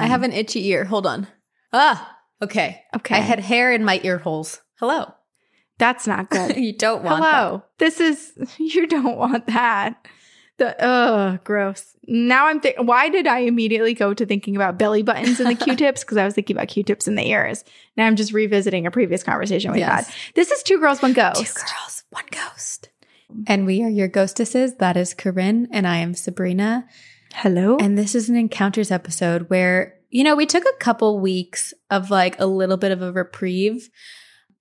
I 0.00 0.06
have 0.06 0.22
an 0.22 0.32
itchy 0.32 0.66
ear. 0.68 0.84
Hold 0.84 1.06
on. 1.06 1.26
Ah, 1.72 2.16
okay. 2.42 2.82
Okay. 2.96 3.14
I 3.16 3.20
had 3.20 3.40
hair 3.40 3.72
in 3.72 3.84
my 3.84 4.00
ear 4.02 4.18
holes. 4.18 4.60
Hello. 4.78 5.12
That's 5.78 6.06
not 6.06 6.30
good. 6.30 6.56
you 6.56 6.76
don't 6.76 7.02
want 7.04 7.24
Hello. 7.24 7.62
This 7.78 8.00
is 8.00 8.32
you 8.58 8.86
don't 8.86 9.16
want 9.16 9.46
that. 9.46 10.06
The 10.58 10.78
ugh, 10.84 11.40
gross. 11.42 11.96
Now 12.06 12.46
I'm 12.48 12.60
thinking. 12.60 12.84
Why 12.84 13.08
did 13.08 13.26
I 13.26 13.38
immediately 13.40 13.94
go 13.94 14.12
to 14.12 14.26
thinking 14.26 14.56
about 14.56 14.78
belly 14.78 15.02
buttons 15.02 15.40
and 15.40 15.48
the 15.48 15.54
Q-tips? 15.64 16.04
Because 16.04 16.18
I 16.18 16.24
was 16.26 16.34
thinking 16.34 16.54
about 16.54 16.68
Q-tips 16.68 17.08
in 17.08 17.14
the 17.14 17.26
ears. 17.26 17.64
Now 17.96 18.06
I'm 18.06 18.14
just 18.16 18.32
revisiting 18.34 18.86
a 18.86 18.90
previous 18.90 19.22
conversation 19.22 19.72
we 19.72 19.78
Yes. 19.78 20.06
had. 20.08 20.14
This 20.34 20.50
is 20.50 20.62
two 20.62 20.78
girls, 20.78 21.00
one 21.00 21.14
ghost. 21.14 21.36
Two 21.38 21.44
girls, 21.54 22.04
one 22.10 22.26
ghost. 22.30 22.90
And 23.46 23.64
we 23.64 23.82
are 23.82 23.88
your 23.88 24.08
ghostesses. 24.08 24.74
That 24.74 24.98
is 24.98 25.14
Corinne, 25.14 25.68
and 25.70 25.86
I 25.86 25.98
am 25.98 26.12
Sabrina. 26.14 26.86
Hello. 27.34 27.76
And 27.78 27.96
this 27.96 28.14
is 28.14 28.28
an 28.28 28.36
encounters 28.36 28.90
episode 28.90 29.48
where, 29.50 29.94
you 30.10 30.24
know, 30.24 30.34
we 30.36 30.46
took 30.46 30.64
a 30.64 30.76
couple 30.78 31.20
weeks 31.20 31.72
of 31.90 32.10
like 32.10 32.38
a 32.40 32.46
little 32.46 32.76
bit 32.76 32.92
of 32.92 33.02
a 33.02 33.12
reprieve. 33.12 33.88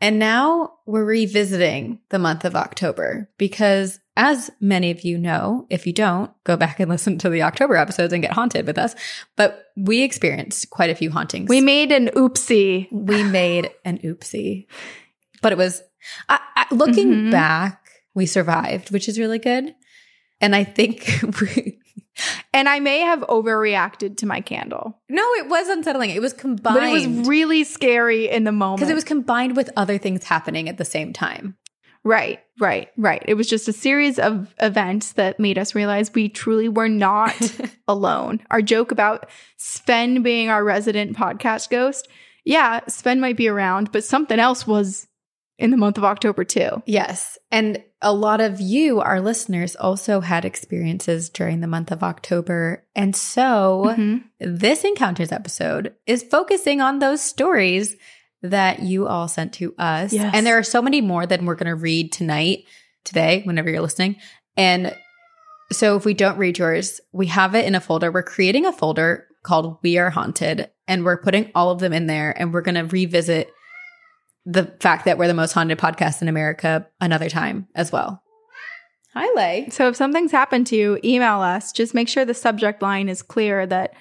And 0.01 0.17
now 0.17 0.75
we're 0.85 1.03
revisiting 1.03 1.99
the 2.09 2.19
month 2.19 2.45
of 2.45 2.55
October 2.55 3.29
because, 3.37 3.99
as 4.15 4.49
many 4.61 4.91
of 4.91 5.01
you 5.01 5.17
know, 5.17 5.65
if 5.69 5.85
you 5.85 5.91
don't, 5.91 6.31
go 6.45 6.55
back 6.55 6.79
and 6.79 6.89
listen 6.89 7.17
to 7.17 7.29
the 7.29 7.41
October 7.41 7.75
episodes 7.75 8.13
and 8.13 8.21
get 8.21 8.31
haunted 8.31 8.65
with 8.65 8.77
us. 8.77 8.95
But 9.35 9.65
we 9.75 10.03
experienced 10.03 10.69
quite 10.69 10.89
a 10.89 10.95
few 10.95 11.11
hauntings. 11.11 11.49
we 11.49 11.59
made 11.59 11.91
an 11.91 12.07
oopsie. 12.15 12.87
we 12.93 13.23
made 13.23 13.71
an 13.83 13.97
oopsie, 13.99 14.67
but 15.41 15.51
it 15.51 15.57
was, 15.57 15.81
I, 16.29 16.39
I, 16.55 16.65
looking 16.73 17.11
Mhm. 17.13 17.31
back, 17.31 17.89
we 18.13 18.25
survived, 18.25 18.91
which 18.91 19.09
is 19.09 19.19
really 19.19 19.39
good. 19.39 19.75
And 20.39 20.55
I 20.55 20.63
think 20.63 21.09
we, 21.41 21.77
And 22.53 22.67
I 22.69 22.79
may 22.79 22.99
have 23.01 23.19
overreacted 23.21 24.17
to 24.17 24.25
my 24.25 24.41
candle. 24.41 24.99
No, 25.09 25.23
it 25.35 25.47
was 25.47 25.67
unsettling. 25.69 26.09
It 26.11 26.21
was 26.21 26.33
combined. 26.33 26.75
But 26.75 26.83
it 26.83 26.91
was 26.91 27.27
really 27.27 27.63
scary 27.63 28.29
in 28.29 28.43
the 28.43 28.51
moment. 28.51 28.79
because 28.79 28.89
it 28.91 28.95
was 28.95 29.03
combined 29.03 29.55
with 29.55 29.69
other 29.75 29.97
things 29.97 30.23
happening 30.23 30.67
at 30.69 30.77
the 30.77 30.85
same 30.85 31.13
time. 31.13 31.55
Right, 32.05 32.39
right, 32.61 32.87
right. 32.95 33.21
It 33.27 33.33
was 33.33 33.49
just 33.49 33.67
a 33.67 33.73
series 33.73 34.19
of 34.19 34.55
events 34.61 35.11
that 35.13 35.37
made 35.39 35.57
us 35.57 35.75
realize 35.75 36.13
we 36.13 36.29
truly 36.29 36.69
were 36.69 36.87
not 36.87 37.35
alone. 37.89 38.39
Our 38.49 38.61
joke 38.61 38.91
about 38.93 39.29
Sven 39.57 40.23
being 40.23 40.49
our 40.49 40.63
resident 40.63 41.17
podcast 41.17 41.69
ghost. 41.69 42.07
Yeah, 42.45 42.79
Sven 42.87 43.19
might 43.19 43.35
be 43.35 43.49
around, 43.49 43.91
but 43.91 44.05
something 44.05 44.39
else 44.39 44.65
was 44.65 45.08
in 45.59 45.71
the 45.71 45.77
month 45.77 45.97
of 45.97 46.05
October 46.05 46.43
too. 46.43 46.81
Yes. 46.85 47.37
And 47.51 47.83
a 48.01 48.13
lot 48.13 48.39
of 48.39 48.61
you, 48.61 49.01
our 49.01 49.19
listeners, 49.19 49.75
also 49.75 50.21
had 50.21 50.45
experiences 50.45 51.29
during 51.29 51.59
the 51.59 51.67
month 51.67 51.91
of 51.91 52.01
October. 52.01 52.85
And 52.95 53.13
so 53.13 53.93
Mhm. 53.95 54.23
this 54.39 54.85
Encounters 54.85 55.33
episode 55.33 55.93
is 56.07 56.23
focusing 56.23 56.79
on 56.79 56.99
those 56.99 57.19
stories 57.21 57.97
that 58.41 58.81
you 58.81 59.05
all 59.05 59.27
sent 59.27 59.51
to 59.53 59.75
us. 59.77 60.13
Yes. 60.13 60.31
And 60.33 60.45
there 60.47 60.57
are 60.57 60.63
so 60.63 60.81
many 60.81 61.01
more 61.01 61.25
that 61.25 61.43
we're 61.43 61.55
going 61.55 61.67
to 61.67 61.75
read 61.75 62.13
tonight, 62.13 62.63
today, 63.03 63.41
whenever 63.43 63.69
you're 63.69 63.81
listening. 63.81 64.15
And 64.55 64.95
so 65.73 65.97
if 65.97 66.05
we 66.05 66.13
don't 66.13 66.37
read 66.37 66.57
yours, 66.57 67.01
we 67.11 67.27
have 67.27 67.53
it 67.53 67.65
in 67.65 67.75
a 67.75 67.81
folder. 67.81 68.11
We're 68.13 68.23
creating 68.23 68.65
a 68.65 68.71
folder 68.71 69.27
called 69.43 69.77
We 69.83 69.97
Are 69.97 70.09
Haunted, 70.09 70.69
and 70.87 71.03
we're 71.03 71.21
putting 71.21 71.51
all 71.53 71.69
of 71.69 71.79
them 71.79 71.91
in 71.91 72.07
there, 72.07 72.31
and 72.31 72.53
we're 72.53 72.61
going 72.61 72.75
to 72.75 72.85
revisit 72.85 73.51
the 74.51 74.65
fact 74.79 75.05
that 75.05 75.17
we're 75.17 75.27
the 75.27 75.33
most 75.33 75.53
haunted 75.53 75.77
podcast 75.77 76.21
in 76.21 76.27
America 76.27 76.87
another 76.99 77.29
time 77.29 77.67
as 77.75 77.91
well. 77.91 78.23
Hi, 79.13 79.27
Lay. 79.35 79.67
So 79.71 79.87
if 79.89 79.95
something's 79.95 80.31
happened 80.31 80.67
to 80.67 80.75
you, 80.75 80.99
email 81.03 81.41
us. 81.41 81.71
Just 81.71 81.93
make 81.93 82.07
sure 82.07 82.25
the 82.25 82.33
subject 82.33 82.81
line 82.81 83.09
is 83.09 83.21
clear 83.21 83.65
that 83.67 83.93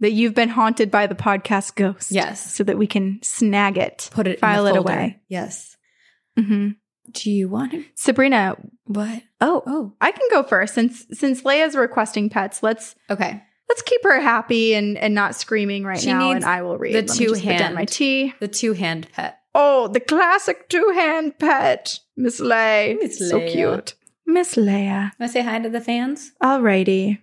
that 0.00 0.12
you've 0.12 0.34
been 0.34 0.50
haunted 0.50 0.90
by 0.90 1.06
the 1.06 1.14
podcast 1.14 1.74
ghost. 1.74 2.10
Yes. 2.12 2.52
So 2.54 2.62
that 2.64 2.76
we 2.76 2.86
can 2.86 3.18
snag 3.22 3.78
it. 3.78 4.10
Put 4.12 4.26
it 4.26 4.38
File 4.40 4.66
in 4.66 4.74
it 4.74 4.78
away. 4.78 5.20
Yes. 5.28 5.76
hmm 6.36 6.70
Do 7.10 7.30
you 7.30 7.48
want 7.48 7.72
to? 7.72 7.84
Sabrina, 7.94 8.56
What? 8.84 9.22
oh, 9.40 9.62
Oh, 9.66 9.94
I 10.00 10.12
can 10.12 10.28
go 10.30 10.42
first 10.42 10.74
since 10.74 11.06
since 11.12 11.42
Leia's 11.42 11.74
requesting 11.76 12.28
pets. 12.28 12.62
Let's 12.62 12.94
okay. 13.08 13.42
let's 13.68 13.82
keep 13.82 14.02
her 14.04 14.20
happy 14.20 14.74
and 14.74 14.98
and 14.98 15.14
not 15.14 15.34
screaming 15.34 15.84
right 15.84 15.98
She 16.00 16.12
now. 16.12 16.18
needs 16.28 16.44
And 16.44 16.44
I 16.44 16.62
will 16.62 16.76
read 16.76 16.92
the 16.92 16.98
Let 17.02 17.18
me 17.18 17.26
just 17.26 17.34
put 17.42 17.48
down 17.48 17.58
two-hand. 17.58 17.74
my 17.74 17.84
tea. 17.84 18.34
The 18.40 18.48
two 18.48 18.72
hand 18.74 19.08
pet. 19.12 19.38
Oh, 19.58 19.88
the 19.88 20.00
classic 20.00 20.68
two 20.68 20.90
hand 20.94 21.38
pet, 21.38 22.00
Miss 22.14 22.40
Leia. 22.40 22.98
Miss 23.00 23.18
so 23.18 23.40
Leia. 23.40 23.50
cute, 23.52 23.94
Miss 24.26 24.54
Leia. 24.54 25.12
Want 25.18 25.20
to 25.20 25.28
say 25.28 25.42
hi 25.42 25.58
to 25.60 25.70
the 25.70 25.80
fans? 25.80 26.32
Alrighty. 26.42 27.18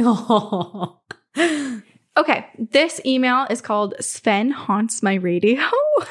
Oh. 0.00 0.98
Okay, 2.16 2.46
this 2.58 3.00
email 3.06 3.46
is 3.48 3.60
called 3.60 3.94
Sven 4.00 4.50
haunts 4.50 5.04
my 5.04 5.14
radio. 5.14 5.60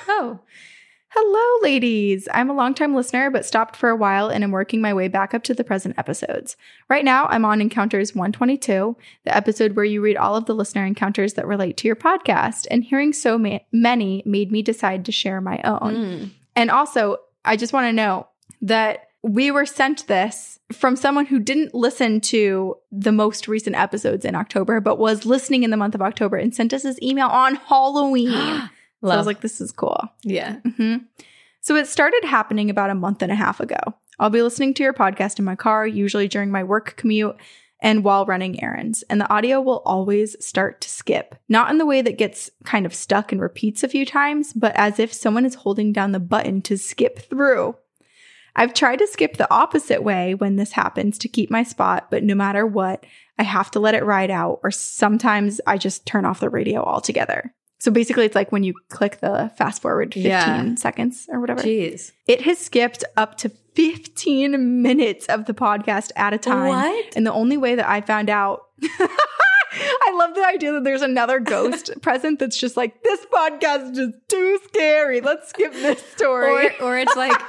oh. 0.07 0.39
Hello, 1.19 1.63
ladies. 1.63 2.27
I'm 2.31 2.47
a 2.47 2.53
longtime 2.53 2.93
listener, 2.93 3.31
but 3.31 3.43
stopped 3.43 3.75
for 3.75 3.89
a 3.89 3.95
while 3.95 4.29
and 4.29 4.43
am 4.43 4.51
working 4.51 4.81
my 4.81 4.93
way 4.93 5.07
back 5.07 5.33
up 5.33 5.41
to 5.45 5.55
the 5.55 5.63
present 5.63 5.97
episodes. 5.97 6.55
Right 6.89 7.03
now, 7.03 7.25
I'm 7.25 7.43
on 7.43 7.59
Encounters 7.59 8.13
122, 8.13 8.95
the 9.25 9.35
episode 9.35 9.75
where 9.75 9.83
you 9.83 9.99
read 9.99 10.15
all 10.15 10.35
of 10.35 10.45
the 10.45 10.53
listener 10.53 10.85
encounters 10.85 11.33
that 11.33 11.47
relate 11.47 11.75
to 11.77 11.87
your 11.87 11.95
podcast, 11.95 12.67
and 12.69 12.83
hearing 12.83 13.13
so 13.13 13.39
ma- 13.39 13.57
many 13.71 14.21
made 14.27 14.51
me 14.51 14.61
decide 14.61 15.05
to 15.05 15.11
share 15.11 15.41
my 15.41 15.59
own. 15.63 15.95
Mm. 15.95 16.29
And 16.55 16.69
also, 16.69 17.17
I 17.43 17.57
just 17.57 17.73
want 17.73 17.87
to 17.87 17.93
know 17.93 18.27
that 18.61 19.07
we 19.23 19.49
were 19.49 19.65
sent 19.65 20.05
this 20.05 20.59
from 20.71 20.95
someone 20.95 21.25
who 21.25 21.39
didn't 21.39 21.73
listen 21.73 22.21
to 22.21 22.75
the 22.91 23.11
most 23.11 23.47
recent 23.47 23.75
episodes 23.75 24.23
in 24.23 24.35
October, 24.35 24.79
but 24.81 24.99
was 24.99 25.25
listening 25.25 25.63
in 25.63 25.71
the 25.71 25.77
month 25.77 25.95
of 25.95 26.01
October 26.03 26.37
and 26.37 26.53
sent 26.53 26.73
us 26.73 26.83
this 26.83 27.01
email 27.01 27.27
on 27.27 27.55
Halloween. 27.55 28.69
so 29.03 29.09
I 29.09 29.17
was 29.17 29.25
like, 29.27 29.41
this 29.41 29.61
is 29.61 29.71
cool. 29.71 29.99
yeah. 30.23 30.57
hmm 30.77 30.97
So 31.61 31.75
it 31.75 31.87
started 31.87 32.23
happening 32.23 32.69
about 32.69 32.89
a 32.89 32.95
month 32.95 33.21
and 33.21 33.31
a 33.31 33.35
half 33.35 33.59
ago. 33.59 33.77
I'll 34.19 34.29
be 34.29 34.41
listening 34.41 34.73
to 34.75 34.83
your 34.83 34.93
podcast 34.93 35.37
in 35.39 35.45
my 35.45 35.55
car, 35.55 35.85
usually 35.85 36.27
during 36.27 36.49
my 36.51 36.63
work 36.63 36.95
commute 36.97 37.35
and 37.79 38.03
while 38.03 38.25
running 38.25 38.63
errands, 38.63 39.03
and 39.03 39.21
the 39.21 39.31
audio 39.31 39.61
will 39.61 39.83
always 39.85 40.35
start 40.43 40.81
to 40.81 40.89
skip. 40.89 41.35
Not 41.47 41.69
in 41.69 41.77
the 41.77 41.85
way 41.85 42.01
that 42.01 42.17
gets 42.17 42.49
kind 42.65 42.87
of 42.87 42.95
stuck 42.95 43.31
and 43.31 43.39
repeats 43.39 43.83
a 43.83 43.87
few 43.87 44.05
times, 44.05 44.51
but 44.53 44.75
as 44.75 44.97
if 44.97 45.13
someone 45.13 45.45
is 45.45 45.53
holding 45.55 45.93
down 45.93 46.11
the 46.11 46.19
button 46.19 46.63
to 46.63 46.77
skip 46.77 47.19
through. 47.19 47.75
I've 48.55 48.73
tried 48.73 48.97
to 48.97 49.07
skip 49.07 49.37
the 49.37 49.51
opposite 49.53 50.01
way 50.01 50.33
when 50.33 50.55
this 50.55 50.71
happens 50.71 51.19
to 51.19 51.27
keep 51.27 51.51
my 51.51 51.61
spot, 51.61 52.09
but 52.09 52.23
no 52.23 52.33
matter 52.33 52.65
what, 52.65 53.05
I 53.37 53.43
have 53.43 53.69
to 53.71 53.79
let 53.79 53.93
it 53.93 54.03
ride 54.03 54.31
out, 54.31 54.59
or 54.63 54.71
sometimes 54.71 55.61
I 55.67 55.77
just 55.77 56.07
turn 56.07 56.25
off 56.25 56.39
the 56.39 56.49
radio 56.49 56.83
altogether. 56.83 57.53
So 57.79 57.91
basically, 57.91 58.25
it's 58.25 58.35
like 58.35 58.51
when 58.51 58.63
you 58.63 58.73
click 58.89 59.19
the 59.19 59.51
fast 59.57 59.81
forward 59.81 60.13
15 60.13 60.29
Yeah. 60.31 60.75
seconds 60.75 61.27
or 61.29 61.39
whatever. 61.39 61.61
Jeez. 61.61 62.11
It 62.27 62.41
has 62.41 62.57
skipped 62.57 63.03
up 63.15 63.37
to 63.37 63.49
15 63.75 64.81
minutes 64.81 65.27
of 65.27 65.45
the 65.45 65.53
podcast 65.53 66.11
at 66.15 66.33
a 66.33 66.37
time. 66.39 66.69
What? 66.69 67.15
And 67.15 67.25
the 67.25 67.31
only 67.33 67.55
way 67.57 67.75
that 67.75 67.87
I 67.87 68.01
found 68.01 68.29
out, 68.31 68.61
I 68.83 70.11
love 70.15 70.33
the 70.33 70.43
idea 70.45 70.71
that 70.73 70.83
there's 70.83 71.03
another 71.03 71.39
ghost 71.39 71.91
present 72.01 72.39
that's 72.39 72.57
just 72.57 72.77
like, 72.77 73.03
this 73.03 73.23
podcast 73.31 73.91
is 73.91 73.97
just 73.97 74.13
too 74.27 74.59
scary. 74.67 75.21
Let's 75.21 75.49
skip 75.49 75.71
this 75.73 76.03
story. 76.15 76.69
Or, 76.79 76.83
or 76.83 76.97
it's 76.97 77.15
like 77.15 77.39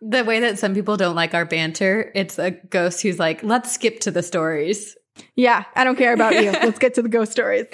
the 0.00 0.24
way 0.24 0.40
that 0.40 0.58
some 0.58 0.72
people 0.74 0.96
don't 0.96 1.14
like 1.14 1.34
our 1.34 1.44
banter. 1.44 2.10
It's 2.14 2.38
a 2.38 2.52
ghost 2.52 3.02
who's 3.02 3.18
like, 3.18 3.42
let's 3.42 3.70
skip 3.72 4.00
to 4.00 4.10
the 4.10 4.22
stories. 4.22 4.96
yeah, 5.36 5.64
I 5.76 5.84
don't 5.84 5.96
care 5.96 6.14
about 6.14 6.34
you. 6.34 6.50
Let's 6.52 6.78
get 6.80 6.94
to 6.94 7.02
the 7.02 7.08
ghost 7.08 7.30
stories. 7.30 7.66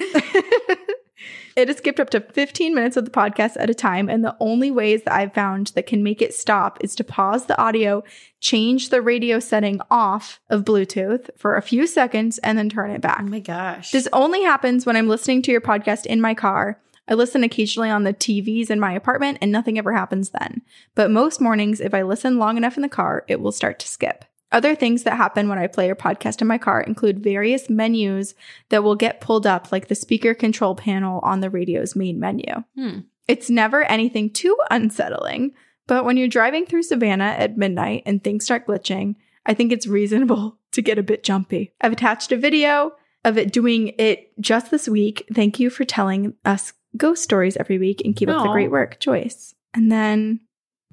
It 1.56 1.68
has 1.68 1.78
skipped 1.78 2.00
up 2.00 2.10
to 2.10 2.20
15 2.20 2.74
minutes 2.74 2.96
of 2.96 3.04
the 3.04 3.10
podcast 3.10 3.56
at 3.58 3.70
a 3.70 3.74
time, 3.74 4.08
and 4.08 4.24
the 4.24 4.36
only 4.40 4.70
ways 4.70 5.02
that 5.02 5.14
I've 5.14 5.34
found 5.34 5.68
that 5.68 5.86
can 5.86 6.02
make 6.02 6.22
it 6.22 6.34
stop 6.34 6.78
is 6.80 6.94
to 6.96 7.04
pause 7.04 7.46
the 7.46 7.60
audio, 7.60 8.02
change 8.40 8.88
the 8.90 9.02
radio 9.02 9.40
setting 9.40 9.80
off 9.90 10.40
of 10.48 10.64
Bluetooth 10.64 11.30
for 11.36 11.56
a 11.56 11.62
few 11.62 11.86
seconds, 11.86 12.38
and 12.38 12.56
then 12.56 12.68
turn 12.68 12.90
it 12.90 13.00
back. 13.00 13.20
Oh 13.20 13.28
my 13.28 13.40
gosh. 13.40 13.90
This 13.90 14.08
only 14.12 14.42
happens 14.42 14.86
when 14.86 14.96
I'm 14.96 15.08
listening 15.08 15.42
to 15.42 15.52
your 15.52 15.60
podcast 15.60 16.06
in 16.06 16.20
my 16.20 16.34
car. 16.34 16.80
I 17.08 17.14
listen 17.14 17.42
occasionally 17.42 17.90
on 17.90 18.04
the 18.04 18.14
TVs 18.14 18.70
in 18.70 18.78
my 18.78 18.92
apartment, 18.92 19.38
and 19.40 19.50
nothing 19.50 19.78
ever 19.78 19.92
happens 19.92 20.30
then. 20.30 20.62
But 20.94 21.10
most 21.10 21.40
mornings, 21.40 21.80
if 21.80 21.92
I 21.92 22.02
listen 22.02 22.38
long 22.38 22.56
enough 22.56 22.76
in 22.76 22.82
the 22.82 22.88
car, 22.88 23.24
it 23.26 23.40
will 23.40 23.52
start 23.52 23.80
to 23.80 23.88
skip. 23.88 24.24
Other 24.52 24.74
things 24.74 25.04
that 25.04 25.16
happen 25.16 25.48
when 25.48 25.58
I 25.58 25.68
play 25.68 25.86
your 25.86 25.96
podcast 25.96 26.40
in 26.40 26.48
my 26.48 26.58
car 26.58 26.80
include 26.80 27.22
various 27.22 27.70
menus 27.70 28.34
that 28.70 28.82
will 28.82 28.96
get 28.96 29.20
pulled 29.20 29.46
up, 29.46 29.70
like 29.70 29.88
the 29.88 29.94
speaker 29.94 30.34
control 30.34 30.74
panel 30.74 31.20
on 31.22 31.40
the 31.40 31.50
radio's 31.50 31.94
main 31.94 32.18
menu. 32.18 32.64
Hmm. 32.74 33.00
It's 33.28 33.48
never 33.48 33.84
anything 33.84 34.30
too 34.30 34.56
unsettling, 34.70 35.52
but 35.86 36.04
when 36.04 36.16
you're 36.16 36.28
driving 36.28 36.66
through 36.66 36.82
Savannah 36.82 37.36
at 37.38 37.56
midnight 37.56 38.02
and 38.06 38.22
things 38.22 38.44
start 38.44 38.66
glitching, 38.66 39.14
I 39.46 39.54
think 39.54 39.70
it's 39.70 39.86
reasonable 39.86 40.58
to 40.72 40.82
get 40.82 40.98
a 40.98 41.02
bit 41.02 41.22
jumpy. 41.22 41.72
I've 41.80 41.92
attached 41.92 42.32
a 42.32 42.36
video 42.36 42.92
of 43.24 43.38
it 43.38 43.52
doing 43.52 43.94
it 43.98 44.32
just 44.40 44.70
this 44.70 44.88
week. 44.88 45.26
Thank 45.32 45.60
you 45.60 45.70
for 45.70 45.84
telling 45.84 46.34
us 46.44 46.72
ghost 46.96 47.22
stories 47.22 47.56
every 47.56 47.78
week 47.78 48.02
and 48.04 48.16
keep 48.16 48.28
up 48.28 48.42
the 48.42 48.52
great 48.52 48.70
work, 48.70 48.98
Joyce. 48.98 49.54
And 49.74 49.92
then 49.92 50.40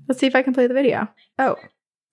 let's 0.07 0.19
see 0.19 0.27
if 0.27 0.35
I 0.35 0.43
can 0.43 0.53
play 0.53 0.67
the 0.67 0.73
video. 0.73 1.07
Oh. 1.39 1.55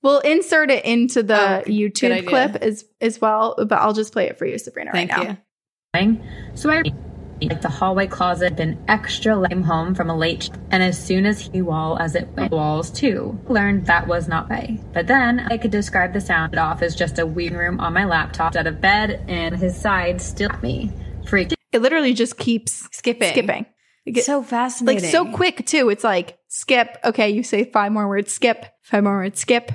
We'll 0.04 0.20
insert 0.20 0.70
it 0.70 0.84
into 0.84 1.22
the 1.24 1.34
Oh, 1.34 1.62
YouTube 1.66 2.28
clip 2.28 2.56
as 2.56 2.84
as 3.00 3.20
well, 3.20 3.56
but 3.58 3.72
I'll 3.80 3.92
just 3.94 4.12
play 4.12 4.26
it 4.28 4.38
for 4.38 4.46
you, 4.46 4.58
Sabrina, 4.58 4.92
Thank 4.92 5.10
right 5.10 5.24
now. 5.26 5.38
you. 6.12 6.20
So 6.54 6.70
I 6.70 6.82
like 7.42 7.60
the 7.62 7.68
hallway 7.68 8.06
closet 8.06 8.56
been 8.56 8.82
extra 8.88 9.36
lame 9.36 9.62
home 9.62 9.94
from 9.94 10.08
a 10.10 10.16
late 10.16 10.44
sh- 10.44 10.48
and 10.70 10.82
as 10.82 11.02
soon 11.02 11.26
as 11.26 11.40
he 11.40 11.62
wall 11.62 11.98
as 11.98 12.14
it 12.14 12.28
went 12.36 12.50
walls 12.52 12.90
too 12.90 13.38
learned 13.48 13.84
that 13.86 14.06
was 14.06 14.26
not 14.28 14.48
way 14.48 14.80
but 14.94 15.06
then 15.08 15.40
i 15.50 15.58
could 15.58 15.70
describe 15.70 16.12
the 16.14 16.20
sound 16.20 16.56
off 16.56 16.80
as 16.80 16.94
just 16.94 17.18
a 17.18 17.26
weird 17.26 17.52
room 17.52 17.80
on 17.80 17.92
my 17.92 18.04
laptop 18.06 18.54
out 18.56 18.66
of 18.66 18.80
bed 18.80 19.22
and 19.28 19.56
his 19.56 19.76
side 19.78 20.22
still 20.22 20.48
me 20.62 20.90
freaked 21.26 21.54
It 21.72 21.82
literally 21.82 22.14
just 22.14 22.38
keeps 22.38 22.88
Skipping. 22.92 23.28
skipping. 23.30 23.66
It 24.06 24.12
get- 24.12 24.24
so 24.24 24.42
fascinating 24.42 25.02
like 25.02 25.10
so 25.12 25.30
quick 25.32 25.66
too. 25.66 25.88
It's 25.90 26.04
like 26.04 26.38
skip. 26.48 26.96
Okay, 27.04 27.30
you 27.30 27.42
say 27.42 27.64
five 27.64 27.90
more 27.90 28.06
words. 28.08 28.32
Skip. 28.32 28.64
Five 28.82 29.02
more 29.04 29.16
words. 29.16 29.40
Skip. 29.40 29.72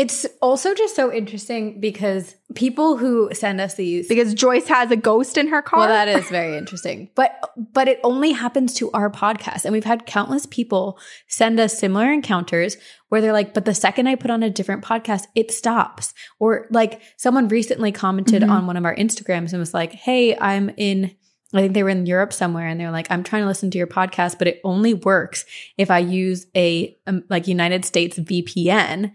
It's 0.00 0.24
also 0.40 0.72
just 0.74 0.96
so 0.96 1.12
interesting 1.12 1.78
because 1.78 2.34
people 2.54 2.96
who 2.96 3.28
send 3.34 3.60
us 3.60 3.74
these 3.74 4.08
Because 4.08 4.32
Joyce 4.32 4.66
has 4.68 4.90
a 4.90 4.96
ghost 4.96 5.36
in 5.36 5.48
her 5.48 5.60
car. 5.60 5.80
Well, 5.80 5.88
that 5.88 6.08
is 6.08 6.26
very 6.30 6.56
interesting. 6.56 7.10
But 7.14 7.38
but 7.74 7.86
it 7.86 8.00
only 8.02 8.32
happens 8.32 8.72
to 8.76 8.90
our 8.92 9.10
podcast. 9.10 9.66
And 9.66 9.74
we've 9.74 9.84
had 9.84 10.06
countless 10.06 10.46
people 10.46 10.98
send 11.28 11.60
us 11.60 11.78
similar 11.78 12.10
encounters 12.10 12.78
where 13.10 13.20
they're 13.20 13.34
like, 13.34 13.52
but 13.52 13.66
the 13.66 13.74
second 13.74 14.06
I 14.06 14.14
put 14.14 14.30
on 14.30 14.42
a 14.42 14.48
different 14.48 14.82
podcast, 14.82 15.24
it 15.34 15.50
stops. 15.50 16.14
Or 16.38 16.66
like 16.70 17.02
someone 17.18 17.48
recently 17.48 17.92
commented 17.92 18.42
Mhm. 18.42 18.50
on 18.50 18.66
one 18.66 18.78
of 18.78 18.86
our 18.86 18.96
Instagrams 18.96 19.50
and 19.52 19.60
was 19.60 19.74
like, 19.74 19.92
Hey, 19.92 20.34
I'm 20.38 20.70
in 20.78 21.10
I 21.52 21.60
think 21.62 21.74
they 21.74 21.82
were 21.82 21.90
in 21.90 22.06
Europe 22.06 22.32
somewhere 22.32 22.68
and 22.68 22.80
they're 22.80 22.92
like, 22.92 23.08
I'm 23.10 23.24
trying 23.24 23.42
to 23.42 23.48
listen 23.48 23.70
to 23.72 23.78
your 23.78 23.88
podcast, 23.88 24.38
but 24.38 24.46
it 24.46 24.60
only 24.64 24.94
works 24.94 25.44
if 25.76 25.90
I 25.90 25.98
use 25.98 26.46
a 26.56 26.96
um, 27.08 27.24
like 27.28 27.48
United 27.48 27.84
States 27.84 28.18
VPN. 28.18 29.12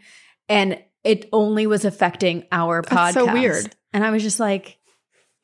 And 0.49 0.81
it 1.03 1.29
only 1.31 1.67
was 1.67 1.85
affecting 1.85 2.45
our 2.51 2.81
podcast. 2.81 3.13
That's 3.13 3.13
so 3.13 3.33
weird. 3.33 3.75
And 3.93 4.03
I 4.03 4.11
was 4.11 4.23
just 4.23 4.39
like, 4.39 4.77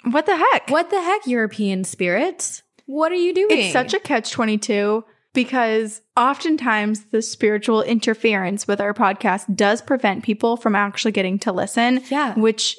what 0.03 0.25
the 0.25 0.35
heck? 0.35 0.69
what 0.69 0.89
the 0.89 1.01
heck, 1.01 1.27
European 1.27 1.83
spirits? 1.83 2.63
What 2.85 3.11
are 3.11 3.15
you 3.15 3.33
doing? 3.33 3.47
It's 3.51 3.73
such 3.73 3.93
a 3.93 3.99
catch 3.99 4.31
22 4.31 5.03
because 5.33 6.01
oftentimes 6.17 7.05
the 7.05 7.21
spiritual 7.21 7.83
interference 7.83 8.67
with 8.67 8.81
our 8.81 8.93
podcast 8.93 9.55
does 9.55 9.81
prevent 9.81 10.23
people 10.23 10.57
from 10.57 10.75
actually 10.75 11.11
getting 11.11 11.39
to 11.39 11.51
listen, 11.51 12.01
yeah. 12.09 12.33
which 12.35 12.77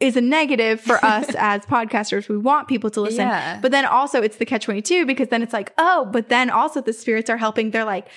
is 0.00 0.16
a 0.16 0.20
negative 0.20 0.80
for 0.80 0.96
us 1.04 1.34
as 1.36 1.64
podcasters. 1.66 2.28
We 2.28 2.36
want 2.36 2.68
people 2.68 2.90
to 2.90 3.00
listen. 3.00 3.26
Yeah. 3.26 3.58
But 3.60 3.70
then 3.70 3.86
also 3.86 4.20
it's 4.20 4.36
the 4.36 4.46
catch 4.46 4.64
22 4.64 5.06
because 5.06 5.28
then 5.28 5.42
it's 5.42 5.52
like, 5.52 5.72
oh, 5.78 6.08
but 6.12 6.28
then 6.28 6.50
also 6.50 6.80
the 6.80 6.92
spirits 6.92 7.30
are 7.30 7.36
helping. 7.36 7.70
They're 7.70 7.84
like, 7.84 8.08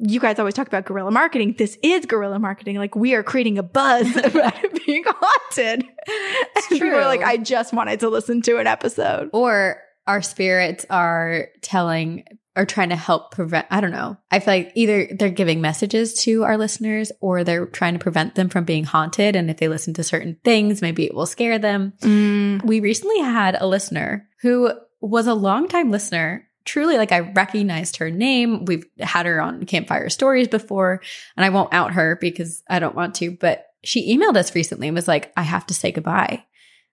you 0.00 0.18
guys 0.20 0.38
always 0.38 0.54
talk 0.54 0.66
about 0.66 0.84
guerrilla 0.86 1.10
marketing. 1.10 1.54
This 1.58 1.78
is 1.82 2.06
guerrilla 2.06 2.38
marketing. 2.38 2.76
Like 2.76 2.94
we 2.96 3.14
are 3.14 3.22
creating 3.22 3.58
a 3.58 3.62
buzz 3.62 4.16
about 4.24 4.64
it 4.64 4.86
being 4.86 5.04
haunted. 5.06 5.84
And 6.08 6.64
People 6.68 6.88
are 6.88 6.92
true. 6.92 7.04
like, 7.04 7.22
I 7.22 7.36
just 7.36 7.72
wanted 7.72 8.00
to 8.00 8.08
listen 8.08 8.42
to 8.42 8.58
an 8.58 8.66
episode. 8.66 9.30
or 9.32 9.80
our 10.06 10.22
spirits 10.22 10.84
are 10.90 11.48
telling 11.62 12.24
or 12.56 12.64
trying 12.66 12.88
to 12.88 12.96
help 12.96 13.30
prevent 13.30 13.66
I 13.70 13.80
don't 13.80 13.92
know. 13.92 14.16
I 14.30 14.40
feel 14.40 14.54
like 14.54 14.72
either 14.74 15.08
they're 15.16 15.28
giving 15.30 15.60
messages 15.60 16.14
to 16.24 16.42
our 16.42 16.56
listeners 16.58 17.12
or 17.20 17.44
they're 17.44 17.66
trying 17.66 17.92
to 17.94 18.00
prevent 18.00 18.34
them 18.34 18.48
from 18.48 18.64
being 18.64 18.84
haunted 18.84 19.36
and 19.36 19.50
if 19.50 19.58
they 19.58 19.68
listen 19.68 19.94
to 19.94 20.02
certain 20.02 20.36
things, 20.44 20.82
maybe 20.82 21.04
it 21.04 21.14
will 21.14 21.26
scare 21.26 21.58
them. 21.58 21.92
Mm. 22.00 22.64
We 22.64 22.80
recently 22.80 23.20
had 23.20 23.56
a 23.60 23.66
listener 23.68 24.26
who 24.42 24.72
was 25.00 25.26
a 25.28 25.34
longtime 25.34 25.90
listener. 25.90 26.46
Truly, 26.64 26.98
like 26.98 27.12
I 27.12 27.20
recognized 27.20 27.96
her 27.96 28.10
name. 28.10 28.64
We've 28.64 28.84
had 28.98 29.26
her 29.26 29.40
on 29.40 29.64
Campfire 29.64 30.10
Stories 30.10 30.48
before, 30.48 31.00
and 31.36 31.44
I 31.44 31.48
won't 31.48 31.72
out 31.72 31.94
her 31.94 32.16
because 32.20 32.62
I 32.68 32.78
don't 32.78 32.94
want 32.94 33.14
to. 33.16 33.30
But 33.30 33.66
she 33.82 34.16
emailed 34.16 34.36
us 34.36 34.54
recently 34.54 34.88
and 34.88 34.94
was 34.94 35.08
like, 35.08 35.32
I 35.36 35.42
have 35.42 35.66
to 35.66 35.74
say 35.74 35.90
goodbye. 35.90 36.44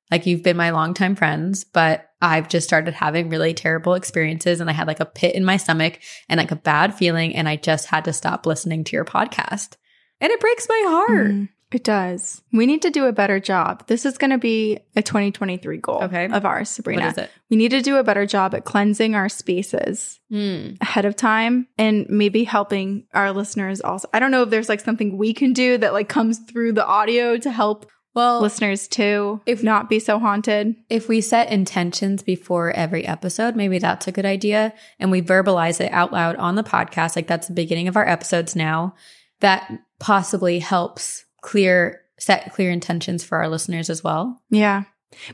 Like, 0.09 0.25
you've 0.25 0.43
been 0.43 0.55
my 0.55 0.69
longtime 0.69 1.15
friends, 1.15 1.65
but 1.65 2.09
I've 2.21 2.47
just 2.47 2.65
started 2.65 2.93
having 2.93 3.29
really 3.29 3.53
terrible 3.53 3.93
experiences. 3.93 4.61
And 4.61 4.69
I 4.69 4.73
had 4.73 4.87
like 4.87 5.01
a 5.01 5.05
pit 5.05 5.35
in 5.35 5.43
my 5.43 5.57
stomach 5.57 5.99
and 6.29 6.37
like 6.37 6.51
a 6.51 6.55
bad 6.55 6.95
feeling. 6.95 7.35
And 7.35 7.47
I 7.47 7.57
just 7.57 7.87
had 7.87 8.05
to 8.05 8.13
stop 8.13 8.45
listening 8.45 8.85
to 8.85 8.95
your 8.95 9.05
podcast. 9.05 9.75
And 10.21 10.31
it 10.31 10.39
breaks 10.39 10.67
my 10.69 10.83
heart. 10.87 11.27
Mm, 11.27 11.49
it 11.71 11.83
does. 11.83 12.41
We 12.53 12.65
need 12.65 12.81
to 12.83 12.89
do 12.89 13.05
a 13.05 13.11
better 13.11 13.39
job. 13.39 13.85
This 13.87 14.05
is 14.05 14.17
going 14.17 14.31
to 14.31 14.37
be 14.37 14.79
a 14.95 15.01
2023 15.01 15.77
goal 15.77 16.03
Okay. 16.03 16.27
of 16.27 16.45
ours, 16.45 16.69
Sabrina. 16.69 17.01
What 17.01 17.11
is 17.11 17.17
it? 17.17 17.31
We 17.49 17.57
need 17.57 17.71
to 17.71 17.81
do 17.81 17.97
a 17.97 18.03
better 18.03 18.25
job 18.25 18.55
at 18.55 18.63
cleansing 18.63 19.15
our 19.15 19.27
spaces 19.29 20.19
Mm. 20.31 20.77
ahead 20.81 21.05
of 21.05 21.15
time 21.15 21.67
and 21.77 22.05
maybe 22.09 22.43
helping 22.45 23.05
our 23.13 23.31
listeners 23.31 23.81
also. 23.81 24.07
I 24.13 24.19
don't 24.19 24.31
know 24.31 24.43
if 24.43 24.49
there's 24.49 24.69
like 24.69 24.79
something 24.81 25.17
we 25.17 25.33
can 25.33 25.53
do 25.53 25.77
that 25.77 25.93
like 25.93 26.07
comes 26.09 26.39
through 26.39 26.73
the 26.73 26.85
audio 26.85 27.37
to 27.37 27.51
help 27.51 27.89
Well, 28.15 28.41
listeners 28.41 28.87
too, 28.87 29.41
if- 29.45 29.59
if 29.59 29.63
not 29.63 29.89
be 29.89 29.99
so 29.99 30.19
haunted. 30.19 30.75
if 30.89 31.07
we 31.07 31.21
set 31.21 31.51
intentions 31.51 32.23
before 32.23 32.71
every 32.71 33.05
episode, 33.05 33.55
maybe 33.55 33.77
that's 33.77 34.07
a 34.07 34.11
good 34.11 34.25
idea. 34.25 34.73
And 34.99 35.11
we 35.11 35.21
verbalize 35.21 35.79
it 35.79 35.91
out 35.91 36.11
loud 36.11 36.35
on 36.37 36.55
the 36.55 36.63
podcast. 36.63 37.15
Like 37.15 37.27
that's 37.27 37.47
the 37.47 37.53
beginning 37.53 37.87
of 37.87 37.95
our 37.97 38.07
episodes 38.07 38.55
now. 38.55 38.95
That 39.41 39.71
possibly 39.99 40.59
helps 40.59 41.25
clear, 41.41 42.01
set 42.19 42.53
clear 42.53 42.71
intentions 42.71 43.23
for 43.23 43.37
our 43.37 43.47
listeners 43.49 43.89
as 43.89 44.03
well. 44.03 44.41
Yeah. 44.49 44.83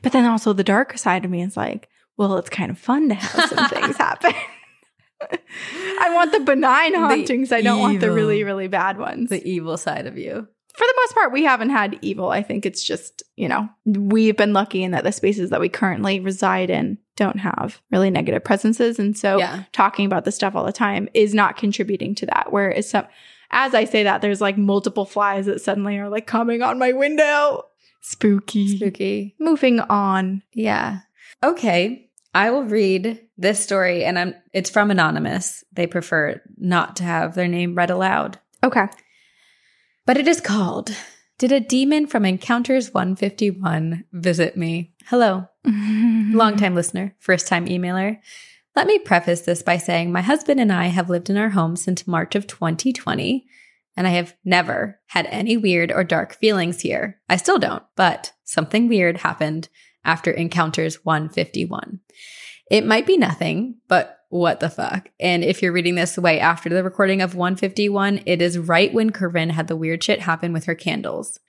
But 0.01 0.11
then 0.11 0.25
also 0.25 0.53
the 0.53 0.63
dark 0.63 0.97
side 0.97 1.25
of 1.25 1.31
me 1.31 1.41
is 1.41 1.57
like, 1.57 1.89
well, 2.17 2.37
it's 2.37 2.49
kind 2.49 2.69
of 2.69 2.77
fun 2.77 3.09
to 3.09 3.15
have 3.15 3.49
some 3.49 3.69
things 3.69 3.97
happen. 3.97 4.33
I 5.21 6.09
want 6.13 6.31
the 6.31 6.41
benign 6.41 6.93
hauntings. 6.95 7.51
I 7.51 7.61
don't 7.61 7.79
want 7.79 7.99
the 8.01 8.11
really, 8.11 8.43
really 8.43 8.67
bad 8.67 8.97
ones. 8.97 9.29
The 9.29 9.47
evil 9.47 9.77
side 9.77 10.05
of 10.05 10.17
you. 10.17 10.47
for 10.75 10.85
the 10.85 10.93
most 11.03 11.13
part, 11.13 11.31
we 11.31 11.43
haven't 11.43 11.69
had 11.69 11.97
evil. 12.01 12.29
I 12.29 12.43
think 12.43 12.65
it's 12.65 12.83
just, 12.83 13.23
you 13.35 13.47
know, 13.47 13.69
we've 13.85 14.35
been 14.35 14.53
lucky 14.53 14.83
in 14.83 14.91
that 14.91 15.03
the 15.05 15.11
spaces 15.11 15.49
that 15.51 15.61
we 15.61 15.69
currently 15.69 16.19
reside 16.19 16.69
in 16.69 16.97
don't 17.15 17.39
have 17.39 17.81
really 17.91 18.09
negative 18.09 18.43
presences. 18.43 18.99
And 18.99 19.17
so 19.17 19.37
Yeah. 19.37 19.63
talking 19.71 20.05
about 20.05 20.25
this 20.25 20.35
stuff 20.35 20.55
all 20.55 20.65
the 20.65 20.73
time 20.73 21.07
is 21.13 21.33
not 21.33 21.57
contributing 21.57 22.15
to 22.15 22.25
that. 22.25 22.51
Whereas 22.51 22.89
some, 22.89 23.05
as 23.53 23.73
I 23.73 23.85
say 23.85 24.03
that, 24.03 24.21
there's 24.21 24.41
like 24.41 24.57
multiple 24.57 25.05
flies 25.05 25.45
that 25.45 25.61
suddenly 25.61 25.97
are 25.97 26.09
like 26.09 26.27
coming 26.27 26.61
on 26.61 26.79
my 26.79 26.91
window. 26.91 27.63
Spooky. 28.01 28.75
Spooky. 28.75 29.35
Moving 29.39 29.79
on. 29.79 30.41
Yeah. 30.53 30.99
Okay. 31.41 32.09
I 32.33 32.49
will 32.49 32.63
read 32.63 33.21
this 33.37 33.63
story 33.63 34.03
and 34.03 34.17
I'm 34.17 34.33
it's 34.53 34.69
from 34.71 34.91
anonymous. 34.91 35.63
They 35.71 35.87
prefer 35.87 36.41
not 36.57 36.95
to 36.97 37.03
have 37.03 37.35
their 37.35 37.47
name 37.47 37.75
read 37.75 37.91
aloud. 37.91 38.39
Okay. 38.63 38.87
But 40.05 40.17
it 40.17 40.27
is 40.27 40.41
called 40.41 40.91
Did 41.37 41.51
a 41.51 41.59
demon 41.59 42.07
from 42.07 42.25
Encounters 42.25 42.93
151 42.93 44.05
visit 44.11 44.57
me? 44.57 44.93
Hello. 45.05 45.47
Mm-hmm. 45.63 46.35
Longtime 46.35 46.75
listener, 46.75 47.15
first 47.19 47.47
time 47.47 47.67
emailer. 47.67 48.19
Let 48.75 48.87
me 48.87 48.97
preface 48.97 49.41
this 49.41 49.61
by 49.61 49.77
saying 49.77 50.11
my 50.11 50.21
husband 50.21 50.59
and 50.59 50.71
I 50.71 50.87
have 50.87 51.09
lived 51.09 51.29
in 51.29 51.37
our 51.37 51.49
home 51.49 51.75
since 51.75 52.07
March 52.07 52.33
of 52.33 52.47
2020, 52.47 53.45
and 53.95 54.07
I 54.07 54.11
have 54.11 54.35
never 54.43 54.99
had 55.07 55.27
any 55.27 55.57
weird 55.57 55.91
or 55.91 56.03
dark 56.03 56.35
feelings 56.35 56.81
here. 56.81 57.19
I 57.29 57.37
still 57.37 57.59
don't, 57.59 57.83
but 57.95 58.33
something 58.43 58.87
weird 58.87 59.17
happened 59.17 59.69
after 60.03 60.31
Encounters 60.31 61.05
151. 61.05 61.99
It 62.71 62.85
might 62.85 63.05
be 63.05 63.17
nothing, 63.17 63.75
but 63.87 64.17
what 64.29 64.59
the 64.59 64.69
fuck? 64.69 65.09
And 65.19 65.43
if 65.43 65.61
you're 65.61 65.71
reading 65.71 65.93
this 65.93 66.17
way 66.17 66.39
after 66.39 66.69
the 66.69 66.83
recording 66.83 67.21
of 67.21 67.35
151, 67.35 68.23
it 68.25 68.41
is 68.41 68.57
right 68.57 68.91
when 68.91 69.11
Corinne 69.11 69.51
had 69.51 69.67
the 69.67 69.75
weird 69.75 70.03
shit 70.03 70.21
happen 70.21 70.51
with 70.51 70.65
her 70.65 70.73
candles. 70.73 71.39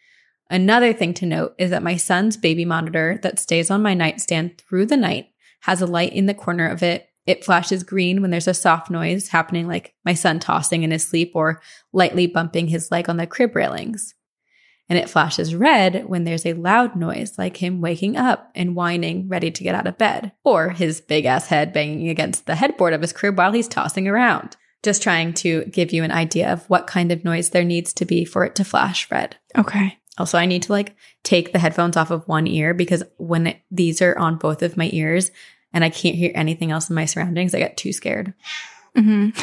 Another 0.50 0.92
thing 0.92 1.14
to 1.14 1.26
note 1.26 1.54
is 1.56 1.70
that 1.70 1.82
my 1.82 1.96
son's 1.96 2.36
baby 2.36 2.66
monitor 2.66 3.18
that 3.22 3.38
stays 3.38 3.70
on 3.70 3.80
my 3.80 3.94
nightstand 3.94 4.58
through 4.58 4.84
the 4.84 4.98
night 4.98 5.28
has 5.60 5.80
a 5.80 5.86
light 5.86 6.12
in 6.12 6.26
the 6.26 6.34
corner 6.34 6.68
of 6.68 6.82
it. 6.82 7.08
It 7.26 7.44
flashes 7.44 7.82
green 7.82 8.20
when 8.20 8.30
there's 8.30 8.48
a 8.48 8.54
soft 8.54 8.90
noise 8.90 9.28
happening, 9.28 9.66
like 9.66 9.94
my 10.04 10.14
son 10.14 10.38
tossing 10.38 10.82
in 10.82 10.90
his 10.90 11.06
sleep 11.06 11.32
or 11.34 11.62
lightly 11.92 12.26
bumping 12.26 12.68
his 12.68 12.90
leg 12.90 13.08
on 13.08 13.16
the 13.16 13.26
crib 13.26 13.56
railings. 13.56 14.14
And 14.88 14.98
it 14.98 15.08
flashes 15.08 15.54
red 15.54 16.04
when 16.06 16.24
there's 16.24 16.44
a 16.44 16.52
loud 16.52 16.94
noise, 16.94 17.38
like 17.38 17.56
him 17.56 17.80
waking 17.80 18.18
up 18.18 18.50
and 18.54 18.76
whining, 18.76 19.28
ready 19.28 19.50
to 19.50 19.62
get 19.62 19.74
out 19.74 19.86
of 19.86 19.96
bed, 19.96 20.32
or 20.44 20.70
his 20.70 21.00
big 21.00 21.24
ass 21.24 21.46
head 21.46 21.72
banging 21.72 22.10
against 22.10 22.44
the 22.44 22.56
headboard 22.56 22.92
of 22.92 23.00
his 23.00 23.12
crib 23.12 23.38
while 23.38 23.52
he's 23.52 23.68
tossing 23.68 24.06
around. 24.06 24.56
Just 24.82 25.02
trying 25.02 25.32
to 25.34 25.64
give 25.66 25.94
you 25.94 26.04
an 26.04 26.12
idea 26.12 26.52
of 26.52 26.68
what 26.68 26.86
kind 26.86 27.10
of 27.10 27.24
noise 27.24 27.50
there 27.50 27.64
needs 27.64 27.94
to 27.94 28.04
be 28.04 28.26
for 28.26 28.44
it 28.44 28.54
to 28.56 28.64
flash 28.64 29.10
red. 29.10 29.36
Okay. 29.56 29.96
Also, 30.18 30.36
I 30.36 30.44
need 30.44 30.62
to 30.64 30.72
like 30.72 30.94
take 31.22 31.52
the 31.52 31.58
headphones 31.58 31.96
off 31.96 32.10
of 32.10 32.28
one 32.28 32.46
ear 32.46 32.74
because 32.74 33.02
when 33.16 33.46
it, 33.46 33.60
these 33.70 34.02
are 34.02 34.16
on 34.18 34.36
both 34.36 34.62
of 34.62 34.76
my 34.76 34.90
ears 34.92 35.30
and 35.74 35.84
I 35.84 35.90
can't 35.90 36.14
hear 36.16 36.32
anything 36.34 36.70
else 36.70 36.88
in 36.88 36.94
my 36.94 37.04
surroundings, 37.04 37.54
I 37.54 37.58
get 37.58 37.76
too 37.76 37.92
scared. 37.92 38.32
hmm 38.96 39.30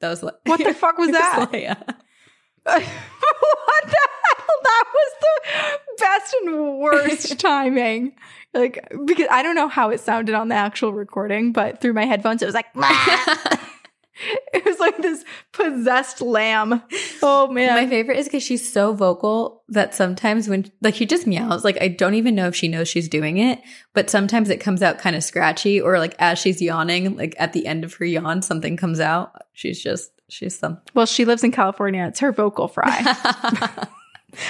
That 0.00 0.10
was 0.10 0.22
What 0.22 0.58
the 0.62 0.72
fuck 0.74 0.96
was 0.96 1.10
that? 1.12 1.48
Leia. 1.52 1.76
what 2.64 2.64
the 2.64 2.80
hell? 2.84 4.56
That 4.62 4.84
was 4.94 5.12
the 5.20 5.78
best 5.98 6.36
and 6.42 6.78
worst 6.78 7.40
timing. 7.40 8.12
Like, 8.54 8.86
because 9.04 9.26
I 9.30 9.42
don't 9.42 9.54
know 9.56 9.68
how 9.68 9.90
it 9.90 10.00
sounded 10.00 10.34
on 10.34 10.48
the 10.48 10.54
actual 10.54 10.92
recording, 10.92 11.52
but 11.52 11.80
through 11.80 11.94
my 11.94 12.04
headphones, 12.04 12.42
it 12.42 12.46
was 12.46 12.54
like, 12.54 12.66
it 14.52 14.64
was 14.64 14.78
like 14.78 14.96
this 14.98 15.24
possessed 15.52 16.20
lamb. 16.20 16.82
Oh 17.22 17.48
man. 17.48 17.74
My 17.74 17.88
favorite 17.88 18.18
is 18.18 18.26
because 18.26 18.42
she's 18.42 18.70
so 18.70 18.92
vocal 18.92 19.62
that 19.68 19.94
sometimes 19.94 20.48
when 20.48 20.70
like 20.82 20.94
she 20.94 21.06
just 21.06 21.26
meows, 21.26 21.64
like 21.64 21.80
I 21.80 21.88
don't 21.88 22.14
even 22.14 22.34
know 22.34 22.48
if 22.48 22.56
she 22.56 22.68
knows 22.68 22.88
she's 22.88 23.08
doing 23.08 23.38
it, 23.38 23.60
but 23.94 24.10
sometimes 24.10 24.50
it 24.50 24.58
comes 24.58 24.82
out 24.82 24.98
kind 24.98 25.16
of 25.16 25.24
scratchy, 25.24 25.80
or 25.80 25.98
like 25.98 26.14
as 26.18 26.38
she's 26.38 26.60
yawning, 26.60 27.16
like 27.16 27.34
at 27.38 27.52
the 27.52 27.66
end 27.66 27.84
of 27.84 27.94
her 27.94 28.04
yawn, 28.04 28.42
something 28.42 28.76
comes 28.76 29.00
out. 29.00 29.42
She's 29.52 29.82
just 29.82 30.10
she's 30.28 30.58
some 30.58 30.78
well, 30.94 31.06
she 31.06 31.24
lives 31.24 31.44
in 31.44 31.52
California. 31.52 32.06
It's 32.06 32.20
her 32.20 32.32
vocal 32.32 32.68
fry. 32.68 32.88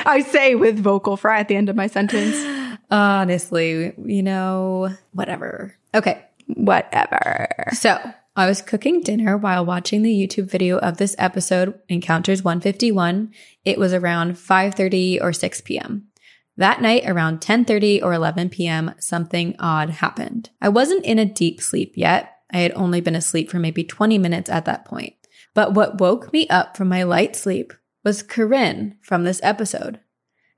I 0.05 0.23
say 0.23 0.55
with 0.55 0.79
vocal 0.79 1.17
fry 1.17 1.41
at 1.41 1.49
the 1.49 1.57
end 1.57 1.69
of 1.69 1.77
my 1.77 1.87
sentence. 1.87 2.37
honestly, 2.91 3.93
you 4.05 4.23
know, 4.23 4.91
whatever. 5.13 5.75
Okay. 5.95 6.25
Whatever. 6.47 7.49
So 7.73 7.99
I 8.39 8.47
was 8.47 8.63
cooking 8.63 9.01
dinner 9.01 9.37
while 9.37 9.67
watching 9.67 10.03
the 10.03 10.15
YouTube 10.15 10.49
video 10.49 10.79
of 10.79 10.99
this 10.99 11.17
episode, 11.19 11.75
Encounters 11.89 12.45
151. 12.45 13.33
It 13.65 13.81
was 13.81 13.93
around 13.93 14.35
5:30 14.35 15.21
or 15.21 15.33
6 15.33 15.61
p.m. 15.63 16.07
That 16.57 16.81
night, 16.81 17.03
around 17.05 17.41
10:30 17.41 18.01
or 18.01 18.13
11 18.13 18.51
p.m., 18.51 18.95
something 19.01 19.57
odd 19.59 19.91
happened. 19.91 20.51
I 20.63 20.69
wasn't 20.69 21.05
in 21.05 21.19
a 21.19 21.25
deep 21.25 21.61
sleep 21.61 21.95
yet. 21.97 22.33
I 22.53 22.59
had 22.59 22.71
only 22.77 23.01
been 23.01 23.17
asleep 23.17 23.51
for 23.51 23.59
maybe 23.59 23.83
20 23.83 24.19
minutes 24.19 24.49
at 24.49 24.67
that 24.67 24.85
point. 24.85 25.15
But 25.53 25.75
what 25.75 25.99
woke 25.99 26.33
me 26.33 26.47
up 26.47 26.77
from 26.77 26.89
my 26.89 27.03
light 27.03 27.35
sleep 27.35 27.73
was 28.05 28.23
Corinne 28.23 28.99
from 29.03 29.25
this 29.25 29.41
episode, 29.43 29.99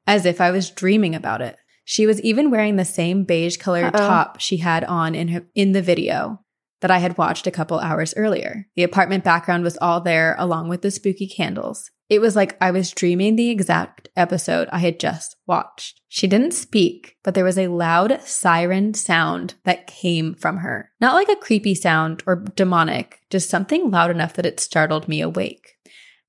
as 0.06 0.26
if 0.26 0.38
I 0.38 0.50
was 0.50 0.68
dreaming 0.68 1.14
about 1.14 1.40
it. 1.40 1.56
She 1.86 2.06
was 2.06 2.20
even 2.20 2.50
wearing 2.50 2.76
the 2.76 2.84
same 2.84 3.24
beige 3.24 3.56
colored 3.56 3.86
Uh-oh. 3.86 4.06
top 4.06 4.38
she 4.38 4.58
had 4.58 4.84
on 4.84 5.14
in 5.14 5.28
her, 5.28 5.46
in 5.54 5.72
the 5.72 5.80
video 5.80 6.40
that 6.80 6.90
I 6.90 6.98
had 6.98 7.18
watched 7.18 7.46
a 7.46 7.50
couple 7.50 7.78
hours 7.78 8.14
earlier. 8.16 8.66
The 8.76 8.82
apartment 8.82 9.24
background 9.24 9.64
was 9.64 9.76
all 9.78 10.00
there 10.00 10.34
along 10.38 10.68
with 10.68 10.82
the 10.82 10.90
spooky 10.90 11.26
candles. 11.26 11.90
It 12.08 12.20
was 12.20 12.34
like 12.34 12.56
I 12.60 12.72
was 12.72 12.90
dreaming 12.90 13.36
the 13.36 13.50
exact 13.50 14.08
episode 14.16 14.68
I 14.72 14.78
had 14.78 14.98
just 14.98 15.36
watched. 15.46 16.00
She 16.08 16.26
didn't 16.26 16.54
speak, 16.54 17.16
but 17.22 17.34
there 17.34 17.44
was 17.44 17.56
a 17.56 17.68
loud 17.68 18.20
siren 18.22 18.94
sound 18.94 19.54
that 19.64 19.86
came 19.86 20.34
from 20.34 20.58
her. 20.58 20.90
Not 21.00 21.14
like 21.14 21.28
a 21.28 21.36
creepy 21.36 21.76
sound 21.76 22.24
or 22.26 22.44
demonic, 22.56 23.20
just 23.30 23.48
something 23.48 23.92
loud 23.92 24.10
enough 24.10 24.34
that 24.34 24.46
it 24.46 24.58
startled 24.58 25.06
me 25.06 25.20
awake. 25.20 25.76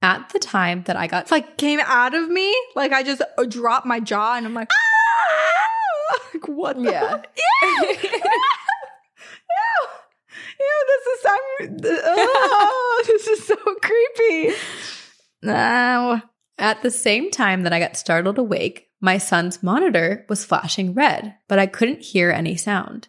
At 0.04 0.30
the 0.30 0.40
time 0.40 0.84
that 0.84 0.96
I 0.96 1.08
got 1.08 1.24
It's 1.24 1.32
like 1.32 1.58
came 1.58 1.80
out 1.84 2.14
of 2.14 2.30
me. 2.30 2.56
Like 2.76 2.92
I 2.92 3.02
just 3.02 3.22
dropped 3.48 3.86
my 3.86 4.00
jaw 4.00 4.36
and 4.36 4.46
I'm 4.46 4.54
like, 4.54 4.70
ah! 4.72 6.20
like 6.34 6.48
what? 6.48 6.78
The 6.78 6.92
Yeah. 6.92 7.22
Ew! 10.62 10.86
This 10.88 11.08
is. 11.08 12.02
Oh, 12.04 13.04
this 13.08 13.28
is 13.28 13.48
so 13.48 13.56
creepy. 13.56 14.56
Now, 15.42 16.24
At 16.58 16.84
the 16.84 16.92
same 16.92 17.32
time 17.32 17.64
that 17.64 17.74
I 17.74 17.80
got 17.80 17.98
startled 17.98 18.38
awake, 18.38 18.90
my 19.00 19.18
son's 19.18 19.64
monitor 19.64 20.26
was 20.30 20.46
flashing 20.46 20.94
red, 20.94 21.36
but 21.48 21.58
I 21.58 21.66
couldn't 21.66 22.04
hear 22.04 22.30
any 22.30 22.56
sound. 22.56 23.08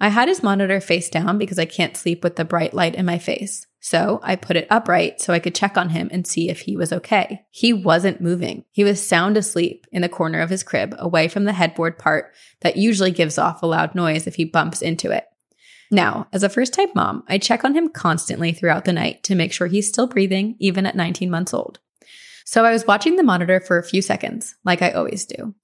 I 0.00 0.08
had 0.08 0.28
his 0.28 0.42
monitor 0.42 0.80
face 0.80 1.08
down 1.08 1.38
because 1.38 1.58
I 1.58 1.66
can't 1.66 1.96
sleep 1.96 2.24
with 2.24 2.36
the 2.36 2.44
bright 2.44 2.74
light 2.74 2.94
in 2.94 3.06
my 3.06 3.18
face. 3.18 3.66
So 3.80 4.20
I 4.22 4.36
put 4.36 4.56
it 4.56 4.66
upright 4.70 5.20
so 5.20 5.34
I 5.34 5.38
could 5.38 5.54
check 5.54 5.76
on 5.76 5.90
him 5.90 6.08
and 6.10 6.26
see 6.26 6.48
if 6.48 6.60
he 6.60 6.74
was 6.74 6.90
okay. 6.90 7.42
He 7.50 7.74
wasn't 7.74 8.22
moving. 8.22 8.64
He 8.70 8.82
was 8.82 9.06
sound 9.06 9.36
asleep 9.36 9.86
in 9.92 10.00
the 10.00 10.08
corner 10.08 10.40
of 10.40 10.48
his 10.48 10.62
crib, 10.62 10.94
away 10.98 11.28
from 11.28 11.44
the 11.44 11.52
headboard 11.52 11.98
part 11.98 12.32
that 12.62 12.78
usually 12.78 13.10
gives 13.10 13.36
off 13.36 13.62
a 13.62 13.66
loud 13.66 13.94
noise 13.94 14.26
if 14.26 14.36
he 14.36 14.46
bumps 14.46 14.80
into 14.80 15.10
it. 15.10 15.24
Now, 15.94 16.26
as 16.32 16.42
a 16.42 16.48
first 16.48 16.74
time 16.74 16.88
mom, 16.94 17.22
I 17.28 17.38
check 17.38 17.64
on 17.64 17.74
him 17.74 17.88
constantly 17.88 18.52
throughout 18.52 18.84
the 18.84 18.92
night 18.92 19.22
to 19.24 19.36
make 19.36 19.52
sure 19.52 19.68
he's 19.68 19.88
still 19.88 20.08
breathing, 20.08 20.56
even 20.58 20.86
at 20.86 20.96
19 20.96 21.30
months 21.30 21.54
old. 21.54 21.78
So 22.44 22.64
I 22.64 22.72
was 22.72 22.84
watching 22.84 23.14
the 23.14 23.22
monitor 23.22 23.60
for 23.60 23.78
a 23.78 23.84
few 23.84 24.02
seconds, 24.02 24.56
like 24.64 24.82
I 24.82 24.90
always 24.90 25.24
do. 25.24 25.54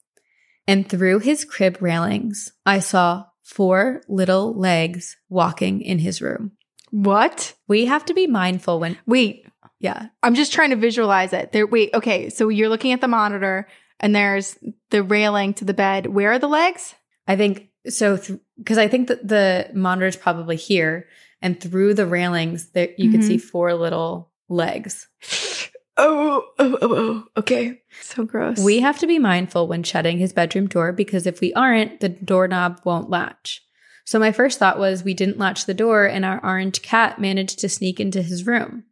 And 0.68 0.88
through 0.88 1.18
his 1.18 1.44
crib 1.44 1.78
railings, 1.80 2.52
I 2.64 2.78
saw 2.78 3.25
four 3.42 4.02
little 4.08 4.56
legs 4.56 5.16
walking 5.28 5.82
in 5.82 5.99
his 5.99 6.22
room. 6.22 6.52
What? 6.92 7.54
We 7.66 7.87
have 7.87 8.04
to 8.06 8.14
be 8.14 8.28
mindful 8.28 8.78
when, 8.78 8.99
Wait, 9.06 9.46
yeah, 9.80 10.06
I'm 10.22 10.37
just 10.37 10.52
trying 10.52 10.70
to 10.70 10.76
visualize 10.76 11.32
it. 11.32 11.50
There. 11.50 11.66
Wait. 11.66 11.90
Okay. 11.92 12.30
So 12.30 12.49
you're 12.50 12.68
looking 12.68 12.92
at 12.92 13.00
the 13.00 13.08
monitor, 13.08 13.66
and 13.99 14.14
there's 14.14 14.56
the 14.90 15.02
railing 15.02 15.54
to 15.54 15.64
the 15.64 15.75
bed. 15.75 16.06
Where 16.06 16.32
are 16.32 16.38
the 16.38 16.49
legs? 16.49 16.94
I 17.26 17.37
think 17.37 17.70
so, 17.88 18.18
because 18.61 18.79
I 18.79 18.87
think 18.88 19.09
that 19.09 19.26
the 19.26 19.71
monitor's 19.75 20.17
probably 20.17 20.57
here, 20.57 21.09
and 21.43 21.59
through 21.61 21.95
the 21.95 22.07
railings, 22.07 22.71
there 22.71 22.90
you 22.97 23.11
can 23.11 23.21
Mhm. 23.21 23.25
see 23.26 23.38
four 23.38 23.75
little 23.75 24.31
legs. 24.49 25.09
Oh, 25.97 26.45
oh, 26.59 26.79
oh, 26.81 26.95
oh. 26.97 27.25
Okay. 27.37 27.83
So 28.00 28.25
gross. 28.25 28.59
We 28.62 28.81
have 28.81 28.99
to 29.00 29.07
be 29.07 29.19
mindful 29.19 29.69
when 29.69 29.83
shutting 29.83 30.19
his 30.19 30.33
bedroom 30.33 30.67
door 30.67 30.93
because 30.93 31.26
if 31.26 31.40
we 31.40 31.52
aren't, 31.52 32.00
the 32.00 32.09
doorknob 32.09 32.81
won't 32.85 33.11
latch. 33.11 33.62
So 34.07 34.19
my 34.19 34.33
first 34.33 34.59
thought 34.59 34.79
was 34.79 35.05
we 35.05 35.14
didn't 35.14 35.38
latch 35.38 35.67
the 35.67 35.75
door 35.75 36.07
and 36.07 36.25
our 36.25 36.40
orange 36.45 36.81
cat 36.83 37.21
managed 37.21 37.59
to 37.61 37.69
sneak 37.69 38.00
into 38.00 38.23
his 38.23 38.47
room. 38.47 38.85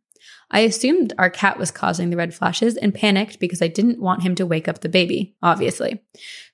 I 0.50 0.60
assumed 0.60 1.12
our 1.18 1.28
cat 1.28 1.58
was 1.58 1.70
causing 1.70 2.10
the 2.10 2.16
red 2.16 2.34
flashes 2.34 2.76
and 2.76 2.94
panicked 2.94 3.38
because 3.38 3.60
I 3.60 3.68
didn't 3.68 4.00
want 4.00 4.22
him 4.22 4.34
to 4.36 4.46
wake 4.46 4.66
up 4.66 4.80
the 4.80 4.88
baby, 4.88 5.36
obviously. 5.42 6.00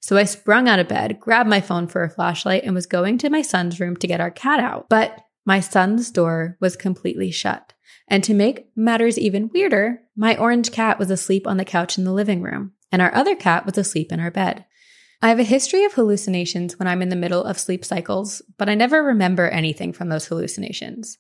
So 0.00 0.16
I 0.16 0.24
sprung 0.24 0.68
out 0.68 0.80
of 0.80 0.88
bed, 0.88 1.20
grabbed 1.20 1.48
my 1.48 1.60
phone 1.60 1.86
for 1.86 2.02
a 2.02 2.10
flashlight, 2.10 2.64
and 2.64 2.74
was 2.74 2.86
going 2.86 3.18
to 3.18 3.30
my 3.30 3.42
son's 3.42 3.78
room 3.78 3.96
to 3.98 4.06
get 4.06 4.20
our 4.20 4.32
cat 4.32 4.58
out. 4.58 4.88
But 4.88 5.20
my 5.44 5.60
son's 5.60 6.10
door 6.10 6.56
was 6.60 6.74
completely 6.74 7.30
shut. 7.30 7.72
And 8.08 8.24
to 8.24 8.34
make 8.34 8.66
matters 8.76 9.18
even 9.18 9.50
weirder, 9.52 10.02
my 10.16 10.36
orange 10.36 10.72
cat 10.72 10.98
was 10.98 11.10
asleep 11.10 11.46
on 11.46 11.56
the 11.56 11.64
couch 11.64 11.96
in 11.96 12.04
the 12.04 12.12
living 12.12 12.42
room, 12.42 12.72
and 12.90 13.00
our 13.00 13.14
other 13.14 13.36
cat 13.36 13.64
was 13.64 13.78
asleep 13.78 14.12
in 14.12 14.20
our 14.20 14.30
bed. 14.30 14.64
I 15.22 15.28
have 15.28 15.38
a 15.38 15.44
history 15.44 15.84
of 15.84 15.94
hallucinations 15.94 16.78
when 16.78 16.86
I'm 16.86 17.00
in 17.00 17.08
the 17.08 17.16
middle 17.16 17.44
of 17.44 17.58
sleep 17.58 17.84
cycles, 17.84 18.42
but 18.58 18.68
I 18.68 18.74
never 18.74 19.02
remember 19.02 19.48
anything 19.48 19.92
from 19.92 20.08
those 20.10 20.26
hallucinations. 20.26 21.16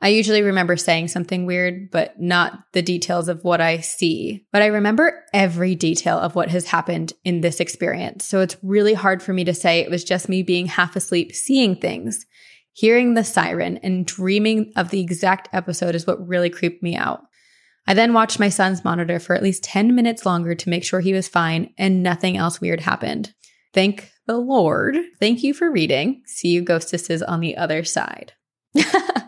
I 0.00 0.08
usually 0.08 0.42
remember 0.42 0.76
saying 0.76 1.08
something 1.08 1.44
weird, 1.44 1.90
but 1.90 2.20
not 2.20 2.60
the 2.72 2.82
details 2.82 3.28
of 3.28 3.42
what 3.42 3.60
I 3.60 3.80
see. 3.80 4.46
But 4.52 4.62
I 4.62 4.66
remember 4.66 5.24
every 5.34 5.74
detail 5.74 6.18
of 6.18 6.36
what 6.36 6.50
has 6.50 6.66
happened 6.66 7.12
in 7.24 7.40
this 7.40 7.58
experience. 7.58 8.24
So 8.24 8.40
it's 8.40 8.56
really 8.62 8.94
hard 8.94 9.22
for 9.22 9.32
me 9.32 9.42
to 9.44 9.54
say 9.54 9.80
it 9.80 9.90
was 9.90 10.04
just 10.04 10.28
me 10.28 10.42
being 10.44 10.66
half 10.66 10.94
asleep, 10.94 11.34
seeing 11.34 11.74
things. 11.74 12.26
Hearing 12.74 13.14
the 13.14 13.24
siren 13.24 13.78
and 13.78 14.06
dreaming 14.06 14.72
of 14.76 14.90
the 14.90 15.00
exact 15.00 15.48
episode 15.52 15.96
is 15.96 16.06
what 16.06 16.28
really 16.28 16.48
creeped 16.48 16.80
me 16.80 16.94
out. 16.94 17.22
I 17.88 17.94
then 17.94 18.12
watched 18.12 18.38
my 18.38 18.50
son's 18.50 18.84
monitor 18.84 19.18
for 19.18 19.34
at 19.34 19.42
least 19.42 19.64
10 19.64 19.96
minutes 19.96 20.24
longer 20.24 20.54
to 20.54 20.70
make 20.70 20.84
sure 20.84 21.00
he 21.00 21.12
was 21.12 21.26
fine 21.26 21.72
and 21.76 22.04
nothing 22.04 22.36
else 22.36 22.60
weird 22.60 22.80
happened. 22.80 23.34
Thank 23.74 24.12
the 24.26 24.36
Lord. 24.36 24.96
Thank 25.18 25.42
you 25.42 25.54
for 25.54 25.72
reading. 25.72 26.22
See 26.26 26.48
you 26.48 26.62
ghostesses 26.62 27.22
on 27.22 27.40
the 27.40 27.56
other 27.56 27.82
side. 27.82 28.34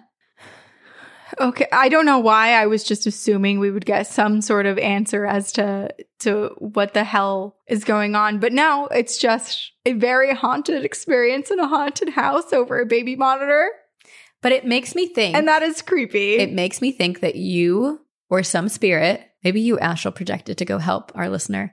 Okay, 1.40 1.66
I 1.73 1.88
don't 1.88 2.04
know 2.04 2.18
why 2.18 2.52
I 2.52 2.66
was 2.66 2.85
just 2.85 3.06
assuming 3.06 3.59
we 3.59 3.70
would 3.70 3.87
get 3.87 4.06
some 4.06 4.42
sort 4.42 4.66
of 4.66 4.76
answer 4.78 5.25
as 5.25 5.52
to 5.52 5.88
to 6.20 6.54
what 6.59 6.92
the 6.92 7.02
hell 7.04 7.56
is 7.66 7.82
going 7.82 8.14
on, 8.14 8.38
but 8.40 8.52
now 8.52 8.87
it's 8.88 9.16
just 9.16 9.73
a 9.87 9.94
very 9.94 10.35
haunted 10.35 10.85
experience 10.85 11.50
in 11.50 11.59
a 11.59 11.66
haunted 11.66 12.11
house 12.11 12.52
over 12.52 12.78
a 12.80 12.87
baby 12.87 13.16
monitor, 13.16 13.70
But 14.42 14.52
it 14.52 14.66
makes 14.66 14.94
me 14.94 15.06
think. 15.06 15.35
and 15.35 15.49
that 15.49 15.62
is 15.62 15.80
creepy. 15.80 16.35
it 16.37 16.52
makes 16.52 16.82
me 16.82 16.92
think 16.92 17.20
that 17.20 17.37
you 17.37 18.00
or 18.28 18.42
some 18.42 18.68
spirit, 18.68 19.23
maybe 19.42 19.62
you 19.62 19.78
astral 19.78 20.12
projected 20.12 20.59
to 20.59 20.66
go 20.66 20.76
help 20.78 21.11
our 21.14 21.30
listener, 21.30 21.73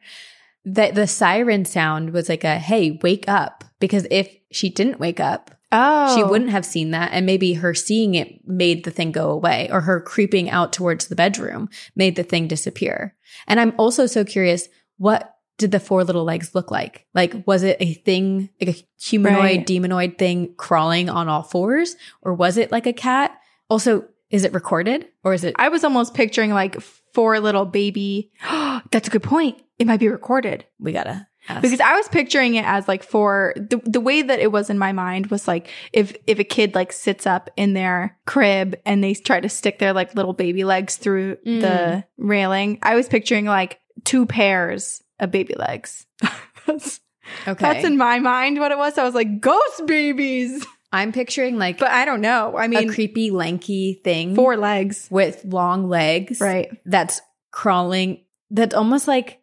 that 0.64 0.96
the 0.96 1.08
siren 1.08 1.66
sound 1.66 2.12
was 2.12 2.30
like 2.30 2.46
a 2.46 2.58
hey, 2.58 3.00
wake 3.04 3.26
up. 3.28 3.66
Because 3.80 4.08
if 4.10 4.34
she 4.52 4.70
didn't 4.70 5.00
wake 5.00 5.20
up, 5.20 5.52
oh, 5.72 6.16
she 6.16 6.24
wouldn't 6.24 6.52
have 6.52 6.66
seen 6.66 6.92
that. 6.92 7.12
And 7.14 7.26
maybe 7.26 7.54
her 7.54 7.74
seeing 7.74 8.16
it 8.16 8.48
made 8.48 8.84
the 8.84 8.92
thing 8.92 9.12
go 9.12 9.30
away, 9.32 9.70
or 9.72 9.82
her 9.82 10.00
creeping 10.02 10.50
out 10.50 10.74
towards 10.74 11.08
the 11.08 11.16
bedroom 11.16 11.70
made 11.96 12.16
the 12.16 12.24
thing 12.24 12.48
disappear. 12.48 13.16
And 13.48 13.60
I'm 13.60 13.74
also 13.78 14.06
so 14.06 14.24
curious 14.24 14.68
what 14.98 15.34
did 15.58 15.72
the 15.72 15.80
four 15.80 16.04
little 16.04 16.24
legs 16.24 16.54
look 16.54 16.70
like? 16.72 17.06
Like, 17.16 17.34
was 17.48 17.64
it 17.64 17.78
a 17.80 17.94
thing, 17.96 18.50
like 18.62 18.76
a 18.78 18.84
humanoid, 19.02 19.40
Right. 19.40 19.66
demonoid 19.68 20.18
thing 20.20 20.54
crawling 20.56 21.10
on 21.10 21.28
all 21.28 21.42
fours? 21.44 21.96
Or 22.22 22.34
was 22.34 22.58
it 22.58 22.72
like 22.72 22.86
a 22.86 22.94
cat? 22.94 23.32
Also, 23.70 24.06
is 24.30 24.44
it 24.44 24.54
recorded 24.54 25.08
or 25.24 25.34
is 25.34 25.44
it? 25.44 25.56
I 25.58 25.70
was 25.70 25.84
almost 25.84 26.14
picturing 26.14 26.52
like 26.52 26.80
four 26.80 27.40
little 27.40 27.66
baby. 27.66 28.32
That's 28.92 29.08
a 29.08 29.12
good 29.12 29.24
point. 29.24 29.60
It 29.80 29.88
might 29.88 30.00
be 30.00 30.10
recorded. 30.10 30.66
we 30.80 30.92
gotta 30.92 31.28
ask. 31.48 31.62
because 31.62 31.80
I 31.80 31.96
was 31.96 32.08
picturing 32.10 32.56
it 32.56 32.66
as 32.66 32.88
like 32.88 33.04
for 33.04 33.54
the 33.56 33.82
the 33.86 34.00
way 34.00 34.22
that 34.22 34.40
it 34.40 34.52
was 34.52 34.70
in 34.70 34.78
my 34.78 34.92
mind 34.92 35.28
was 35.28 35.48
like 35.48 35.70
if 35.94 36.16
if 36.28 36.40
a 36.40 36.44
kid 36.44 36.76
like 36.76 36.92
sits 36.92 37.26
up 37.26 37.50
in 37.58 37.74
their 37.74 38.18
crib 38.26 38.76
and 38.86 39.04
they 39.04 39.14
try 39.14 39.40
to 39.40 39.50
stick 39.50 39.80
their 39.80 39.94
like 39.94 40.16
little 40.16 40.34
baby 40.34 40.64
legs 40.64 40.96
through 40.98 41.38
Mm. 41.46 41.62
the 41.62 42.04
railing, 42.18 42.80
I 42.84 42.96
was 42.96 43.08
picturing 43.08 43.46
like 43.46 43.80
two 44.04 44.26
pairs 44.26 45.04
of 45.20 45.32
baby 45.32 45.56
legs. 45.58 46.06
that's 46.66 47.00
okay. 47.48 47.62
that's 47.74 47.86
in 47.86 47.98
my 47.98 48.20
mind 48.20 48.60
what 48.60 48.72
it 48.72 48.78
was. 48.78 48.98
I 48.98 49.04
was 49.04 49.16
like 49.16 49.40
ghost 49.42 49.86
babies, 49.86 50.66
I'm 50.92 51.12
picturing 51.12 51.58
like 51.58 51.78
but 51.80 51.90
I 51.92 52.06
don't 52.06 52.22
know. 52.22 52.58
I 52.58 52.68
mean, 52.68 52.90
a 52.90 52.94
creepy, 52.94 53.32
lanky 53.32 54.02
thing 54.04 54.36
four 54.36 54.58
legs, 54.58 55.08
with 55.10 55.44
long 55.46 55.88
legs. 55.90 56.40
right? 56.42 56.70
that's 56.86 57.22
crawling 57.52 58.24
that's 58.52 58.76
almost 58.76 59.08
like 59.08 59.37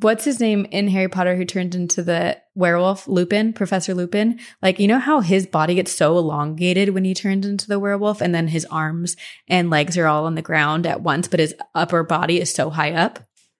what's 0.00 0.24
his 0.24 0.38
name 0.38 0.66
in 0.70 0.88
Harry 0.88 1.08
Potter 1.08 1.34
who 1.36 1.44
turned 1.44 1.74
into 1.74 2.02
the 2.02 2.36
werewolf 2.54 3.08
Lupin 3.08 3.52
Professor 3.52 3.92
Lupin 3.94 4.38
like 4.62 4.78
you 4.78 4.86
know 4.86 4.98
how 4.98 5.20
his 5.20 5.46
body 5.46 5.74
gets 5.74 5.90
so 5.92 6.16
elongated 6.16 6.90
when 6.90 7.04
he 7.04 7.14
turned 7.14 7.44
into 7.44 7.66
the 7.66 7.78
werewolf 7.78 8.20
and 8.20 8.34
then 8.34 8.48
his 8.48 8.64
arms 8.66 9.16
and 9.48 9.68
legs 9.70 9.98
are 9.98 10.06
all 10.06 10.26
on 10.26 10.34
the 10.36 10.42
ground 10.42 10.86
at 10.86 11.00
once 11.02 11.26
but 11.28 11.40
his 11.40 11.54
upper 11.74 12.02
body 12.04 12.40
is 12.40 12.52
so 12.52 12.70
high 12.70 12.92
up 12.92 13.18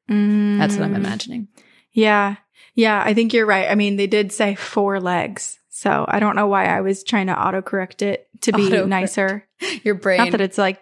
that's 0.08 0.76
what 0.76 0.84
I'm 0.84 0.92
Mm. 0.92 0.96
imagining 0.96 1.48
Yeah. 1.92 2.36
Yeah, 2.74 3.02
I 3.04 3.14
think 3.14 3.32
you're 3.32 3.46
right. 3.46 3.68
I 3.68 3.74
mean, 3.74 3.96
they 3.96 4.06
did 4.06 4.32
say 4.32 4.54
four 4.54 5.00
legs. 5.00 5.58
So 5.68 6.04
I 6.08 6.20
don't 6.20 6.36
know 6.36 6.46
why 6.46 6.66
I 6.66 6.80
was 6.82 7.02
trying 7.02 7.26
to 7.26 7.34
autocorrect 7.34 8.00
it 8.02 8.28
to 8.42 8.52
be 8.52 8.68
Autocorrect. 8.70 8.88
nicer. 8.88 9.48
your 9.82 9.94
brain 9.96 10.18
Not 10.18 10.30
that 10.32 10.40
it's 10.40 10.56
like 10.58 10.78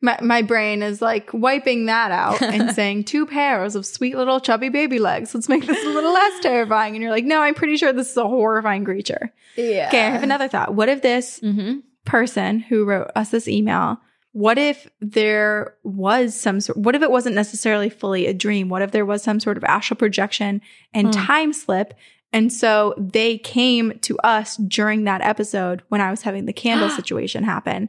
my, 0.00 0.18
my 0.20 0.42
brain 0.42 0.82
is 0.82 1.00
like 1.00 1.30
wiping 1.32 1.86
that 1.86 2.10
out 2.10 2.42
and 2.42 2.70
saying 2.74 3.04
two 3.04 3.26
pairs 3.26 3.74
of 3.74 3.86
sweet 3.86 4.16
little 4.16 4.40
chubby 4.40 4.68
baby 4.68 4.98
legs. 4.98 5.34
Let's 5.34 5.48
make 5.48 5.66
this 5.66 5.84
a 5.84 5.88
little 5.88 6.12
less 6.12 6.40
terrifying. 6.42 6.94
And 6.94 7.02
you're 7.02 7.10
like, 7.10 7.24
no, 7.24 7.40
I'm 7.40 7.54
pretty 7.54 7.76
sure 7.76 7.92
this 7.92 8.10
is 8.10 8.16
a 8.16 8.26
horrifying 8.26 8.84
creature. 8.84 9.32
yeah 9.56 9.88
Okay, 9.88 10.02
I 10.02 10.10
have 10.10 10.22
another 10.22 10.48
thought. 10.48 10.74
What 10.74 10.88
if 10.88 11.02
this 11.02 11.40
mm-hmm. 11.40 11.78
person 12.04 12.60
who 12.60 12.84
wrote 12.84 13.10
us 13.16 13.30
this 13.30 13.48
email, 13.48 13.98
what 14.32 14.58
if 14.58 14.86
there 15.00 15.74
was 15.82 16.38
some 16.38 16.60
sort, 16.60 16.76
what 16.76 16.94
if 16.94 17.00
it 17.02 17.10
wasn't 17.10 17.34
necessarily 17.34 17.88
fully 17.88 18.26
a 18.26 18.34
dream? 18.34 18.68
What 18.68 18.82
if 18.82 18.90
there 18.90 19.06
was 19.06 19.22
some 19.22 19.40
sort 19.40 19.56
of 19.56 19.64
astral 19.64 19.96
projection 19.96 20.60
and 20.92 21.06
Hmm. 21.06 21.20
time 21.22 21.52
slip? 21.54 21.94
And 22.34 22.52
so 22.52 22.92
they 22.98 23.38
came 23.38 23.98
to 24.00 24.18
us 24.18 24.58
during 24.58 25.04
that 25.04 25.22
episode 25.22 25.82
when 25.88 26.02
I 26.02 26.10
was 26.10 26.20
having 26.20 26.44
the 26.44 26.52
candle 26.52 26.90
situation 26.96 27.44
happen 27.44 27.88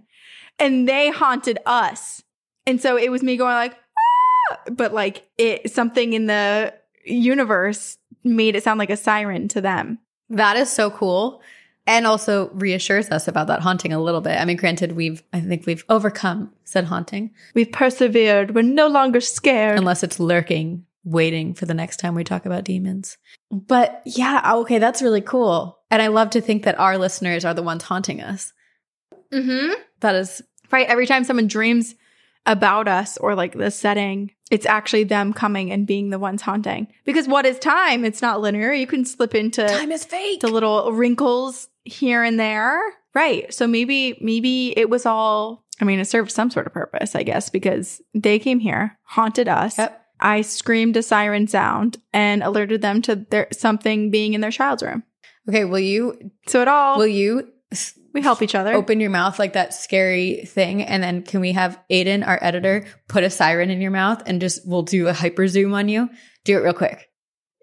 and 0.60 0.88
they 0.88 1.10
haunted 1.10 1.60
us. 1.66 2.24
And 2.66 2.82
so 2.82 2.98
it 2.98 3.10
was 3.12 3.24
me 3.24 3.38
going 3.38 3.54
like, 3.54 3.76
"Ah!" 4.52 4.58
but 4.72 4.94
like 4.94 5.30
it, 5.38 5.72
something 5.72 6.14
in 6.14 6.28
the 6.28 6.74
universe 7.06 7.98
made 8.24 8.56
it 8.56 8.64
sound 8.64 8.78
like 8.80 8.90
a 8.90 8.98
siren 8.98 9.48
to 9.50 9.62
them. 9.62 10.00
That 10.30 10.58
is 10.58 10.70
so 10.72 10.90
cool. 10.92 11.42
And 11.86 12.06
also 12.06 12.50
reassures 12.50 13.10
us 13.12 13.30
about 13.30 13.48
that 13.48 13.62
haunting 13.62 13.94
a 13.94 14.02
little 14.04 14.20
bit. 14.20 14.38
I 14.38 14.44
mean, 14.44 14.58
granted, 14.58 14.92
we've, 14.92 15.24
I 15.32 15.40
think 15.40 15.66
we've 15.66 15.86
overcome 15.88 16.52
said 16.66 16.84
haunting, 16.84 17.32
We've 17.54 17.72
persevered. 17.72 18.54
We're 18.54 18.62
no 18.64 18.88
longer 18.90 19.22
scared. 19.22 19.78
unless 19.78 20.04
it's 20.04 20.20
lurking, 20.20 20.86
waiting 21.06 21.54
for 21.54 21.66
the 21.66 21.74
next 21.74 21.98
time 22.02 22.14
we 22.14 22.26
talk 22.26 22.46
about 22.46 22.66
demons. 22.66 23.18
But 23.50 24.02
yeah, 24.06 24.42
okay, 24.56 24.80
that's 24.80 25.02
really 25.02 25.22
cool. 25.22 25.80
And 25.90 26.02
I 26.02 26.08
love 26.08 26.30
to 26.32 26.42
think 26.42 26.64
that 26.64 26.78
our 26.78 26.98
listeners 26.98 27.46
are 27.46 27.54
the 27.54 27.64
ones 27.64 27.84
haunting 27.84 28.22
us. 28.22 28.52
mm-hmm. 29.34 29.82
That 30.02 30.16
is, 30.16 30.42
right? 30.72 30.88
Every 30.88 31.06
time 31.06 31.24
someone 31.24 31.48
dreams 31.48 31.96
about 32.46 32.88
us 32.88 33.18
or 33.18 33.36
like 33.36 33.58
the 33.58 33.70
setting, 33.70 34.32
it's 34.50 34.66
actually 34.66 35.04
them 35.04 35.34
coming 35.34 35.72
and 35.72 35.86
being 35.86 36.10
the 36.10 36.20
ones 36.20 36.42
haunting. 36.42 36.88
Because 37.04 37.28
what 37.28 37.46
is 37.46 37.60
time? 37.60 38.06
It's 38.06 38.22
not 38.22 38.40
linear. 38.40 38.72
You 38.72 38.88
can 38.88 39.06
slip 39.06 39.36
into 39.36 39.68
time 39.68 39.92
is 39.92 40.06
fake. 40.06 40.40
the 40.40 40.48
little 40.48 40.92
wrinkles 40.94 41.68
here 41.84 42.24
and 42.24 42.40
there. 42.40 42.80
Right. 43.14 43.54
So 43.54 43.68
maybe, 43.68 44.18
maybe 44.22 44.74
it 44.78 44.90
was 44.90 45.06
all, 45.06 45.66
I 45.82 45.86
mean, 45.86 46.00
it 46.00 46.06
served 46.06 46.32
some 46.32 46.50
sort 46.50 46.68
of 46.68 46.74
purpose, 46.74 47.16
I 47.16 47.24
guess, 47.24 47.50
because 47.50 48.02
they 48.14 48.40
came 48.40 48.60
here, 48.60 48.98
haunted 49.04 49.48
us. 49.48 49.78
Yep. 49.78 50.06
I 50.20 50.42
screamed 50.42 50.98
a 50.98 51.04
siren 51.04 51.48
sound 51.48 51.98
and 52.14 52.42
alerted 52.42 52.82
them 52.82 53.02
to 53.04 53.16
their 53.16 53.48
something 53.52 54.10
being 54.10 54.34
in 54.34 54.42
their 54.42 54.52
child's 54.52 54.84
room. 54.84 55.04
Okay, 55.48 55.66
will 55.66 55.80
you, 55.80 56.32
So 56.48 56.62
it 56.62 56.68
all, 56.68 56.98
will 56.98 57.08
you 57.08 57.52
we 58.18 58.24
help 58.24 58.42
each 58.42 58.56
other. 58.56 58.74
open 58.74 59.00
your 59.00 59.10
mouth 59.10 59.40
like 59.40 59.54
that 59.54 59.74
scary 59.74 60.44
thing? 60.46 60.82
And 60.82 61.02
then 61.02 61.22
can 61.22 61.40
we 61.40 61.54
have 61.54 61.80
Aiden, 61.90 62.28
our 62.28 62.40
editor, 62.42 62.86
put 63.08 63.24
a 63.24 63.30
siren 63.30 63.70
in 63.70 63.80
your 63.80 63.92
mouth 63.92 64.24
and 64.26 64.42
just, 64.42 64.68
we'll 64.68 64.82
do 64.82 65.08
a 65.08 65.14
hyper 65.14 65.48
zoom 65.48 65.74
on 65.74 65.88
you? 65.88 66.10
Do 66.44 66.58
it 66.58 66.62
real 66.62 66.74
quick. 66.74 67.10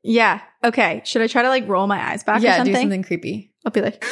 Yeah. 0.02 0.40
Okay. 0.62 1.02
Should 1.04 1.22
I 1.22 1.26
try 1.26 1.42
to 1.42 1.48
like 1.48 1.68
roll 1.68 1.86
my 1.86 2.02
eyes 2.10 2.22
back 2.22 2.40
or 2.40 2.44
yeah, 2.44 2.58
something? 2.58 2.74
do 2.74 2.80
something 2.80 3.02
creepy. 3.02 3.52
I'll 3.64 3.72
be 3.72 3.80
like, 3.80 4.04
ah! 4.04 4.10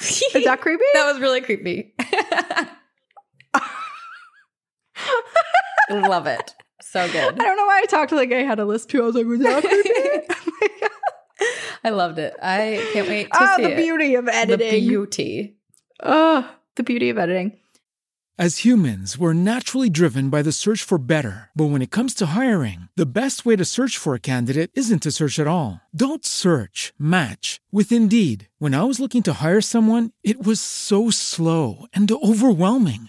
is 0.00 0.44
that 0.44 0.60
creepy? 0.60 0.84
That 0.94 1.12
was 1.12 1.20
really 1.20 1.40
creepy. 1.40 1.94
Love 5.90 6.26
it. 6.26 6.54
So 6.82 7.06
good. 7.10 7.34
I 7.34 7.44
don't 7.44 7.56
know 7.56 7.66
why 7.66 7.80
I 7.82 7.86
talked 7.86 8.12
like 8.12 8.32
I 8.32 8.42
had 8.42 8.58
a 8.58 8.64
list 8.64 8.90
too. 8.90 9.02
I 9.02 9.06
was 9.06 9.14
like, 9.14 9.26
was 9.26 9.40
that 9.40 9.62
creepy? 9.64 9.90
Oh 10.80 10.87
I 11.84 11.90
loved 11.90 12.18
it. 12.18 12.34
I 12.42 12.88
can't 12.92 13.08
wait 13.08 13.32
to 13.32 13.38
oh, 13.40 13.56
see 13.56 13.62
the 13.64 13.72
it. 13.72 13.76
beauty 13.76 14.14
of 14.14 14.28
editing. 14.28 14.70
The 14.70 14.80
beauty. 14.80 15.56
oh, 16.02 16.50
the 16.76 16.82
beauty 16.82 17.10
of 17.10 17.18
editing. 17.18 17.58
As 18.40 18.58
humans, 18.58 19.18
we're 19.18 19.32
naturally 19.32 19.90
driven 19.90 20.30
by 20.30 20.42
the 20.42 20.52
search 20.52 20.84
for 20.84 20.96
better. 20.96 21.50
But 21.56 21.70
when 21.70 21.82
it 21.82 21.90
comes 21.90 22.14
to 22.14 22.26
hiring, 22.38 22.88
the 22.94 23.18
best 23.20 23.44
way 23.44 23.56
to 23.56 23.64
search 23.64 23.98
for 23.98 24.14
a 24.14 24.20
candidate 24.20 24.70
isn't 24.74 25.02
to 25.02 25.10
search 25.10 25.40
at 25.40 25.48
all. 25.48 25.80
Don't 25.92 26.24
search, 26.24 26.92
match 27.00 27.60
with 27.72 27.90
Indeed. 27.90 28.48
When 28.60 28.76
I 28.76 28.84
was 28.84 29.00
looking 29.00 29.24
to 29.24 29.42
hire 29.42 29.60
someone, 29.60 30.12
it 30.22 30.46
was 30.46 30.60
so 30.60 31.10
slow 31.10 31.86
and 31.92 32.08
overwhelming. 32.12 33.08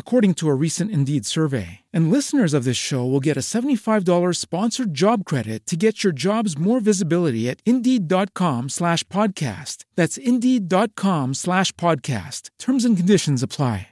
according 0.00 0.34
to 0.34 0.48
a 0.48 0.54
recent 0.54 0.90
Indeed 0.90 1.24
survey. 1.24 1.82
And 1.92 2.10
listeners 2.10 2.52
of 2.52 2.64
this 2.64 2.76
show 2.76 3.06
will 3.06 3.20
get 3.20 3.36
a 3.36 3.46
$75 3.54 4.34
sponsored 4.34 4.92
job 4.92 5.24
credit 5.24 5.64
to 5.66 5.76
get 5.76 6.02
your 6.02 6.12
jobs 6.12 6.58
more 6.58 6.80
visibility 6.80 7.48
at 7.48 7.60
Indeed.com 7.64 8.70
slash 8.70 9.04
podcast. 9.04 9.84
That's 9.94 10.16
Indeed.com 10.16 11.34
slash 11.34 11.70
podcast. 11.72 12.50
Terms 12.58 12.84
and 12.84 12.96
conditions 12.96 13.44
apply. 13.44 13.86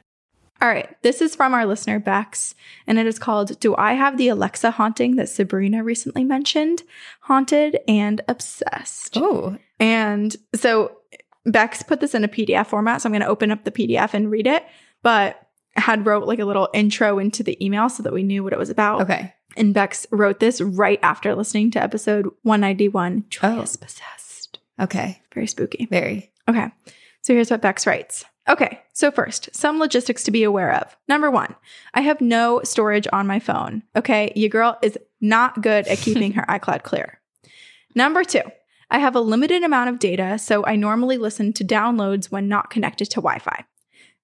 All 0.61 0.69
right. 0.69 1.01
This 1.03 1.23
is 1.23 1.37
from 1.37 1.55
our 1.55 1.65
listener, 1.67 2.01
Bex, 2.01 2.57
and 2.89 2.99
it 2.99 3.07
is 3.07 3.21
called 3.21 3.61
Do 3.61 3.77
I 3.77 3.93
Have 3.93 4.17
the 4.17 4.27
Alexa 4.27 4.73
Haunting 4.73 5.15
that 5.15 5.29
Sabrina 5.29 5.85
recently 5.85 6.25
mentioned? 6.25 6.83
Haunted 7.21 7.79
and 7.87 8.23
Obsessed. 8.27 9.17
Oh, 9.17 9.57
And 9.79 10.35
so 10.57 10.97
Bex 11.47 11.85
put 11.85 12.01
this 12.01 12.15
in 12.15 12.25
a 12.25 12.29
PDF 12.29 12.67
format. 12.67 13.03
So 13.03 13.07
I'm 13.07 13.13
going 13.13 13.23
to 13.23 13.29
open 13.29 13.53
up 13.53 13.63
the 13.63 13.71
PDF 13.71 14.15
and 14.15 14.31
read 14.31 14.49
it, 14.49 14.65
but 15.03 15.48
had 15.81 16.07
wrote 16.07 16.27
like 16.27 16.39
a 16.39 16.45
little 16.45 16.69
intro 16.75 17.19
into 17.19 17.43
the 17.43 17.63
email 17.65 17.89
so 17.89 18.03
that 18.03 18.13
we 18.13 18.23
knew 18.23 18.43
what 18.45 18.53
it 18.53 18.59
was 18.59 18.71
about. 18.71 19.03
Okay. 19.03 19.35
And 19.57 19.75
Bex 19.75 20.07
wrote 20.11 20.41
this 20.41 20.61
right 20.61 21.01
after 21.03 21.35
listening 21.35 21.71
to 21.73 21.83
episode 21.83 22.27
191 22.43 23.25
Julia's 23.29 23.77
Possessed. 23.77 24.59
Okay. 24.81 25.21
Very 25.35 25.47
spooky. 25.47 25.87
Very. 25.91 26.33
Okay. 26.49 26.71
So 27.23 27.35
here's 27.35 27.51
what 27.51 27.63
Bex 27.63 27.87
writes. 27.87 28.25
Okay, 28.49 28.81
so 28.95 29.11
first, 29.11 29.55
some 29.55 29.79
logistics 29.79 30.25
to 30.25 30.31
be 30.31 30.43
aware 30.43 30.73
of. 30.75 30.97
Number 31.07 31.31
one, 31.31 31.55
I 31.93 32.01
have 32.01 32.23
no 32.23 32.63
storage 32.65 33.07
on 33.13 33.27
my 33.27 33.39
phone. 33.39 33.83
Okay, 33.95 34.33
your 34.35 34.49
girl 34.49 34.79
is 34.81 34.97
not 35.21 35.61
good 35.61 35.87
at 35.87 35.99
keeping 35.99 36.33
her 36.33 36.43
iCloud 36.49 36.83
clear. 36.83 37.21
Number 37.95 38.25
two, 38.25 38.41
I 38.91 39.01
have 39.01 39.15
a 39.15 39.21
limited 39.21 39.63
amount 39.65 39.91
of 39.91 39.99
data, 39.99 40.39
so 40.39 40.65
I 40.65 40.77
normally 40.77 41.19
listen 41.19 41.53
to 41.55 41.65
downloads 41.65 42.31
when 42.31 42.49
not 42.49 42.71
connected 42.71 43.11
to 43.11 43.17
Wi 43.17 43.39
Fi. 43.39 43.65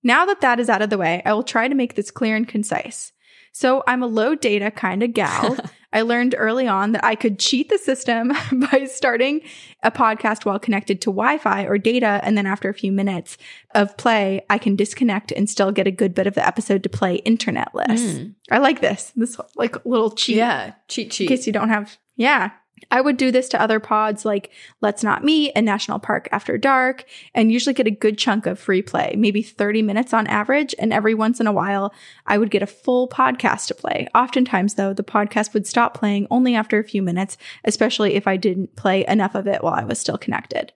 Now 0.05 0.27
that 0.27 0.43
that 0.43 0.61
is 0.61 0.69
out 0.69 0.83
of 0.83 0.91
the 0.91 0.99
way, 0.99 1.23
I 1.25 1.33
will 1.33 1.43
try 1.43 1.67
to 1.67 1.75
make 1.75 1.95
this 1.95 2.11
clear 2.11 2.37
and 2.37 2.47
concise. 2.47 3.13
So 3.53 3.83
I'm 3.87 4.03
a 4.03 4.07
low 4.07 4.35
data 4.35 4.71
kind 4.71 5.03
of 5.03 5.15
gal. 5.15 5.57
I 5.93 6.03
learned 6.03 6.35
early 6.37 6.67
on 6.67 6.91
that 6.93 7.05
I 7.05 7.15
could 7.15 7.39
cheat 7.39 7.69
the 7.69 7.79
system 7.79 8.33
by 8.53 8.85
starting 8.87 9.43
a 9.85 9.93
podcast 9.93 10.45
while 10.45 10.59
connected 10.59 11.01
to 11.03 11.07
Wi 11.07 11.39
Fi 11.39 11.63
or 11.65 11.79
data. 11.79 12.21
And 12.25 12.37
then 12.37 12.47
after 12.47 12.69
a 12.69 12.75
few 12.75 12.91
minutes 12.91 13.39
of 13.77 13.97
play, 13.97 14.45
I 14.51 14.59
can 14.59 14.75
disconnect 14.75 15.31
and 15.31 15.49
still 15.49 15.71
get 15.71 15.87
a 15.87 15.93
good 15.93 16.13
bit 16.13 16.27
of 16.27 16.35
the 16.35 16.45
episode 16.45 16.83
to 16.83 16.89
play 16.89 17.21
internetless. 17.21 18.19
Hmm. 18.19 18.31
I 18.51 18.59
like 18.59 18.81
this, 18.81 19.13
this 19.15 19.39
like 19.55 19.87
little 19.87 20.11
cheat 20.11 20.37
Yeah. 20.37 20.75
Cheat 20.89 21.21
in 21.21 21.29
case 21.29 21.47
you 21.47 21.53
don't 21.53 21.69
have. 21.69 21.97
Yeah. 22.17 22.51
I 22.91 23.01
would 23.01 23.17
do 23.17 23.31
this 23.31 23.49
to 23.51 23.61
other 23.61 23.81
pods 23.81 24.25
like 24.25 24.51
Let's 24.81 25.03
Not 25.03 25.25
Meet 25.25 25.53
and 25.55 25.65
National 25.65 25.99
Park 25.99 26.29
After 26.33 26.59
Dark, 26.59 27.05
and 27.35 27.53
usually 27.53 27.75
get 27.75 27.87
a 27.87 27.91
good 27.91 28.19
chunk 28.19 28.47
of 28.47 28.59
free 28.59 28.83
play, 28.83 29.15
maybe 29.17 29.43
30 29.43 29.83
minutes 29.83 30.13
on 30.13 30.27
average. 30.27 30.75
And 30.79 30.93
every 30.93 31.15
once 31.15 31.41
in 31.41 31.47
a 31.47 31.53
while, 31.53 31.93
I 32.27 32.39
would 32.39 32.51
get 32.51 32.63
a 32.63 32.67
full 32.67 33.09
podcast 33.09 33.69
to 33.69 33.75
play. 33.75 34.09
Oftentimes, 34.15 34.75
though, 34.75 34.93
the 34.93 35.03
podcast 35.05 35.55
would 35.55 35.67
stop 35.67 35.95
playing 35.95 36.27
only 36.31 36.55
after 36.55 36.79
a 36.79 36.85
few 36.85 37.03
minutes, 37.03 37.37
especially 37.65 38.15
if 38.15 38.27
I 38.27 38.37
didn't 38.37 38.77
play 38.77 39.07
enough 39.07 39.35
of 39.35 39.47
it 39.47 39.63
while 39.63 39.75
I 39.75 39.85
was 39.85 39.99
still 39.99 40.19
connected. 40.19 40.73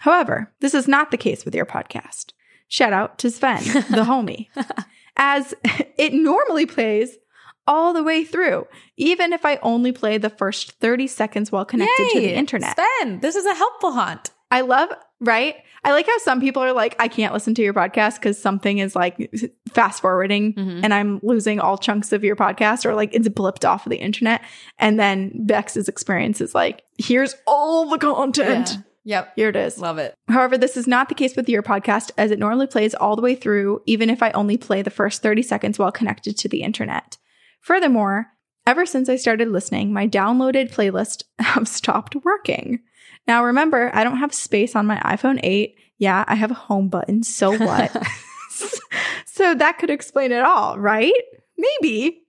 However, 0.00 0.52
this 0.60 0.74
is 0.74 0.88
not 0.88 1.10
the 1.10 1.18
case 1.18 1.44
with 1.44 1.54
your 1.54 1.66
podcast. 1.66 2.32
Shout 2.68 2.92
out 2.92 3.18
to 3.18 3.30
Sven, 3.30 3.64
the 3.64 4.04
homie, 4.06 4.48
as 5.16 5.54
it 5.98 6.12
normally 6.12 6.66
plays 6.66 7.18
all 7.70 7.92
the 7.94 8.02
way 8.02 8.24
through, 8.24 8.66
even 8.98 9.32
if 9.32 9.44
I 9.46 9.56
only 9.62 9.92
play 9.92 10.18
the 10.18 10.28
first 10.28 10.72
30 10.80 11.06
seconds 11.06 11.50
while 11.52 11.64
connected 11.64 12.10
to 12.10 12.20
the 12.20 12.34
internet. 12.34 12.76
Sven, 12.98 13.20
this 13.20 13.36
is 13.36 13.46
a 13.46 13.54
helpful 13.54 13.92
haunt. 13.92 14.30
I 14.50 14.62
love, 14.62 14.90
right? 15.20 15.54
I 15.84 15.92
like 15.92 16.06
how 16.06 16.18
some 16.18 16.40
people 16.40 16.62
are 16.62 16.72
like, 16.72 16.94
I 16.98 17.08
can't 17.08 17.32
listen 17.32 17.54
to 17.54 17.62
your 17.62 17.72
podcast 17.72 18.16
because 18.16 18.36
something 18.42 18.78
is 18.78 18.94
like 18.96 19.32
fast 19.72 20.02
forwarding 20.02 20.52
Mhm. 20.54 20.80
and 20.82 20.92
I'm 20.92 21.20
losing 21.22 21.60
all 21.60 21.78
chunks 21.78 22.12
of 22.12 22.22
your 22.24 22.36
podcast 22.36 22.84
or 22.84 22.94
like 22.94 23.14
it's 23.14 23.28
blipped 23.28 23.66
off 23.66 23.86
of 23.86 23.90
the 23.90 23.96
internet. 23.96 24.42
And 24.78 24.98
then 24.98 25.30
Bex's 25.46 25.88
experience 25.88 26.40
is 26.42 26.54
like, 26.54 26.82
here's 26.98 27.34
all 27.46 27.88
the 27.88 27.96
content. 27.98 28.70
Yeah. 28.72 28.82
Yep. 29.02 29.32
Here 29.36 29.48
it 29.48 29.56
is. 29.56 29.78
Love 29.78 29.96
it. 29.96 30.14
However, 30.28 30.58
this 30.58 30.76
is 30.76 30.86
not 30.86 31.08
the 31.08 31.14
case 31.14 31.34
with 31.34 31.48
your 31.48 31.62
podcast 31.62 32.10
as 32.18 32.30
it 32.30 32.38
normally 32.38 32.66
plays 32.66 32.94
all 32.94 33.16
the 33.16 33.22
way 33.22 33.34
through, 33.34 33.80
even 33.86 34.10
if 34.10 34.22
I 34.22 34.30
only 34.32 34.58
play 34.58 34.82
the 34.82 34.90
first 34.90 35.22
30 35.22 35.40
seconds 35.42 35.78
while 35.78 35.90
connected 35.92 36.36
to 36.38 36.48
the 36.48 36.62
internet. 36.62 37.16
Furthermore, 37.60 38.26
ever 38.66 38.86
since 38.86 39.08
I 39.08 39.16
started 39.16 39.48
listening, 39.48 39.92
my 39.92 40.06
downloaded 40.06 40.72
playlist 40.72 41.24
have 41.38 41.68
stopped 41.68 42.16
working. 42.16 42.80
Now, 43.26 43.44
remember, 43.44 43.90
I 43.94 44.04
don't 44.04 44.18
have 44.18 44.34
space 44.34 44.74
on 44.74 44.86
my 44.86 44.98
iPhone 45.00 45.40
8. 45.42 45.76
Yeah, 45.98 46.24
I 46.26 46.34
have 46.34 46.50
a 46.50 46.54
home 46.54 46.88
button. 46.88 47.22
So 47.22 47.56
what? 47.56 47.94
so 49.26 49.54
that 49.54 49.78
could 49.78 49.90
explain 49.90 50.32
it 50.32 50.42
all, 50.42 50.78
right? 50.78 51.12
Maybe. 51.56 52.22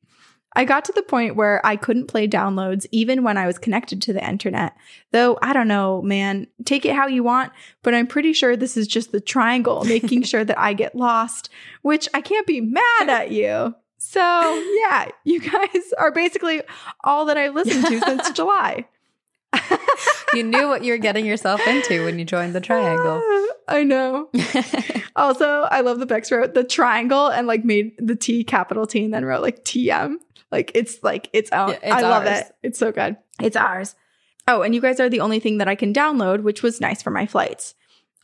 I 0.54 0.66
got 0.66 0.84
to 0.86 0.92
the 0.92 1.04
point 1.04 1.38
where 1.38 1.66
I 1.66 1.78
couldn't 1.78 2.08
play 2.08 2.28
downloads 2.28 2.86
even 2.92 3.24
when 3.24 3.38
I 3.38 3.48
was 3.48 3.58
connected 3.58 4.02
to 4.02 4.14
the 4.14 4.28
internet. 4.28 4.76
Though, 5.12 5.40
I 5.42 5.54
don't 5.54 5.70
know, 5.70 6.02
man, 6.02 6.48
take 6.66 6.86
it 6.86 6.94
how 6.94 7.08
you 7.08 7.24
want, 7.24 7.54
but 7.84 7.94
I'm 7.94 8.08
pretty 8.08 8.34
sure 8.34 8.58
this 8.58 8.76
is 8.76 8.88
just 8.88 9.14
the 9.14 9.22
triangle 9.22 9.86
making 9.86 10.24
sure 10.24 10.44
that 10.44 10.60
I 10.60 10.74
get 10.74 10.94
lost, 10.94 11.50
which 11.84 12.10
I 12.14 12.20
can't 12.20 12.46
be 12.46 12.60
mad 12.60 13.10
at 13.10 13.32
you. 13.32 13.76
So, 14.04 14.20
yeah, 14.80 15.10
you 15.24 15.40
guys 15.40 15.94
are 16.00 16.12
basically 16.12 16.64
all 17.04 17.26
that 17.26 17.38
I 17.38 17.50
listened 17.50 17.86
to 17.86 18.00
since 18.00 18.32
July. 18.34 18.88
You 20.34 20.44
knew 20.44 20.68
what 20.68 20.84
you 20.84 20.94
were 20.94 20.98
getting 20.98 21.26
yourself 21.26 21.66
into 21.68 22.04
when 22.04 22.18
you 22.18 22.26
joined 22.26 22.56
the 22.56 22.62
triangle. 22.62 23.22
I 23.68 23.84
know. 23.84 24.30
Also, 25.16 25.68
I 25.70 25.82
love 25.82 26.00
the 26.00 26.06
Bex 26.06 26.32
wrote 26.32 26.56
the 26.56 26.64
triangle 26.64 27.28
and 27.28 27.46
like 27.46 27.64
made 27.64 27.94
the 28.00 28.16
T 28.16 28.44
capital 28.44 28.88
T 28.88 29.04
and 29.04 29.14
then 29.14 29.24
wrote 29.24 29.44
like 29.44 29.64
TM. 29.66 30.16
Like 30.52 30.72
it's 30.74 31.04
like 31.04 31.30
its 31.32 31.52
own. 31.52 31.70
Yeah, 31.70 31.80
it's 31.84 31.94
I 31.94 32.02
love 32.02 32.26
ours. 32.26 32.40
it. 32.40 32.56
It's 32.64 32.80
so 32.80 32.92
good. 32.92 33.18
It's 33.40 33.56
ours. 33.56 33.96
Oh, 34.48 34.64
and 34.64 34.74
you 34.74 34.82
guys 34.82 35.00
are 35.00 35.10
the 35.10 35.20
only 35.20 35.40
thing 35.40 35.60
that 35.60 35.68
I 35.68 35.76
can 35.76 35.94
download, 35.94 36.42
which 36.42 36.64
was 36.64 36.82
nice 36.82 37.04
for 37.04 37.12
my 37.12 37.28
flights. 37.28 37.76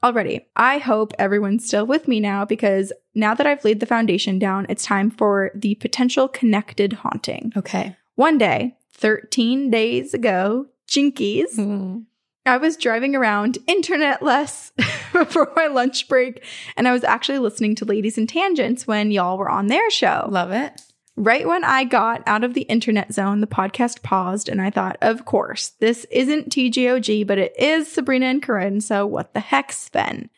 Already, 0.04 0.48
I 0.56 0.78
hope 0.78 1.14
everyone's 1.20 1.66
still 1.68 1.86
with 1.86 2.08
me 2.08 2.20
now 2.20 2.46
because 2.46 2.94
now 3.18 3.34
that 3.34 3.48
I've 3.48 3.66
laid 3.66 3.80
the 3.80 3.86
foundation 3.86 4.40
down, 4.40 4.68
it's 4.70 4.86
time 4.86 5.10
for 5.10 5.52
the 5.56 5.76
potential 5.76 6.28
connected 6.28 6.94
haunting. 6.94 7.52
okay. 7.58 7.96
One 8.16 8.38
day, 8.38 8.78
13 8.94 9.70
days 9.70 10.14
ago, 10.14 10.68
Jinkies, 10.88 11.56
hmm. 11.56 12.00
I 12.46 12.58
was 12.58 12.78
driving 12.78 13.16
around 13.16 13.58
internetless 13.68 14.72
before 15.14 15.52
my 15.56 15.68
lunch 15.68 16.08
break, 16.08 16.44
and 16.78 16.88
I 16.88 16.94
was 16.94 17.04
actually 17.04 17.40
listening 17.40 17.76
to 17.76 17.86
Ladies 17.86 18.18
and 18.18 18.30
Tangents 18.30 18.88
when 18.88 19.12
y'all 19.12 19.38
were 19.38 19.50
on 19.50 19.68
their 19.68 19.90
show. 19.90 20.28
Love 20.30 20.52
it. 20.52 20.82
Right 21.16 21.48
when 21.48 21.64
I 21.64 21.84
got 21.84 22.22
out 22.28 22.44
of 22.44 22.54
the 22.54 22.62
internet 22.62 23.14
zone, 23.14 23.42
the 23.42 23.48
podcast 23.48 24.04
paused, 24.04 24.48
and 24.48 24.62
I 24.62 24.70
thought, 24.70 24.98
of 25.02 25.26
course, 25.26 25.70
this 25.80 26.06
isn't 26.12 26.50
TGOG, 26.50 27.26
but 27.26 27.40
it 27.40 27.54
is 27.58 27.92
Sabrina 27.92 28.28
and 28.28 28.42
Corinne, 28.42 28.82
so 28.82 29.06
what 29.06 29.34
the 29.34 29.40
heck, 29.40 29.72
Sven? 29.72 30.30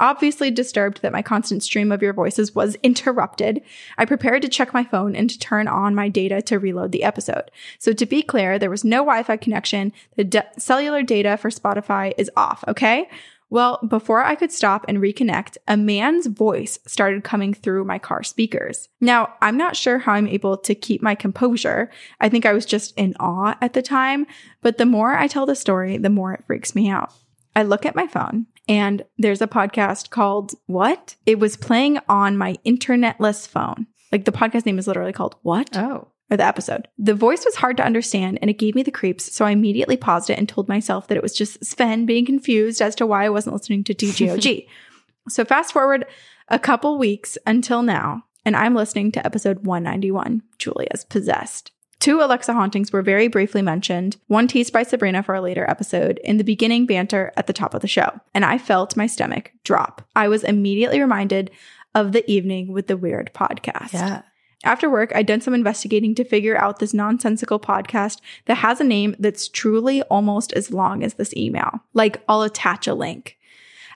Obviously 0.00 0.50
disturbed 0.50 1.02
that 1.02 1.12
my 1.12 1.22
constant 1.22 1.62
stream 1.62 1.92
of 1.92 2.02
your 2.02 2.12
voices 2.12 2.54
was 2.54 2.76
interrupted, 2.82 3.62
I 3.96 4.04
prepared 4.04 4.42
to 4.42 4.48
check 4.48 4.74
my 4.74 4.82
phone 4.82 5.14
and 5.14 5.30
to 5.30 5.38
turn 5.38 5.68
on 5.68 5.94
my 5.94 6.08
data 6.08 6.42
to 6.42 6.58
reload 6.58 6.90
the 6.90 7.04
episode. 7.04 7.50
So 7.78 7.92
to 7.92 8.04
be 8.04 8.22
clear, 8.22 8.58
there 8.58 8.70
was 8.70 8.84
no 8.84 8.98
Wi-Fi 8.98 9.36
connection. 9.36 9.92
The 10.16 10.24
d- 10.24 10.40
cellular 10.58 11.02
data 11.02 11.36
for 11.36 11.48
Spotify 11.48 12.12
is 12.18 12.30
off, 12.36 12.64
okay? 12.66 13.08
Well, 13.50 13.78
before 13.86 14.20
I 14.20 14.34
could 14.34 14.50
stop 14.50 14.84
and 14.88 14.98
reconnect, 14.98 15.58
a 15.68 15.76
man's 15.76 16.26
voice 16.26 16.80
started 16.88 17.22
coming 17.22 17.54
through 17.54 17.84
my 17.84 18.00
car 18.00 18.24
speakers. 18.24 18.88
Now, 19.00 19.34
I'm 19.40 19.56
not 19.56 19.76
sure 19.76 19.98
how 19.98 20.14
I'm 20.14 20.26
able 20.26 20.56
to 20.56 20.74
keep 20.74 21.02
my 21.02 21.14
composure. 21.14 21.88
I 22.20 22.28
think 22.28 22.46
I 22.46 22.52
was 22.52 22.66
just 22.66 22.98
in 22.98 23.14
awe 23.20 23.56
at 23.60 23.74
the 23.74 23.82
time, 23.82 24.26
but 24.60 24.78
the 24.78 24.86
more 24.86 25.16
I 25.16 25.28
tell 25.28 25.46
the 25.46 25.54
story, 25.54 25.98
the 25.98 26.10
more 26.10 26.32
it 26.32 26.44
freaks 26.44 26.74
me 26.74 26.88
out. 26.88 27.12
I 27.54 27.62
look 27.62 27.86
at 27.86 27.94
my 27.94 28.08
phone 28.08 28.46
and 28.68 29.04
there's 29.18 29.42
a 29.42 29.46
podcast 29.46 30.10
called 30.10 30.54
What? 30.66 31.16
It 31.26 31.38
was 31.38 31.56
playing 31.56 31.98
on 32.08 32.36
my 32.36 32.56
internetless 32.64 33.46
phone. 33.46 33.86
Like 34.12 34.24
the 34.24 34.32
podcast 34.32 34.64
name 34.66 34.78
is 34.78 34.86
literally 34.86 35.12
called 35.12 35.36
What? 35.42 35.76
Oh. 35.76 36.08
or 36.30 36.36
the 36.36 36.46
episode. 36.46 36.88
The 36.98 37.14
voice 37.14 37.44
was 37.44 37.56
hard 37.56 37.76
to 37.76 37.84
understand 37.84 38.38
and 38.40 38.48
it 38.48 38.58
gave 38.58 38.74
me 38.74 38.82
the 38.82 38.90
creeps, 38.90 39.34
so 39.34 39.44
I 39.44 39.50
immediately 39.50 39.96
paused 39.96 40.30
it 40.30 40.38
and 40.38 40.48
told 40.48 40.68
myself 40.68 41.08
that 41.08 41.16
it 41.16 41.22
was 41.22 41.34
just 41.34 41.64
Sven 41.64 42.06
being 42.06 42.24
confused 42.24 42.80
as 42.80 42.94
to 42.96 43.06
why 43.06 43.24
I 43.24 43.30
wasn't 43.30 43.54
listening 43.54 43.84
to 43.84 43.94
TGOG. 43.94 44.66
so 45.28 45.44
fast 45.44 45.72
forward 45.72 46.06
a 46.48 46.58
couple 46.58 46.98
weeks 46.98 47.36
until 47.46 47.82
now, 47.82 48.24
and 48.44 48.56
I'm 48.56 48.74
listening 48.74 49.10
to 49.12 49.24
episode 49.24 49.66
191, 49.66 50.42
Julia's 50.58 51.04
Possessed. 51.04 51.72
Two 52.04 52.20
Alexa 52.20 52.52
hauntings 52.52 52.92
were 52.92 53.00
very 53.00 53.28
briefly 53.28 53.62
mentioned, 53.62 54.18
one 54.26 54.46
teased 54.46 54.74
by 54.74 54.82
Sabrina 54.82 55.22
for 55.22 55.34
a 55.34 55.40
later 55.40 55.64
episode, 55.70 56.20
in 56.22 56.36
the 56.36 56.44
beginning 56.44 56.84
banter 56.84 57.32
at 57.34 57.46
the 57.46 57.54
top 57.54 57.72
of 57.72 57.80
the 57.80 57.88
show, 57.88 58.20
and 58.34 58.44
I 58.44 58.58
felt 58.58 58.94
my 58.94 59.06
stomach 59.06 59.52
drop. 59.64 60.06
I 60.14 60.28
was 60.28 60.44
immediately 60.44 61.00
reminded 61.00 61.50
of 61.94 62.12
the 62.12 62.30
evening 62.30 62.74
with 62.74 62.88
the 62.88 62.98
weird 62.98 63.30
podcast. 63.32 63.94
Yeah. 63.94 64.20
After 64.64 64.90
work, 64.90 65.12
I'd 65.14 65.24
done 65.24 65.40
some 65.40 65.54
investigating 65.54 66.14
to 66.16 66.24
figure 66.24 66.58
out 66.58 66.78
this 66.78 66.92
nonsensical 66.92 67.58
podcast 67.58 68.20
that 68.44 68.56
has 68.56 68.82
a 68.82 68.84
name 68.84 69.16
that's 69.18 69.48
truly 69.48 70.02
almost 70.02 70.52
as 70.52 70.70
long 70.70 71.02
as 71.02 71.14
this 71.14 71.34
email. 71.34 71.80
Like, 71.94 72.22
I'll 72.28 72.42
attach 72.42 72.86
a 72.86 72.92
link. 72.92 73.38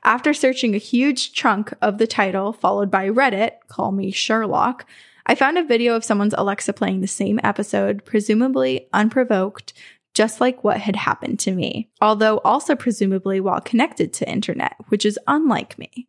After 0.02 0.32
searching 0.32 0.74
a 0.74 0.78
huge 0.78 1.34
chunk 1.34 1.74
of 1.82 1.98
the 1.98 2.06
title, 2.06 2.54
followed 2.54 2.90
by 2.90 3.10
Reddit, 3.10 3.50
call 3.68 3.92
me 3.92 4.10
Sherlock, 4.10 4.86
I 5.28 5.34
found 5.34 5.58
a 5.58 5.62
video 5.62 5.94
of 5.94 6.04
someone's 6.04 6.34
Alexa 6.36 6.72
playing 6.72 7.02
the 7.02 7.06
same 7.06 7.38
episode, 7.44 8.04
presumably 8.06 8.88
unprovoked, 8.94 9.74
just 10.14 10.40
like 10.40 10.64
what 10.64 10.80
had 10.80 10.96
happened 10.96 11.38
to 11.40 11.52
me, 11.52 11.90
although 12.00 12.38
also 12.38 12.74
presumably 12.74 13.38
while 13.38 13.60
connected 13.60 14.12
to 14.14 14.28
internet, 14.28 14.74
which 14.88 15.04
is 15.04 15.18
unlike 15.26 15.78
me. 15.78 16.08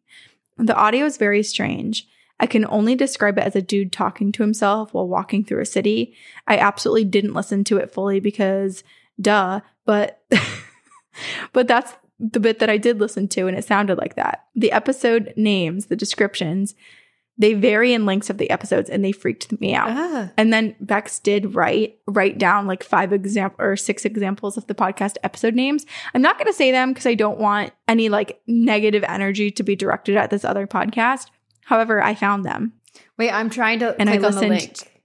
The 0.57 0.75
audio 0.75 1.05
is 1.05 1.17
very 1.17 1.43
strange. 1.43 2.07
I 2.39 2.47
can 2.47 2.65
only 2.69 2.95
describe 2.95 3.37
it 3.37 3.43
as 3.43 3.57
a 3.57 3.61
dude 3.61 3.91
talking 3.91 4.31
to 4.31 4.43
himself 4.43 4.93
while 4.93 5.07
walking 5.07 5.43
through 5.43 5.61
a 5.61 5.65
city. 5.65 6.15
I 6.47 6.57
absolutely 6.57 7.03
didn't 7.03 7.33
listen 7.33 7.65
to 7.65 7.77
it 7.77 7.93
fully 7.93 8.21
because 8.21 8.83
duh, 9.19 9.59
but 9.85 10.23
but 11.53 11.67
that's 11.67 11.93
the 12.19 12.39
bit 12.39 12.59
that 12.59 12.69
I 12.69 12.77
did 12.77 12.99
listen 12.99 13.27
to, 13.29 13.47
and 13.47 13.57
it 13.57 13.65
sounded 13.65 13.97
like 13.97 14.15
that. 14.15 14.45
The 14.55 14.71
episode 14.71 15.33
names, 15.35 15.87
the 15.87 15.95
descriptions, 15.95 16.75
they 17.39 17.53
vary 17.53 17.93
in 17.93 18.05
lengths 18.05 18.29
of 18.29 18.37
the 18.37 18.49
episodes, 18.49 18.89
and 18.89 19.03
they 19.03 19.13
freaked 19.13 19.59
me 19.61 19.73
out. 19.73 19.89
Ah. 19.89 20.29
And 20.37 20.51
then 20.51 20.75
Bex 20.81 21.19
did 21.19 21.55
write 21.55 21.97
write 22.05 22.37
down 22.37 22.67
like 22.67 22.83
five 22.83 23.13
example 23.13 23.65
or 23.65 23.77
six 23.77 24.05
examples 24.05 24.57
of 24.57 24.67
the 24.67 24.75
podcast 24.75 25.15
episode 25.23 25.55
names. 25.55 25.85
I'm 26.13 26.21
not 26.21 26.37
going 26.37 26.47
to 26.47 26.53
say 26.53 26.71
them 26.71 26.91
because 26.91 27.07
I 27.07 27.15
don't 27.15 27.39
want 27.39 27.71
any 27.87 28.09
like 28.09 28.41
negative 28.45 29.05
energy 29.07 29.49
to 29.51 29.63
be 29.63 29.75
directed 29.75 30.17
at 30.17 30.29
this 30.29 30.43
other 30.43 30.67
podcast. 30.67 31.27
However, 31.65 32.03
I 32.03 32.13
found 32.13 32.43
them. 32.43 32.73
Wait, 33.17 33.31
I'm 33.31 33.49
trying 33.49 33.79
to 33.79 33.95
And 33.99 34.09
I 34.09 34.17
click 34.17 34.35
on 34.35 34.41
the 34.41 34.47
link. 34.47 35.01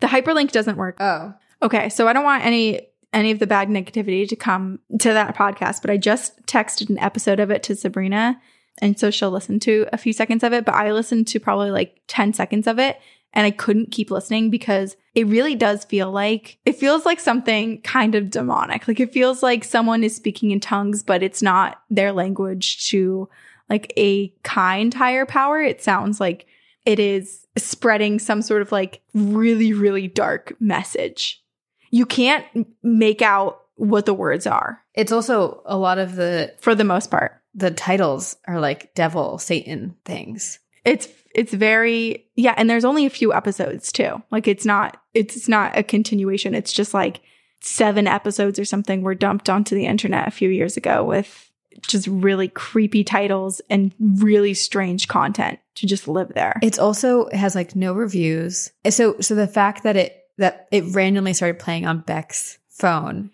The 0.00 0.06
hyperlink 0.06 0.52
doesn't 0.52 0.78
work. 0.78 0.96
Oh. 1.00 1.34
Okay, 1.62 1.88
so 1.90 2.08
I 2.08 2.12
don't 2.14 2.24
want 2.24 2.44
any 2.44 2.88
any 3.12 3.30
of 3.30 3.38
the 3.38 3.46
bad 3.46 3.68
negativity 3.68 4.26
to 4.28 4.36
come 4.36 4.80
to 4.98 5.12
that 5.12 5.36
podcast, 5.36 5.82
but 5.82 5.90
I 5.90 5.96
just 5.98 6.44
texted 6.46 6.90
an 6.90 6.98
episode 6.98 7.40
of 7.40 7.50
it 7.50 7.62
to 7.64 7.76
Sabrina, 7.76 8.40
and 8.80 8.98
so 8.98 9.10
she'll 9.10 9.30
listen 9.30 9.60
to 9.60 9.86
a 9.92 9.98
few 9.98 10.12
seconds 10.12 10.42
of 10.42 10.52
it, 10.52 10.64
but 10.64 10.74
I 10.74 10.92
listened 10.92 11.28
to 11.28 11.40
probably 11.40 11.70
like 11.70 12.00
10 12.08 12.32
seconds 12.32 12.66
of 12.66 12.78
it 12.78 12.98
and 13.32 13.46
I 13.46 13.50
couldn't 13.50 13.90
keep 13.90 14.10
listening 14.10 14.50
because 14.50 14.96
it 15.14 15.26
really 15.26 15.54
does 15.54 15.84
feel 15.84 16.10
like 16.10 16.58
it 16.64 16.76
feels 16.76 17.04
like 17.04 17.20
something 17.20 17.82
kind 17.82 18.14
of 18.14 18.30
demonic. 18.30 18.88
Like 18.88 19.00
it 19.00 19.12
feels 19.12 19.42
like 19.42 19.64
someone 19.64 20.04
is 20.04 20.14
speaking 20.14 20.50
in 20.50 20.60
tongues, 20.60 21.02
but 21.02 21.22
it's 21.22 21.42
not 21.42 21.82
their 21.90 22.12
language 22.12 22.88
to 22.88 23.28
like 23.68 23.92
a 23.96 24.28
kind 24.42 24.94
higher 24.94 25.26
power. 25.26 25.60
It 25.60 25.82
sounds 25.82 26.20
like 26.20 26.46
it 26.84 26.98
is 26.98 27.46
spreading 27.56 28.18
some 28.18 28.42
sort 28.42 28.62
of 28.62 28.72
like 28.72 29.02
really, 29.14 29.72
really 29.72 30.08
dark 30.08 30.54
message. 30.60 31.42
You 31.90 32.06
can't 32.06 32.44
make 32.82 33.22
out 33.22 33.62
what 33.76 34.06
the 34.06 34.14
words 34.14 34.46
are 34.46 34.80
It's 34.94 35.10
also 35.10 35.60
a 35.64 35.76
lot 35.76 35.98
of 35.98 36.14
the 36.14 36.54
for 36.60 36.74
the 36.74 36.84
most 36.84 37.10
part. 37.10 37.40
The 37.54 37.70
titles 37.70 38.36
are 38.46 38.60
like 38.60 38.94
devil, 38.94 39.38
Satan 39.38 39.96
things. 40.04 40.58
It's 40.84 41.08
it's 41.34 41.52
very 41.52 42.26
yeah, 42.36 42.54
and 42.56 42.68
there's 42.68 42.84
only 42.84 43.06
a 43.06 43.10
few 43.10 43.32
episodes 43.32 43.92
too. 43.92 44.22
Like 44.30 44.46
it's 44.48 44.64
not 44.64 45.00
it's 45.14 45.48
not 45.48 45.76
a 45.76 45.82
continuation. 45.82 46.54
It's 46.54 46.72
just 46.72 46.94
like 46.94 47.20
seven 47.60 48.06
episodes 48.06 48.58
or 48.58 48.64
something 48.64 49.02
were 49.02 49.14
dumped 49.14 49.48
onto 49.48 49.74
the 49.74 49.86
internet 49.86 50.28
a 50.28 50.32
few 50.32 50.50
years 50.50 50.76
ago 50.76 51.02
with 51.02 51.50
just 51.88 52.06
really 52.06 52.48
creepy 52.48 53.02
titles 53.02 53.60
and 53.68 53.92
really 53.98 54.54
strange 54.54 55.08
content 55.08 55.58
to 55.74 55.86
just 55.86 56.06
live 56.06 56.32
there. 56.34 56.58
It's 56.62 56.78
also 56.78 57.26
it 57.26 57.36
has 57.36 57.54
like 57.54 57.74
no 57.74 57.92
reviews. 57.92 58.70
So 58.88 59.16
so 59.20 59.34
the 59.34 59.48
fact 59.48 59.82
that 59.82 59.96
it 59.96 60.20
that 60.38 60.68
it 60.70 60.84
randomly 60.94 61.32
started 61.32 61.58
playing 61.58 61.86
on 61.86 62.00
Beck's 62.00 62.58
phone. 62.68 63.30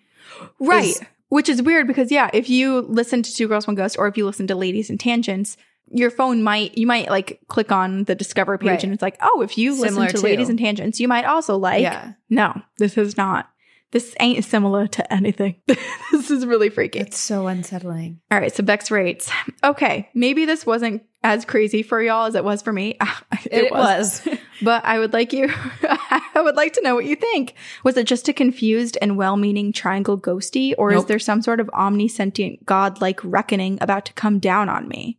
Right. 0.59 0.95
Which 1.31 1.49
is 1.49 1.63
weird 1.63 1.87
because 1.87 2.13
yeah, 2.13 2.29
if 2.35 2.51
you 2.51 2.81
listen 2.83 3.23
to 3.23 3.35
Two 3.35 3.49
Girls 3.49 3.67
One 3.67 3.75
Ghost 3.77 3.97
or 3.99 4.07
if 4.07 4.17
you 4.17 4.27
listen 4.27 4.47
to 4.49 4.55
Ladies 4.55 4.91
and 4.91 5.01
Tangents, 5.01 5.57
your 5.93 6.11
phone 6.11 6.43
might 6.43 6.77
you 6.77 6.87
might 6.87 7.09
like 7.09 7.41
click 7.49 7.73
on 7.73 8.05
the 8.05 8.15
discover 8.15 8.59
page 8.59 8.69
Right. 8.69 8.85
and 8.85 8.93
it's 8.93 9.03
like, 9.03 9.17
oh, 9.23 9.41
if 9.41 9.57
you 9.57 9.75
Similar 9.75 10.03
listen 10.03 10.17
to 10.17 10.21
to. 10.21 10.23
Ladies 10.23 10.49
and 10.49 10.59
Tangents, 10.59 11.01
you 11.01 11.09
might 11.09 11.25
also 11.25 11.57
like 11.57 11.83
yeah. 11.83 12.13
No, 12.29 12.61
this 12.79 12.99
is 12.99 13.17
not. 13.17 13.49
This 13.93 14.15
ain't 14.21 14.45
similar 14.45 14.87
to 14.87 15.13
anything. 15.13 15.57
this 15.67 16.31
is 16.31 16.47
really 16.47 16.69
freaky. 16.69 17.01
It's 17.01 17.19
so 17.19 17.49
unsettling. 17.49 18.21
All 18.31 18.39
right, 18.39 18.55
so 18.55 18.63
Bex 18.63 18.91
rates. 18.91 19.31
Okay, 19.65 20.09
maybe 20.15 20.45
this 20.45 20.65
wasn't 20.65 21.03
as 21.23 21.45
crazy 21.45 21.83
for 21.83 22.01
y'all 22.01 22.27
as 22.27 22.35
it 22.35 22.45
was 22.45 22.63
for 22.63 22.73
me. 22.73 22.97
Ah, 23.01 23.23
it, 23.51 23.73
was. 23.73 24.27
But 24.63 24.85
I 24.85 24.99
would 24.99 25.15
like 25.15 25.33
you 25.33 25.49
I 25.83 26.43
would 26.43 26.55
like 26.55 26.75
to 26.75 26.83
know 26.83 26.95
what 26.95 27.07
you 27.07 27.17
think. 27.17 27.55
Was 27.83 27.97
it 27.97 28.07
just 28.07 28.29
a 28.29 28.33
confused 28.35 28.99
and 29.01 29.17
well-meaning 29.17 29.73
triangle 29.73 30.19
ghosty 30.19 30.75
or 30.77 30.93
is 30.93 31.07
there 31.07 31.19
some 31.19 31.41
sort 31.41 31.61
of 31.61 31.71
omniscient 31.71 32.39
god-like 32.67 33.21
reckoning 33.25 33.79
about 33.81 34.05
to 34.07 34.13
come 34.13 34.39
down 34.39 34.69
on 34.69 34.87
me? 34.87 35.19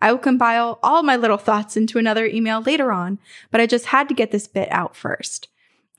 I 0.00 0.12
will 0.12 0.18
compile 0.18 0.78
all 0.82 1.02
my 1.02 1.16
little 1.16 1.36
thoughts 1.36 1.76
into 1.76 1.98
another 1.98 2.24
email 2.24 2.62
later 2.62 2.92
on, 2.92 3.18
but 3.50 3.60
I 3.60 3.66
just 3.66 3.86
had 3.86 4.08
to 4.08 4.14
get 4.14 4.30
this 4.30 4.46
bit 4.46 4.70
out 4.70 4.96
first. 4.96 5.48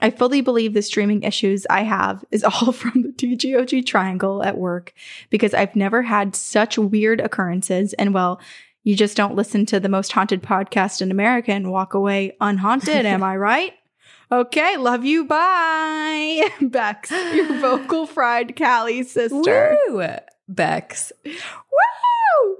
I 0.01 0.09
fully 0.09 0.41
believe 0.41 0.73
the 0.73 0.81
streaming 0.81 1.23
issues 1.23 1.65
I 1.69 1.83
have 1.83 2.23
is 2.31 2.43
all 2.45 2.71
from 2.71 3.01
the 3.01 3.09
TGOG 3.09 3.85
triangle 3.85 4.43
at 4.43 4.57
work 4.57 4.93
because 5.29 5.53
I've 5.53 5.75
never 5.75 6.01
had 6.01 6.35
such 6.35 6.77
weird 6.77 7.19
occurrences 7.21 7.93
and 7.93 8.13
well, 8.13 8.39
you 8.83 8.95
just 8.95 9.17
don't 9.17 9.35
listen 9.35 9.65
to 9.67 9.79
the 9.79 9.89
most 9.89 10.12
haunted 10.13 10.41
podcast 10.41 11.01
in 11.01 11.12
America 11.12 11.51
and 11.51 11.71
walk 11.71 11.93
away 11.93 12.35
unhaunted, 12.39 13.05
am 13.05 13.23
I 13.23 13.35
right? 13.38 13.73
Okay, 14.31 14.77
love 14.77 15.03
you. 15.03 15.25
Bye. 15.25 16.51
Bex, 16.62 17.09
your 17.09 17.59
vocal 17.59 18.05
fried 18.05 18.55
Cali 18.55 19.01
sister. 19.01 19.75
Woo! 19.88 20.05
Bex. 20.47 21.12
Woo! 21.25 22.57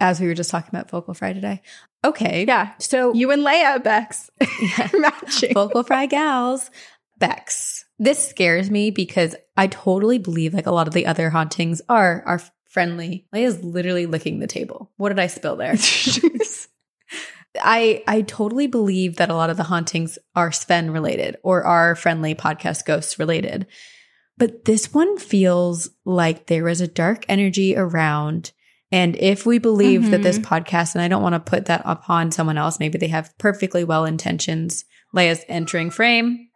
As 0.00 0.20
we 0.20 0.28
were 0.28 0.34
just 0.34 0.50
talking 0.50 0.68
about 0.68 0.90
vocal 0.90 1.12
fry 1.12 1.32
today. 1.32 1.60
Okay. 2.04 2.44
Yeah. 2.46 2.72
So 2.78 3.14
You 3.14 3.30
and 3.30 3.42
Leia, 3.42 3.82
Bex. 3.82 4.30
Matching. 4.94 5.54
vocal 5.54 5.82
fry 5.82 6.06
gals. 6.06 6.70
Bex. 7.18 7.84
This 7.98 8.28
scares 8.28 8.70
me 8.70 8.90
because 8.90 9.36
I 9.56 9.68
totally 9.68 10.18
believe 10.18 10.54
like 10.54 10.66
a 10.66 10.72
lot 10.72 10.88
of 10.88 10.94
the 10.94 11.06
other 11.06 11.30
hauntings 11.30 11.80
are 11.88 12.22
are 12.26 12.40
friendly. 12.68 13.26
Leia's 13.34 13.62
literally 13.62 14.06
licking 14.06 14.40
the 14.40 14.46
table. 14.46 14.90
What 14.96 15.10
did 15.10 15.20
I 15.20 15.28
spill 15.28 15.56
there? 15.56 15.74
I 17.60 18.02
I 18.06 18.22
totally 18.22 18.66
believe 18.66 19.16
that 19.16 19.30
a 19.30 19.34
lot 19.34 19.50
of 19.50 19.56
the 19.56 19.64
hauntings 19.64 20.18
are 20.34 20.50
Sven 20.52 20.90
related 20.90 21.36
or 21.42 21.64
are 21.64 21.94
friendly 21.94 22.34
podcast 22.34 22.86
ghosts 22.86 23.18
related. 23.18 23.66
But 24.38 24.64
this 24.64 24.92
one 24.94 25.18
feels 25.18 25.90
like 26.04 26.46
there 26.46 26.66
is 26.68 26.80
a 26.80 26.88
dark 26.88 27.24
energy 27.28 27.76
around. 27.76 28.52
And 28.92 29.16
if 29.16 29.46
we 29.46 29.58
believe 29.58 30.10
that 30.10 30.22
this 30.22 30.38
podcast, 30.38 30.94
and 30.94 31.02
I 31.02 31.08
don't 31.08 31.22
want 31.22 31.34
to 31.34 31.40
put 31.40 31.64
that 31.64 31.80
upon 31.86 32.30
someone 32.30 32.58
else, 32.58 32.78
maybe 32.78 32.98
they 32.98 33.08
have 33.08 33.36
perfectly 33.38 33.84
well 33.84 34.04
intentions. 34.04 34.84
Leia's 35.14 35.44
entering 35.48 35.90
frame. 35.90 36.48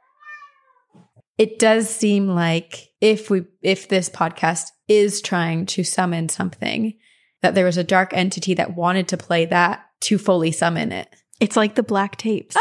It 1.38 1.58
does 1.58 1.88
seem 1.88 2.28
like 2.28 2.88
if 3.00 3.30
we 3.30 3.44
if 3.62 3.88
this 3.88 4.08
podcast 4.10 4.68
is 4.86 5.20
trying 5.20 5.66
to 5.66 5.82
summon 5.82 6.28
something, 6.28 6.94
that 7.40 7.54
there 7.54 7.64
was 7.64 7.78
a 7.78 7.84
dark 7.84 8.12
entity 8.12 8.54
that 8.54 8.76
wanted 8.76 9.08
to 9.08 9.16
play 9.16 9.46
that 9.46 9.86
to 10.02 10.18
fully 10.18 10.52
summon 10.52 10.92
it. 10.92 11.08
It's 11.40 11.56
like 11.56 11.74
the 11.74 11.82
black 11.82 12.16
tapes. 12.16 12.56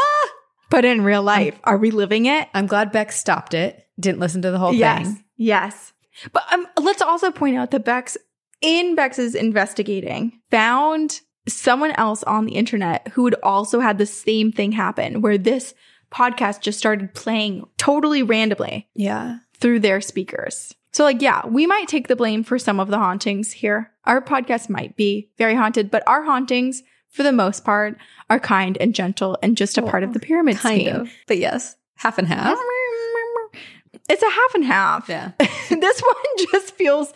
But 0.70 0.84
in 0.84 1.04
real 1.04 1.22
life, 1.22 1.60
are 1.64 1.78
we 1.78 1.92
living 1.92 2.26
it? 2.26 2.50
I'm 2.54 2.68
glad 2.68 2.92
Beck 2.92 3.12
stopped 3.12 3.54
it. 3.54 3.88
Didn't 4.00 4.20
listen 4.20 4.42
to 4.42 4.52
the 4.52 4.58
whole 4.58 4.74
yes. 4.74 5.06
thing. 5.06 5.24
Yes. 5.38 5.94
Yes. 6.16 6.32
But 6.32 6.44
um, 6.52 6.66
let's 6.82 7.02
also 7.02 7.32
point 7.32 7.58
out 7.58 7.72
that 7.72 7.86
Bex, 7.86 8.18
in 8.62 8.96
Bex's 8.96 9.36
investigating, 9.36 10.40
found 10.52 11.22
someone 11.48 11.92
else 11.92 12.24
on 12.24 12.46
the 12.46 12.54
internet 12.56 13.08
who 13.10 13.26
had 13.26 13.36
also 13.44 13.80
had 13.80 13.98
the 13.98 14.06
same 14.06 14.52
thing 14.52 14.72
happen, 14.72 15.22
where 15.22 15.38
this 15.38 15.74
podcast 16.12 16.62
just 16.62 16.80
started 16.80 17.14
playing 17.14 17.64
totally 17.78 18.24
randomly 18.24 18.88
Yeah. 18.96 19.38
through 19.60 19.80
their 19.82 20.02
speakers. 20.02 20.74
So, 20.94 21.04
like, 21.04 21.22
yeah, 21.22 21.46
we 21.46 21.68
might 21.68 21.88
take 21.90 22.08
the 22.08 22.16
blame 22.16 22.44
for 22.44 22.58
some 22.58 22.80
of 22.80 22.88
the 22.88 22.98
hauntings 22.98 23.52
here. 23.52 23.92
Our 24.06 24.22
podcast 24.22 24.70
might 24.70 24.96
be 24.96 25.30
very 25.38 25.54
haunted, 25.54 25.92
but 25.92 26.04
our 26.08 26.24
hauntings, 26.24 26.84
for 27.10 27.22
the 27.24 27.34
most 27.34 27.66
part, 27.66 27.98
are 28.30 28.40
kind 28.40 28.78
and 28.80 28.96
gentle 28.96 29.38
and 29.44 29.58
just 29.58 29.78
a 29.78 29.82
part 29.82 30.04
of 30.04 30.14
the 30.14 30.20
pyramid 30.20 30.56
Kind 30.58 30.82
scheme. 30.82 30.96
of. 30.96 31.10
But 31.28 31.38
yes, 31.38 31.76
half 31.98 32.18
and 32.18 32.28
half. 32.28 32.58
It's 34.10 34.22
a 34.24 34.30
half 34.30 34.56
and 34.56 34.64
half. 34.64 35.10
Yeah. 35.10 35.32
this 35.40 36.02
one 36.02 36.48
just 36.52 36.76
feels 36.76 37.14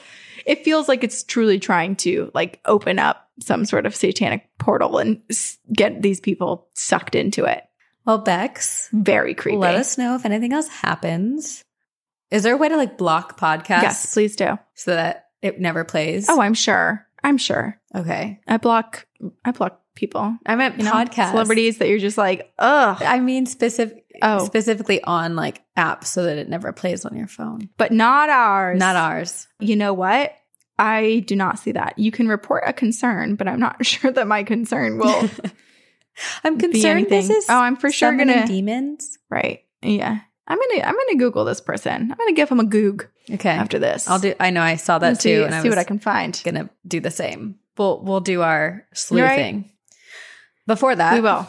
it 0.49 0.63
feels 0.65 0.87
like 0.87 1.03
it's 1.03 1.23
truly 1.23 1.59
trying 1.59 1.95
to 1.97 2.31
like 2.33 2.59
open 2.65 2.97
up 2.99 3.29
some 3.41 3.63
sort 3.65 3.85
of 3.85 3.95
satanic 3.95 4.49
portal 4.57 4.97
and 4.97 5.21
s- 5.29 5.57
get 5.71 6.01
these 6.01 6.19
people 6.19 6.67
sucked 6.73 7.15
into 7.15 7.45
it. 7.45 7.63
Well, 8.05 8.17
Bex, 8.17 8.89
Very 8.91 9.33
creepy. 9.35 9.57
let 9.57 9.75
us 9.75 9.97
know 9.97 10.15
if 10.15 10.25
anything 10.25 10.51
else 10.53 10.67
happens. 10.67 11.63
Is 12.31 12.43
there 12.43 12.53
a 12.53 12.57
way 12.57 12.67
to 12.69 12.77
like 12.77 12.97
block 12.97 13.39
podcasts 13.39 13.81
Yes, 13.83 14.13
please 14.13 14.35
do. 14.35 14.57
so 14.73 14.95
that 14.95 15.27
it 15.41 15.59
never 15.59 15.83
plays? 15.83 16.27
Oh, 16.29 16.41
I'm 16.41 16.53
sure. 16.55 17.05
I'm 17.23 17.37
sure. 17.37 17.79
okay. 17.95 18.39
I 18.47 18.57
block 18.57 19.05
I 19.45 19.51
block 19.51 19.81
people. 19.95 20.37
I 20.45 20.55
meant 20.55 20.77
You 20.77 20.85
know, 20.85 20.91
podcasts. 20.93 21.31
celebrities 21.31 21.77
that 21.79 21.89
you're 21.89 21.99
just 21.99 22.17
like, 22.17 22.51
ugh. 22.57 23.01
I 23.01 23.19
mean 23.19 23.45
specific 23.45 24.05
Oh. 24.21 24.43
specifically 24.45 25.01
on 25.03 25.37
like 25.37 25.61
apps 25.77 26.07
so 26.07 26.23
that 26.23 26.37
it 26.37 26.49
never 26.49 26.73
plays 26.73 27.05
on 27.05 27.15
your 27.15 27.27
phone. 27.27 27.69
But 27.77 27.93
not 27.93 28.29
ours. 28.29 28.77
Not 28.77 28.97
ours. 28.97 29.47
You 29.61 29.77
know 29.77 29.93
what? 29.93 30.33
I 30.79 31.19
do 31.27 31.35
not 31.35 31.59
see 31.59 31.73
that. 31.73 31.99
You 31.99 32.11
can 32.11 32.27
report 32.27 32.63
a 32.65 32.73
concern, 32.73 33.35
but 33.35 33.47
I'm 33.47 33.59
not 33.59 33.85
sure 33.85 34.11
that 34.11 34.27
my 34.27 34.43
concern 34.43 34.97
will 34.97 35.29
I'm 36.43 36.57
concerned 36.57 37.07
this 37.09 37.29
is 37.29 37.45
Oh, 37.49 37.59
I'm 37.59 37.75
for 37.75 37.91
sure 37.91 38.15
gonna 38.17 38.45
demons. 38.47 39.17
Right. 39.29 39.61
Yeah. 39.81 40.19
I'm 40.47 40.57
gonna 40.57 40.81
I'm 40.83 40.95
gonna 40.95 41.17
Google 41.19 41.45
this 41.45 41.61
person. 41.61 42.11
I'm 42.11 42.17
gonna 42.17 42.33
give 42.33 42.49
him 42.49 42.59
a 42.59 42.65
goog 42.65 43.07
Okay. 43.31 43.49
after 43.49 43.77
this. 43.79 44.09
I'll 44.09 44.19
do 44.19 44.33
I 44.39 44.49
know 44.49 44.61
I 44.61 44.75
saw 44.77 44.97
that 44.99 45.21
see, 45.21 45.35
too 45.35 45.43
and 45.45 45.53
I 45.53 45.61
see 45.61 45.69
was 45.69 45.75
what 45.75 45.81
I 45.81 45.83
can 45.83 45.99
find. 45.99 46.41
gonna 46.43 46.69
do 46.87 46.99
the 46.99 47.11
same. 47.11 47.55
We'll 47.77 48.01
we'll 48.03 48.19
do 48.21 48.41
our 48.41 48.85
sleuthing. 48.93 49.69
Before 50.67 50.95
that, 50.95 51.13
we 51.13 51.21
will. 51.21 51.47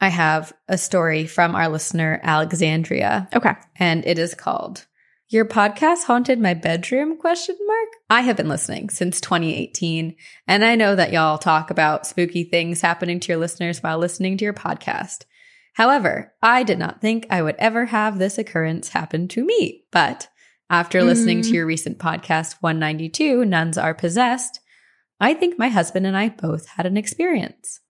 I 0.00 0.08
have 0.08 0.52
a 0.68 0.76
story 0.76 1.26
from 1.26 1.54
our 1.54 1.68
listener 1.68 2.20
Alexandria, 2.22 3.28
Okay. 3.34 3.52
and 3.76 4.04
it 4.06 4.18
is 4.18 4.34
called 4.34 4.84
Your 5.30 5.46
podcast 5.46 6.04
haunted 6.04 6.38
my 6.38 6.52
bedroom 6.52 7.16
question 7.16 7.56
mark? 7.66 7.88
I 8.10 8.20
have 8.20 8.36
been 8.36 8.48
listening 8.48 8.90
since 8.90 9.22
2018 9.22 10.16
and 10.46 10.62
I 10.62 10.76
know 10.76 10.94
that 10.94 11.12
y'all 11.12 11.38
talk 11.38 11.70
about 11.70 12.06
spooky 12.06 12.44
things 12.44 12.82
happening 12.82 13.20
to 13.20 13.32
your 13.32 13.38
listeners 13.38 13.82
while 13.82 13.96
listening 13.96 14.36
to 14.36 14.44
your 14.44 14.52
podcast. 14.52 15.24
However, 15.72 16.34
I 16.42 16.62
did 16.62 16.78
not 16.78 17.00
think 17.00 17.26
I 17.30 17.40
would 17.40 17.56
ever 17.58 17.86
have 17.86 18.18
this 18.18 18.36
occurrence 18.36 18.90
happen 18.90 19.26
to 19.28 19.42
me. 19.42 19.84
But 19.90 20.28
after 20.68 21.02
listening 21.02 21.40
to 21.42 21.48
mm. 21.48 21.54
your 21.54 21.66
recent 21.66 21.98
podcast 21.98 22.56
192, 22.60 23.46
Nuns 23.46 23.78
Are 23.78 23.94
Possessed, 23.94 24.60
I 25.20 25.32
think 25.32 25.58
my 25.58 25.68
husband 25.68 26.06
and 26.06 26.18
I 26.18 26.28
both 26.28 26.68
had 26.68 26.84
an 26.84 26.98
experience. 26.98 27.80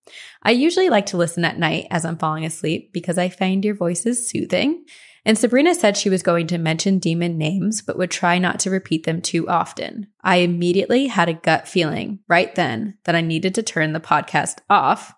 I 0.44 0.52
usually 0.52 0.88
like 0.88 1.06
to 1.06 1.16
listen 1.16 1.44
at 1.44 1.58
night 1.58 1.88
as 1.90 2.04
I'm 2.04 2.16
falling 2.16 2.44
asleep 2.44 2.92
because 2.92 3.18
I 3.18 3.28
find 3.28 3.64
your 3.64 3.74
voices 3.74 4.30
soothing. 4.30 4.84
And 5.26 5.38
Sabrina 5.38 5.74
said 5.74 5.96
she 5.96 6.10
was 6.10 6.22
going 6.22 6.46
to 6.48 6.58
mention 6.58 6.98
demon 6.98 7.38
names, 7.38 7.80
but 7.80 7.96
would 7.96 8.10
try 8.10 8.38
not 8.38 8.60
to 8.60 8.70
repeat 8.70 9.04
them 9.04 9.22
too 9.22 9.48
often. 9.48 10.08
I 10.22 10.36
immediately 10.36 11.06
had 11.06 11.30
a 11.30 11.34
gut 11.34 11.66
feeling 11.66 12.18
right 12.28 12.54
then 12.54 12.98
that 13.04 13.14
I 13.14 13.22
needed 13.22 13.54
to 13.54 13.62
turn 13.62 13.94
the 13.94 14.00
podcast 14.00 14.58
off. 14.68 15.14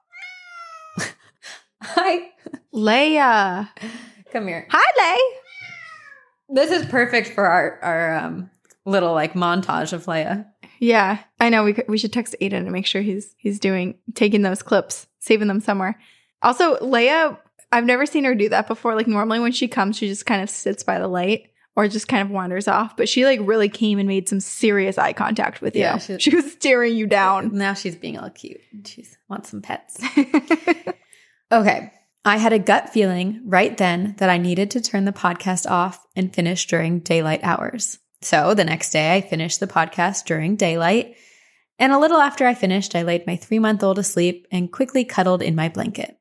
Hi, 1.83 2.31
Leia. 2.73 3.69
come 4.33 4.47
here. 4.47 4.67
Hi, 4.71 5.15
Lay. 5.15 5.37
This 6.49 6.71
is 6.71 6.87
perfect 6.87 7.29
for 7.29 7.47
our 7.47 7.79
our 7.83 8.15
um, 8.19 8.51
little 8.85 9.13
like 9.13 9.35
montage 9.35 9.93
of 9.93 10.05
Leia. 10.07 10.47
Yeah, 10.79 11.19
I 11.41 11.49
know. 11.49 11.65
We 11.65 11.73
could, 11.73 11.89
we 11.89 11.99
should 11.99 12.13
text 12.13 12.37
Aiden 12.41 12.55
and 12.55 12.73
make 12.73 12.87
sure 12.87 13.03
he's 13.03 13.35
he's 13.39 13.59
doing 13.59 13.99
taking 14.15 14.43
those 14.43 14.63
clips, 14.63 15.07
saving 15.19 15.49
them 15.49 15.61
somewhere. 15.61 15.99
Also, 16.43 16.77
Leia, 16.77 17.39
I've 17.73 17.85
never 17.85 18.07
seen 18.07 18.25
her 18.25 18.35
do 18.35 18.49
that 18.51 18.67
before. 18.69 18.95
Like 18.95 19.09
normally 19.09 19.41
when 19.41 19.53
she 19.53 19.69
comes, 19.69 19.97
she 19.97 20.09
just 20.09 20.27
kind 20.27 20.43
of 20.43 20.49
sits 20.51 20.83
by 20.83 20.99
the 20.99 21.09
light 21.09 21.51
or 21.75 21.89
just 21.89 22.09
kind 22.09 22.23
of 22.23 22.31
wanders 22.31 22.69
off. 22.69 22.97
But 22.97 23.09
she 23.09 23.25
like 23.25 23.41
really 23.43 23.69
came 23.69 23.99
and 23.99 24.09
made 24.09 24.29
some 24.29 24.41
serious 24.41 24.97
eye 24.99 25.13
contact 25.13 25.61
with 25.61 25.75
you. 25.75 25.83
Yeah, 25.83 25.99
she- 25.99 26.19
she 26.21 26.35
was 26.35 26.51
staring 26.53 26.97
you 26.97 27.07
down. 27.07 27.51
Now 27.55 27.75
she's 27.75 27.97
being 27.97 28.19
all 28.19 28.31
cute. 28.31 28.61
She 28.87 29.05
wants 29.29 29.51
some 29.51 29.63
pets. 29.63 30.01
Okay. 31.53 31.93
I 32.25 32.39
had 32.39 32.53
a 32.53 32.59
gut 32.59 32.91
feeling 32.91 33.41
right 33.45 33.77
then 33.77 34.17
that 34.19 34.31
I 34.31 34.37
needed 34.39 34.73
to 34.73 34.81
turn 34.81 35.05
the 35.05 35.13
podcast 35.13 35.71
off 35.71 36.05
and 36.17 36.35
finish 36.35 36.67
during 36.67 36.99
daylight 36.99 37.41
hours. 37.45 37.99
So 38.21 38.53
the 38.55 38.65
next 38.65 38.91
day, 38.91 39.15
I 39.15 39.21
finished 39.21 39.61
the 39.61 39.69
podcast 39.69 40.25
during 40.25 40.57
daylight. 40.57 41.15
And 41.79 41.93
a 41.93 41.99
little 42.01 42.19
after 42.19 42.45
I 42.47 42.55
finished, 42.55 42.97
I 42.97 43.03
laid 43.03 43.27
my 43.29 43.37
three 43.37 43.61
month 43.61 43.85
old 43.85 43.99
asleep 44.01 44.47
and 44.51 44.73
quickly 44.73 45.05
cuddled 45.05 45.41
in 45.43 45.55
my 45.55 45.69
blanket. 45.69 46.16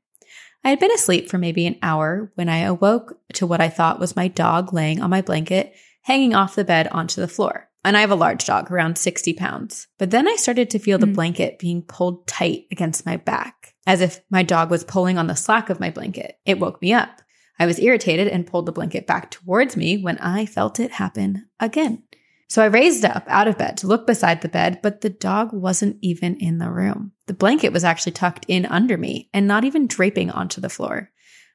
I 0.65 0.69
had 0.69 0.80
been 0.80 0.91
asleep 0.91 1.30
for 1.30 1.38
maybe 1.38 1.67
an 1.67 1.78
hour 1.84 2.32
when 2.34 2.49
I 2.49 2.62
awoke 2.62 3.19
to 3.36 3.45
what 3.45 3.62
I 3.62 3.69
thought 3.69 3.99
was 3.99 4.15
my 4.15 4.28
dog 4.28 4.73
laying 4.73 4.99
on 4.99 5.12
my 5.12 5.21
blanket, 5.21 5.75
hanging 6.01 6.34
off 6.34 6.56
the 6.56 6.63
bed 6.63 6.88
onto 6.88 7.21
the 7.21 7.28
floor. 7.28 7.69
And 7.84 7.95
I 7.95 8.01
have 8.01 8.10
a 8.10 8.15
large 8.15 8.45
dog, 8.45 8.71
around 8.71 8.97
60 8.97 9.34
pounds. 9.34 9.88
But 9.99 10.10
then 10.10 10.28
I 10.28 10.36
started 10.38 10.71
to 10.71 10.80
feel 10.80 10.97
the 10.97 11.06
Mm. 11.06 11.13
blanket 11.13 11.60
being 11.60 11.84
pulled 11.84 12.28
tight 12.28 12.63
against 12.71 13.06
my 13.06 13.15
back, 13.15 13.75
as 13.86 14.01
if 14.01 14.21
my 14.32 14.41
dog 14.41 14.71
was 14.71 14.84
pulling 14.84 15.19
on 15.19 15.28
the 15.28 15.36
slack 15.36 15.69
of 15.69 15.80
my 15.80 15.91
blanket. 15.91 16.39
It 16.47 16.60
woke 16.60 16.82
me 16.82 16.93
up. 16.93 17.21
I 17.60 17.67
was 17.67 17.80
irritated 17.80 18.28
and 18.28 18.47
pulled 18.47 18.65
the 18.65 18.71
blanket 18.71 19.06
back 19.06 19.30
towards 19.30 19.78
me 19.78 19.97
when 20.01 20.17
I 20.17 20.47
felt 20.47 20.80
it 20.80 20.93
happen 20.93 21.45
again. 21.60 22.01
So 22.47 22.62
I 22.62 22.67
raised 22.67 23.03
up 23.03 23.23
out 23.27 23.47
of 23.47 23.58
bed 23.58 23.77
to 23.77 23.88
look 23.88 24.05
beside 24.05 24.41
the 24.41 24.47
bed, 24.49 24.79
but 24.84 25.01
the 25.01 25.10
dog 25.10 25.51
wasn't 25.51 25.97
even 26.01 26.36
in 26.38 26.60
the 26.60 26.69
room. 26.69 27.12
The 27.25 27.34
blanket 27.34 27.73
was 27.73 27.84
actually 27.84 28.12
tucked 28.12 28.45
in 28.47 28.65
under 28.65 28.97
me 28.97 29.29
and 29.34 29.47
not 29.47 29.65
even 29.65 29.88
draping 29.88 30.29
onto 30.29 30.62
the 30.62 30.69
floor. 30.69 31.10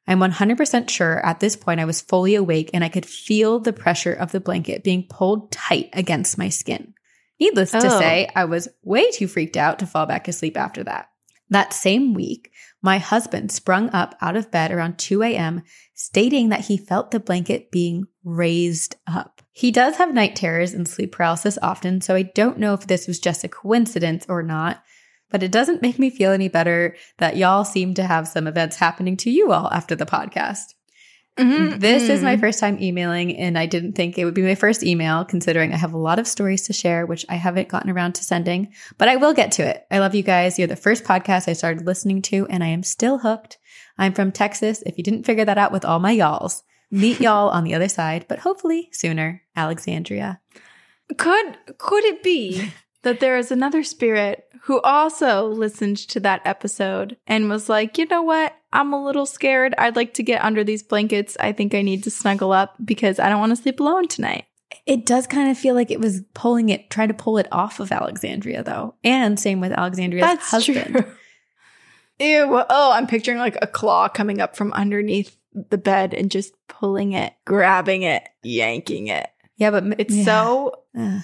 I'm 0.09 0.19
100% 0.19 0.91
sure 0.91 1.25
at 1.25 1.39
this 1.39 1.55
point 1.55 1.79
I 1.79 1.85
was 1.85 2.01
fully 2.01 2.35
awake 2.35 2.71
and 2.75 2.83
I 2.83 2.89
could 2.89 3.07
feel 3.07 3.61
the 3.61 3.73
pressure 3.73 4.13
of 4.13 4.33
the 4.33 4.41
blanket 4.41 4.83
being 4.83 5.07
pulled 5.09 5.53
tight 5.53 5.91
against 5.93 6.39
my 6.39 6.49
skin. 6.49 6.95
Needless 7.39 7.71
to 7.71 7.79
Oh. 7.87 7.99
say, 8.01 8.29
I 8.35 8.45
was 8.45 8.69
way 8.83 9.11
too 9.13 9.29
freaked 9.29 9.57
out 9.57 9.79
to 9.79 9.87
fall 9.87 10.07
back 10.07 10.27
asleep 10.27 10.57
after 10.57 10.83
that. 10.85 11.09
That 11.51 11.73
same 11.73 12.15
week, 12.15 12.51
my 12.83 12.99
husband 12.99 13.51
sprung 13.53 13.91
up 13.91 14.15
out 14.21 14.37
of 14.37 14.51
bed 14.51 14.71
around 14.71 14.99
2 14.99 15.23
a.m., 15.23 15.63
stating 15.95 16.49
that 16.49 16.67
he 16.67 16.77
felt 16.77 17.11
the 17.11 17.21
blanket 17.21 17.71
being 17.71 18.05
raised 18.25 18.97
up. 19.07 19.43
He 19.61 19.71
does 19.71 19.97
have 19.97 20.15
night 20.15 20.37
terrors 20.37 20.73
and 20.73 20.89
sleep 20.89 21.13
paralysis 21.13 21.59
often, 21.61 22.01
so 22.01 22.15
I 22.15 22.23
don't 22.23 22.59
know 22.59 22.73
if 22.73 22.87
this 22.87 23.07
was 23.07 23.21
just 23.21 23.45
a 23.45 23.49
coincidence 23.49 24.25
or 24.27 24.43
not, 24.43 24.83
but 25.31 25.43
it 25.43 25.53
doesn't 25.53 25.83
make 25.83 25.99
me 25.99 26.09
feel 26.09 26.33
any 26.33 26.49
better 26.49 26.97
that 27.19 27.37
y'all 27.37 27.67
seem 27.67 27.93
to 27.97 28.05
have 28.05 28.27
some 28.27 28.47
events 28.47 28.77
happening 28.77 29.19
to 29.19 29.31
you 29.31 29.53
all 29.53 29.71
after 29.71 29.95
the 29.95 30.07
podcast. 30.07 30.63
Mhm, 31.39 31.79
This 31.79 32.09
is 32.09 32.23
my 32.23 32.37
mhm. 32.37 32.41
first 32.41 32.59
time 32.59 32.79
emailing, 32.81 33.37
and 33.37 33.59
I 33.59 33.67
didn't 33.67 33.93
think 33.93 34.17
it 34.17 34.25
would 34.25 34.33
be 34.33 34.41
my 34.41 34.55
first 34.55 34.83
email, 34.83 35.27
considering 35.27 35.75
I 35.75 35.77
have 35.77 35.93
a 35.93 35.99
lot 35.99 36.19
of 36.19 36.27
stories 36.27 36.63
to 36.63 36.73
share, 36.73 37.05
which 37.05 37.27
I 37.29 37.35
haven't 37.35 37.69
gotten 37.69 37.91
around 37.91 38.15
to 38.15 38.25
sending, 38.25 38.69
but 38.97 39.09
I 39.09 39.17
will 39.17 39.35
get 39.35 39.53
to 39.53 39.63
it. 39.63 39.85
I 39.91 39.99
love 39.99 40.15
you 40.15 40.23
guys. 40.23 40.59
You're 40.59 40.69
the 40.69 40.75
first 40.75 41.05
podcast 41.05 41.49
I 41.49 41.53
started 41.53 41.85
listening 41.85 42.23
to, 42.23 42.47
and 42.49 42.65
I 42.65 42.69
am 42.69 42.83
still 42.83 43.19
hooked. 43.19 43.59
I'm 43.99 44.15
from 44.15 44.33
Texas, 44.33 44.83
if 44.87 44.97
you 44.97 45.05
didn't 45.05 45.27
figure 45.27 45.45
that 45.45 45.59
out 45.59 45.71
with 45.71 45.85
all 45.85 45.99
my 45.99 46.13
y'alls. 46.13 46.63
Meet 46.91 47.21
y'all 47.21 47.49
on 47.51 47.65
the 47.65 47.75
other 47.75 47.89
side, 47.89 48.27
but 48.29 48.41
hopefully 48.41 48.89
sooner, 48.93 49.43
Alexandria. 49.55 50.41
Could 51.17 51.59
could 51.79 52.05
it 52.05 52.23
be 52.23 52.73
that 53.03 53.21
there 53.21 53.37
is 53.39 53.51
another 53.51 53.83
spirit 53.83 54.45
who 54.63 54.81
also 54.81 55.47
listened 55.47 55.97
to 55.97 56.21
that 56.21 56.43
episode 56.45 57.17
and 57.27 57.49
was 57.49 57.69
like, 57.69 57.97
you 57.97 58.07
know 58.07 58.23
what? 58.23 58.55
I'm 58.73 58.93
a 58.93 59.03
little 59.03 59.27
scared. 59.27 59.75
I'd 59.79 59.97
like 59.97 60.15
to 60.15 60.23
get 60.23 60.45
under 60.45 60.63
these 60.63 60.83
blankets. 60.83 61.37
I 61.41 61.53
think 61.53 61.75
I 61.75 61.83
need 61.83 62.05
to 62.05 62.11
snuggle 62.11 62.53
up 62.53 62.75
because 62.85 63.19
I 63.19 63.29
don't 63.29 63.41
want 63.41 63.51
to 63.51 63.63
sleep 63.63 63.81
alone 63.81 64.07
tonight. 64.07 64.45
It 64.87 65.07
does 65.07 65.27
kind 65.27 65.51
of 65.51 65.59
feel 65.59 65.75
like 65.75 65.91
it 65.91 66.01
was 66.01 66.23
pulling 66.35 66.69
it, 66.69 66.91
trying 66.91 67.09
to 67.09 67.15
pull 67.15 67.39
it 67.39 67.49
off 67.51 67.81
of 67.81 67.91
Alexandria, 67.91 68.63
though. 68.63 68.95
And 69.03 69.39
same 69.41 69.61
with 69.61 69.73
Alexandria's 69.73 70.27
That's 70.27 70.51
husband. 70.51 70.95
true. 70.95 71.13
Ew. 72.21 72.63
Oh, 72.69 72.93
I'm 72.93 73.07
picturing 73.07 73.39
like 73.39 73.57
a 73.63 73.67
claw 73.67 74.09
coming 74.09 74.41
up 74.41 74.57
from 74.57 74.73
underneath 74.73 75.37
the 75.71 75.79
bed 75.79 76.15
and 76.15 76.31
just 76.31 76.55
pulling 76.69 77.13
it, 77.13 77.33
grabbing 77.45 78.03
it, 78.03 78.29
yanking 78.43 79.09
it. 79.09 79.29
Yeah, 79.57 79.71
but 79.71 79.85
It's 79.99 80.15
yeah. 80.15 80.25
so 80.25 80.83
Ugh. 80.99 81.23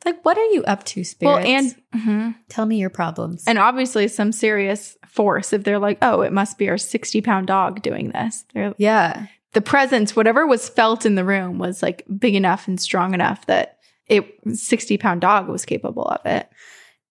It's 0.00 0.06
like, 0.06 0.24
what 0.24 0.38
are 0.38 0.46
you 0.46 0.64
up 0.64 0.84
to, 0.84 1.04
spirits? 1.04 1.44
well, 1.44 1.46
and 1.46 1.76
mhm. 1.94 2.34
tell 2.48 2.64
me 2.64 2.78
your 2.78 2.88
problems. 2.88 3.44
and 3.46 3.58
obviously 3.58 4.08
some 4.08 4.32
serious 4.32 4.96
force. 5.06 5.52
If 5.52 5.64
they're 5.64 5.78
like, 5.78 5.98
oh, 6.00 6.22
it 6.22 6.32
must 6.32 6.56
be 6.56 6.70
our 6.70 6.78
60 6.78 7.20
pound 7.20 7.48
dog 7.48 7.82
doing 7.82 8.10
this. 8.10 8.46
They're, 8.54 8.74
yeah, 8.78 9.26
the 9.52 9.60
presence, 9.60 10.16
whatever 10.16 10.46
was 10.46 10.70
felt 10.70 11.04
in 11.04 11.16
the 11.16 11.24
room, 11.24 11.58
was 11.58 11.82
like 11.82 12.06
big 12.18 12.34
enough 12.34 12.66
and 12.66 12.80
strong 12.80 13.12
enough 13.12 13.44
that 13.44 13.76
it 14.06 14.24
60 14.50 14.96
pound 14.96 15.20
dog 15.20 15.48
was 15.48 15.66
capable 15.66 16.04
of 16.06 16.24
it. 16.24 16.48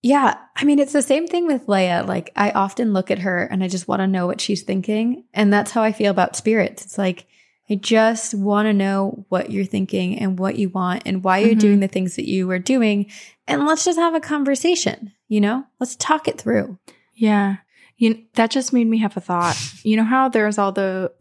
Yeah. 0.02 0.38
I 0.56 0.66
mean, 0.66 0.80
it's 0.80 0.94
the 0.94 1.02
same 1.02 1.28
thing 1.28 1.48
with 1.48 1.68
Leia. 1.68 2.06
Like, 2.08 2.32
I 2.36 2.52
often 2.52 2.94
look 2.94 3.12
at 3.12 3.20
her 3.20 3.44
and 3.44 3.64
I 3.64 3.68
just 3.68 3.88
want 3.88 4.02
to 4.02 4.08
know 4.08 4.28
what 4.28 4.42
she's 4.42 4.64
thinking, 4.64 5.26
and 5.34 5.52
that's 5.52 5.72
how 5.72 5.82
I 5.84 5.92
feel 5.92 6.12
about 6.12 6.36
spirits. 6.36 6.86
It's 6.86 6.98
like 6.98 7.26
I 7.70 7.76
just 7.76 8.34
want 8.34 8.66
to 8.66 8.74
know 8.74 9.26
what 9.30 9.52
you're 9.52 9.64
thinking 9.66 10.18
and 10.20 10.40
what 10.40 10.58
you 10.58 10.70
want 10.70 11.04
and 11.06 11.24
why 11.24 11.40
you're 11.40 11.54
Mhm. 11.56 11.60
doing 11.60 11.80
the 11.82 11.88
things 11.88 12.16
that 12.16 12.28
you 12.28 12.50
are 12.52 12.60
doing, 12.60 13.06
and 13.48 13.66
let's 13.66 13.86
just 13.86 14.00
have 14.00 14.16
a 14.16 14.20
conversation. 14.20 15.12
You 15.28 15.42
know, 15.42 15.66
let's 15.80 15.96
talk 15.96 16.28
it 16.28 16.40
through. 16.40 16.80
Yeah. 17.14 17.58
You, 17.98 18.24
that 18.36 18.50
just 18.50 18.72
made 18.72 18.88
me 18.88 19.00
have 19.00 19.18
a 19.18 19.20
thought. 19.22 19.58
You 19.84 19.98
know 19.98 20.06
how 20.06 20.30
there's 20.30 20.58
all 20.58 20.72
the, 20.72 21.12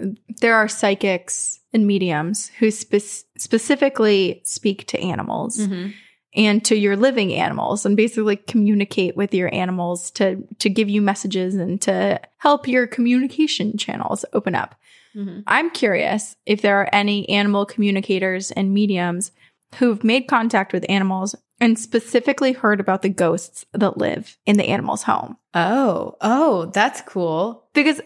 there 0.40 0.54
are 0.54 0.68
psychics 0.68 1.58
and 1.72 1.86
mediums 1.88 2.52
who 2.60 2.70
spe- 2.70 3.26
specifically 3.36 4.40
speak 4.44 4.86
to 4.86 5.00
animals 5.00 5.58
and 6.38 6.64
to 6.64 6.76
your 6.76 6.96
living 6.96 7.34
animals 7.34 7.84
and 7.84 7.96
basically 7.96 8.36
communicate 8.36 9.16
with 9.16 9.34
your 9.34 9.52
animals 9.52 10.10
to, 10.12 10.42
to 10.60 10.70
give 10.70 10.88
you 10.88 11.02
messages 11.02 11.56
and 11.56 11.80
to 11.82 12.20
help 12.36 12.68
your 12.68 12.86
communication 12.86 13.76
channels 13.76 14.24
open 14.32 14.54
up. 14.54 14.76
Mhm. 15.16 15.42
I'm 15.46 15.70
curious 15.70 16.36
if 16.46 16.62
there 16.62 16.80
are 16.80 16.88
any 16.92 17.28
animal 17.28 17.66
communicators 17.66 18.52
and 18.52 18.72
mediums 18.72 19.32
who've 19.76 20.04
made 20.04 20.28
contact 20.28 20.72
with 20.72 20.86
animals 20.88 21.34
and 21.60 21.76
specifically 21.76 22.52
heard 22.52 22.78
about 22.78 23.02
the 23.02 23.08
ghosts 23.08 23.64
that 23.72 23.98
live 23.98 24.38
in 24.46 24.56
the 24.56 24.68
animal's 24.68 25.02
home. 25.02 25.36
Oh, 25.54 26.16
oh, 26.20 26.66
that's 26.66 27.00
cool. 27.00 27.64
Because 27.74 28.00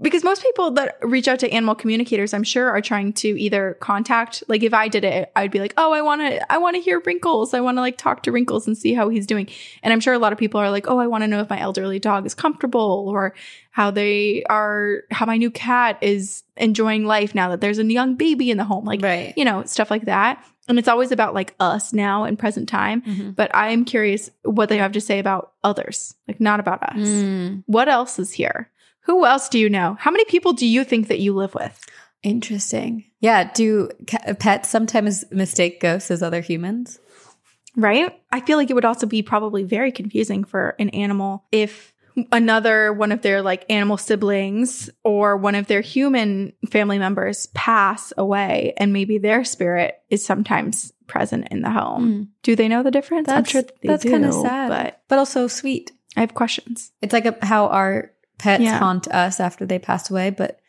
because 0.00 0.24
most 0.24 0.42
people 0.42 0.72
that 0.72 0.98
reach 1.02 1.28
out 1.28 1.38
to 1.38 1.50
animal 1.50 1.74
communicators, 1.74 2.34
I'm 2.34 2.42
sure, 2.42 2.68
are 2.68 2.80
trying 2.80 3.12
to 3.14 3.28
either 3.40 3.76
contact. 3.80 4.42
Like, 4.48 4.62
if 4.64 4.74
I 4.74 4.88
did 4.88 5.04
it, 5.04 5.30
I'd 5.36 5.52
be 5.52 5.60
like, 5.60 5.72
"Oh, 5.76 5.92
I 5.92 6.02
want 6.02 6.20
to, 6.20 6.52
I 6.52 6.58
want 6.58 6.74
to 6.74 6.82
hear 6.82 7.00
Wrinkles. 7.04 7.54
I 7.54 7.60
want 7.60 7.76
to 7.78 7.80
like 7.80 7.96
talk 7.96 8.24
to 8.24 8.32
Wrinkles 8.32 8.66
and 8.66 8.76
see 8.76 8.92
how 8.92 9.08
he's 9.08 9.26
doing." 9.26 9.48
And 9.82 9.92
I'm 9.92 10.00
sure 10.00 10.12
a 10.12 10.18
lot 10.18 10.32
of 10.32 10.38
people 10.38 10.60
are 10.60 10.70
like, 10.70 10.86
"Oh, 10.88 10.98
I 10.98 11.06
want 11.06 11.22
to 11.22 11.28
know 11.28 11.40
if 11.40 11.48
my 11.50 11.60
elderly 11.60 12.00
dog 12.00 12.26
is 12.26 12.34
comfortable, 12.34 13.06
or 13.08 13.34
how 13.70 13.90
they 13.92 14.42
are, 14.50 15.02
how 15.12 15.26
my 15.26 15.36
new 15.36 15.50
cat 15.50 15.98
is 16.00 16.42
enjoying 16.56 17.04
life 17.06 17.34
now 17.34 17.48
that 17.50 17.60
there's 17.60 17.78
a 17.78 17.84
young 17.84 18.16
baby 18.16 18.50
in 18.50 18.56
the 18.56 18.64
home." 18.64 18.84
Like, 18.84 19.00
right. 19.00 19.32
you 19.36 19.44
know, 19.44 19.64
stuff 19.64 19.90
like 19.90 20.06
that. 20.06 20.44
And 20.66 20.78
it's 20.78 20.88
always 20.88 21.12
about 21.12 21.34
like 21.34 21.54
us 21.60 21.92
now 21.92 22.24
in 22.24 22.36
present 22.36 22.68
time. 22.68 23.02
Mhm. 23.02 23.36
But 23.36 23.50
I'm 23.54 23.84
curious 23.84 24.30
what 24.42 24.70
they 24.70 24.78
have 24.78 24.92
to 24.92 25.00
say 25.00 25.18
about 25.18 25.52
others, 25.62 26.14
like 26.26 26.40
not 26.40 26.58
about 26.58 26.82
us. 26.82 26.96
Mm. 26.96 27.64
What 27.66 27.88
else 27.88 28.18
is 28.18 28.32
here? 28.32 28.70
Who 29.04 29.24
else 29.24 29.48
do 29.48 29.58
you 29.58 29.70
know? 29.70 29.96
How 29.98 30.10
many 30.10 30.24
people 30.26 30.52
do 30.52 30.66
you 30.66 30.84
think 30.84 31.08
that 31.08 31.20
you 31.20 31.34
live 31.34 31.54
with? 31.54 31.86
Interesting. 32.22 33.04
Yeah. 33.20 33.50
Do 33.52 33.90
pets 34.38 34.68
sometimes 34.68 35.24
mistake 35.30 35.80
ghosts 35.80 36.10
as 36.10 36.22
other 36.22 36.40
humans? 36.40 36.98
Right? 37.76 38.18
I 38.32 38.40
feel 38.40 38.56
like 38.56 38.70
it 38.70 38.74
would 38.74 38.84
also 38.84 39.06
be 39.06 39.22
probably 39.22 39.62
very 39.62 39.92
confusing 39.92 40.44
for 40.44 40.74
an 40.78 40.90
animal 40.90 41.44
if 41.52 41.92
another 42.32 42.92
one 42.92 43.12
of 43.12 43.22
their 43.22 43.42
like 43.42 43.64
animal 43.68 43.96
siblings 43.96 44.88
or 45.02 45.36
one 45.36 45.54
of 45.54 45.66
their 45.66 45.80
human 45.80 46.52
family 46.70 46.98
members 46.98 47.46
pass 47.54 48.12
away 48.16 48.72
and 48.76 48.92
maybe 48.92 49.18
their 49.18 49.44
spirit 49.44 49.96
is 50.10 50.24
sometimes 50.24 50.92
present 51.06 51.48
in 51.50 51.62
the 51.62 51.70
home. 51.70 52.08
Mm. 52.08 52.28
Do 52.42 52.56
they 52.56 52.68
know 52.68 52.82
the 52.82 52.90
difference? 52.90 53.28
I'm 53.28 53.36
That's 53.36 53.50
sure 53.50 53.62
they 53.62 53.88
that's 53.88 54.04
kind 54.04 54.24
of 54.24 54.34
sad, 54.34 54.68
but 54.68 55.02
but 55.08 55.18
also 55.18 55.48
sweet. 55.48 55.92
I 56.16 56.20
have 56.20 56.34
questions. 56.34 56.92
It's 57.02 57.12
like 57.12 57.26
a, 57.26 57.36
how 57.44 57.66
our 57.66 58.12
pets 58.38 58.62
Yeah. 58.64 58.78
haunt 58.78 59.08
us 59.08 59.40
after 59.40 59.64
they 59.66 59.78
pass 59.78 60.10
away, 60.10 60.30
but 60.30 60.60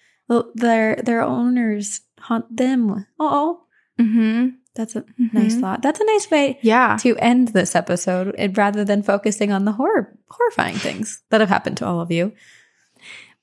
their 0.56 0.96
their 0.98 1.22
owners 1.22 2.02
haunt 2.20 2.56
them. 2.56 3.06
Oh, 3.20 3.62
Mm-hmm. 4.00 4.48
that's 4.76 4.96
a 4.98 5.06
nice 5.32 5.56
thought. 5.56 5.82
That's 5.82 6.02
a 6.02 6.06
nice 6.06 6.30
way 6.30 6.60
Yeah. 6.62 6.98
to 7.00 7.16
end 7.18 7.50
this 7.50 7.76
episode, 7.76 8.36
and 8.38 8.58
rather 8.58 8.84
than 8.84 9.04
focusing 9.04 9.52
on 9.54 9.64
the 9.66 9.72
horror 9.74 10.18
horrifying 10.30 10.76
things 10.76 11.22
that 11.30 11.40
have 11.40 11.50
happened 11.50 11.78
to 11.78 11.86
all 11.86 12.02
of 12.02 12.12
you. 12.12 12.34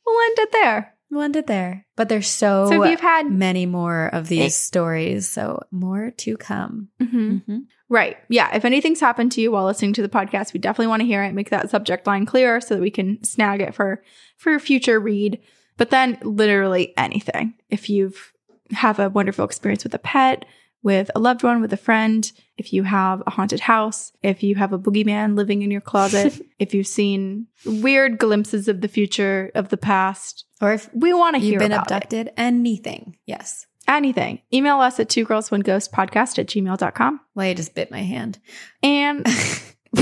We'll 0.07 0.21
end 0.27 0.39
it 0.41 0.53
there. 0.53 0.95
We'll 1.13 1.23
end 1.23 1.37
it 1.37 1.47
there. 1.47 1.87
But 1.95 2.09
there's 2.09 2.27
so, 2.27 2.67
So 2.71 2.85
you've 2.85 2.99
had 3.01 3.31
many 3.31 3.67
more 3.67 4.07
of 4.07 4.29
these 4.29 4.41
Eh. 4.47 4.49
stories, 4.49 5.29
so 5.29 5.61
more 5.71 6.11
to 6.11 6.37
come. 6.39 6.89
Mhm. 7.01 7.13
Mm-hmm. 7.43 7.59
Right. 7.91 8.17
Yeah. 8.31 8.49
If 8.57 8.65
anything's 8.65 9.01
happened 9.01 9.31
to 9.33 9.43
you 9.43 9.53
while 9.53 9.67
listening 9.67 9.93
to 9.93 10.03
the 10.03 10.09
podcast, 10.09 10.55
we 10.55 10.59
definitely 10.61 10.87
want 10.87 11.01
to 11.01 11.07
hear 11.07 11.23
it. 11.23 11.35
Make 11.35 11.51
that 11.51 11.69
subject 11.69 12.07
line 12.07 12.25
clear 12.25 12.61
so 12.63 12.75
that 12.75 12.81
we 12.81 12.91
can 12.91 13.23
snag 13.23 13.61
it 13.61 13.75
for 13.75 14.03
for 14.39 14.55
a 14.55 14.61
future 14.61 14.99
read. 14.99 15.39
But 15.77 15.91
then 15.91 16.19
literally 16.23 16.95
anything. 16.97 17.55
If 17.69 17.91
you've 17.91 18.33
have 18.71 18.99
a 18.99 19.11
wonderful 19.11 19.45
experience 19.45 19.85
with 19.85 19.93
a 19.95 19.99
pet, 19.99 20.47
with 20.83 21.11
a 21.15 21.21
loved 21.21 21.43
one, 21.43 21.61
with 21.61 21.73
a 21.75 21.77
friend, 21.77 22.33
if 22.57 22.73
you 22.73 22.83
have 22.85 23.23
a 23.27 23.31
haunted 23.31 23.61
house, 23.61 24.13
if 24.23 24.43
you 24.43 24.55
have 24.55 24.73
a 24.73 24.79
boogeyman 24.79 25.37
living 25.37 25.61
in 25.63 25.71
your 25.71 25.81
closet, 25.83 26.41
if 26.59 26.73
you've 26.73 26.87
seen 26.87 27.47
weird 27.67 28.17
glimpses 28.19 28.67
of 28.69 28.81
the 28.81 28.89
future, 28.89 29.51
of 29.55 29.69
the 29.69 29.77
past, 29.77 30.45
Or 30.63 30.73
if 30.73 30.89
we 30.95 31.13
want 31.13 31.35
to 31.35 31.41
hear 31.41 31.57
about 31.59 31.65
you've 31.65 31.71
been 31.71 31.73
about 31.73 31.91
it. 31.91 31.95
abducted, 31.95 32.31
anything. 32.37 33.17
Yes. 33.27 33.67
Anything. 33.89 34.41
Email 34.55 34.79
us 34.81 35.01
at 35.01 35.09
two 35.09 35.25
girls 35.25 35.51
one 35.51 35.61
ghost 35.61 35.93
podcast 35.93 36.39
at 36.39 36.47
gmail.com. 36.47 37.21
Well, 37.35 37.47
I 37.47 37.53
just 37.53 37.75
bit 37.75 37.91
my 37.91 38.03
hand. 38.03 38.39
And 38.83 39.27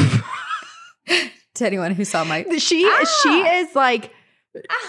to 1.54 1.66
anyone 1.66 1.92
who 1.92 2.04
saw 2.04 2.24
my 2.24 2.44
she 2.58 2.84
Ah! 2.86 3.04
she 3.22 3.40
is 3.40 3.74
like 3.74 4.12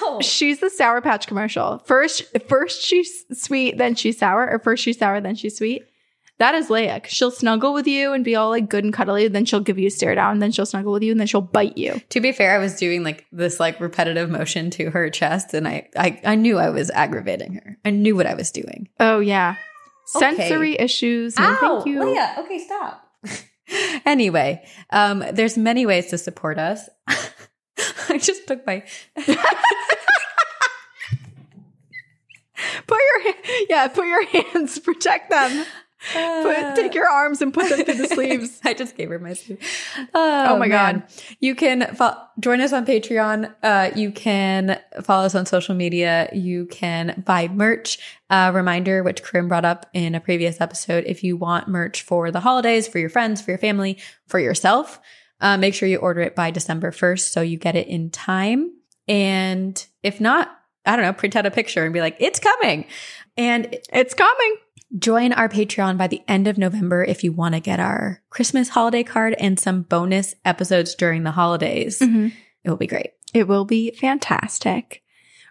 Ow. 0.01 0.19
she's 0.21 0.59
the 0.59 0.69
sour 0.69 1.01
patch 1.01 1.27
commercial 1.27 1.79
first 1.85 2.23
first 2.47 2.81
she's 2.81 3.25
sweet 3.31 3.77
then 3.77 3.95
she's 3.95 4.17
sour 4.17 4.49
or 4.49 4.59
first 4.59 4.83
she's 4.83 4.97
sour 4.97 5.21
then 5.21 5.35
she's 5.35 5.57
sweet 5.57 5.83
that 6.41 6.53
is 6.55 6.67
leia 6.67 7.05
she'll 7.05 7.31
snuggle 7.31 7.71
with 7.73 7.87
you 7.87 8.11
and 8.13 8.25
be 8.25 8.35
all 8.35 8.49
like 8.49 8.67
good 8.67 8.83
and 8.83 8.93
cuddly 8.93 9.27
then 9.27 9.45
she'll 9.45 9.59
give 9.61 9.77
you 9.79 9.87
a 9.87 9.91
stare 9.91 10.15
down 10.15 10.39
then 10.39 10.51
she'll 10.51 10.65
snuggle 10.65 10.91
with 10.91 11.03
you 11.03 11.11
and 11.11 11.19
then 11.19 11.27
she'll 11.27 11.41
bite 11.41 11.77
you 11.77 12.01
To 12.09 12.19
be 12.19 12.31
fair, 12.31 12.53
I 12.55 12.57
was 12.57 12.75
doing 12.75 13.03
like 13.03 13.25
this 13.31 13.59
like 13.59 13.79
repetitive 13.79 14.29
motion 14.29 14.69
to 14.71 14.89
her 14.91 15.09
chest, 15.09 15.53
and 15.53 15.67
I 15.67 15.87
I, 15.95 16.19
I 16.25 16.35
knew 16.35 16.57
I 16.57 16.69
was 16.69 16.89
aggravating 16.91 17.53
her. 17.53 17.77
I 17.85 17.91
knew 17.91 18.15
what 18.15 18.25
I 18.27 18.33
was 18.33 18.51
doing. 18.51 18.89
oh 18.99 19.19
yeah 19.19 19.55
Okay. 20.15 20.35
sensory 20.35 20.75
issues 20.77 21.37
no 21.39 21.55
thank 21.61 21.85
you 21.85 22.03
Leah, 22.03 22.35
okay, 22.39 22.59
stop. 22.59 23.07
anyway, 24.05 24.61
um, 24.89 25.23
there's 25.31 25.57
many 25.57 25.85
ways 25.85 26.07
to 26.07 26.17
support 26.17 26.57
us. 26.59 26.89
I 28.09 28.17
just 28.17 28.45
took 28.47 28.65
my 28.67 28.83
put 32.87 32.99
your 32.99 33.33
yeah 33.69 33.87
put 33.87 34.05
your 34.05 34.25
hands 34.27 34.79
protect 34.79 35.29
them 35.29 35.65
put 36.13 36.75
take 36.75 36.95
your 36.95 37.07
arms 37.07 37.41
and 37.41 37.53
put 37.53 37.69
them 37.69 37.85
through 37.85 37.93
the 37.95 38.07
sleeves 38.15 38.59
I 38.63 38.73
just 38.73 38.95
gave 38.97 39.09
her 39.09 39.19
my 39.19 39.33
sleeve. 39.33 39.59
Oh, 40.13 40.47
Oh 40.55 40.57
my 40.57 40.67
man. 40.67 40.99
God. 40.99 41.03
You 41.39 41.55
can 41.55 41.95
fo- 41.95 42.15
join 42.39 42.59
us 42.61 42.73
on 42.73 42.85
Patreon. 42.85 43.53
Uh, 43.61 43.91
you 43.95 44.11
can 44.11 44.79
follow 45.03 45.25
us 45.25 45.35
on 45.35 45.45
social 45.45 45.75
media. 45.75 46.29
You 46.33 46.65
can 46.65 47.23
buy 47.25 47.47
merch. 47.47 47.99
Uh, 48.29 48.51
reminder, 48.53 49.03
which 49.03 49.21
Corinne 49.23 49.47
brought 49.47 49.65
up 49.65 49.87
in 49.93 50.15
a 50.15 50.19
previous 50.19 50.59
episode. 50.61 51.03
If 51.05 51.23
you 51.23 51.37
want 51.37 51.67
merch 51.67 52.01
for 52.01 52.31
the 52.31 52.39
holidays, 52.39 52.87
for 52.87 52.97
your 52.97 53.09
friends, 53.09 53.41
for 53.41 53.51
your 53.51 53.57
family, 53.57 53.97
for 54.27 54.39
yourself, 54.39 54.99
uh, 55.41 55.57
make 55.57 55.73
sure 55.73 55.89
you 55.89 55.97
order 55.97 56.21
it 56.21 56.35
by 56.35 56.49
December 56.51 56.91
1st 56.91 57.29
so 57.31 57.41
you 57.41 57.57
get 57.57 57.75
it 57.75 57.87
in 57.87 58.09
time. 58.09 58.71
And 59.07 59.85
if 60.01 60.21
not, 60.21 60.49
I 60.85 60.95
don't 60.95 61.03
know, 61.05 61.13
print 61.13 61.35
out 61.35 61.45
a 61.45 61.51
picture 61.51 61.83
and 61.83 61.93
be 61.93 61.99
like, 61.99 62.15
it's 62.19 62.39
coming. 62.39 62.85
And 63.37 63.77
it's 63.91 64.13
coming 64.13 64.55
Join 64.97 65.31
our 65.31 65.47
Patreon 65.47 65.97
by 65.97 66.07
the 66.07 66.21
end 66.27 66.47
of 66.47 66.57
November 66.57 67.03
if 67.03 67.23
you 67.23 67.31
want 67.31 67.55
to 67.55 67.61
get 67.61 67.79
our 67.79 68.21
Christmas 68.29 68.69
holiday 68.69 69.03
card 69.03 69.35
and 69.39 69.59
some 69.59 69.83
bonus 69.83 70.35
episodes 70.43 70.95
during 70.95 71.23
the 71.23 71.31
holidays. 71.31 71.99
Mm-hmm. 71.99 72.27
It 72.63 72.69
will 72.69 72.77
be 72.77 72.87
great. 72.87 73.11
It 73.33 73.47
will 73.47 73.65
be 73.65 73.91
fantastic. 73.91 75.01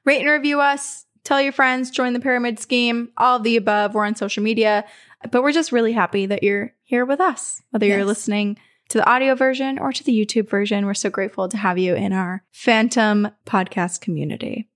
Rate 0.05 0.20
and 0.20 0.30
review 0.30 0.61
us. 0.61 1.07
Tell 1.24 1.41
your 1.41 1.53
friends. 1.53 1.91
Join 1.91 2.12
the 2.12 2.20
pyramid 2.20 2.59
scheme. 2.59 3.11
All 3.16 3.36
of 3.36 3.43
the 3.43 3.57
above. 3.57 3.95
We're 3.95 4.05
on 4.05 4.14
social 4.14 4.43
media. 4.43 4.84
But 5.30 5.43
we're 5.43 5.53
just 5.53 5.72
really 5.72 5.93
happy 5.93 6.26
that 6.26 6.43
you're 6.43 6.74
here 6.82 7.05
with 7.05 7.20
us, 7.20 7.62
whether 7.70 7.86
you're 7.86 8.05
listening 8.05 8.59
to 8.88 8.99
the 8.99 9.09
audio 9.09 9.34
version 9.34 9.78
or 9.78 9.93
to 9.93 10.05
the 10.05 10.12
YouTube 10.12 10.49
version. 10.49 10.86
We're 10.86 10.95
so 10.95 11.11
grateful 11.11 11.49
to 11.49 11.57
have 11.57 11.78
you 11.78 11.95
in 11.95 12.12
our 12.12 12.43
Phantom 12.53 13.28
podcast 13.47 14.01
community. 14.01 14.70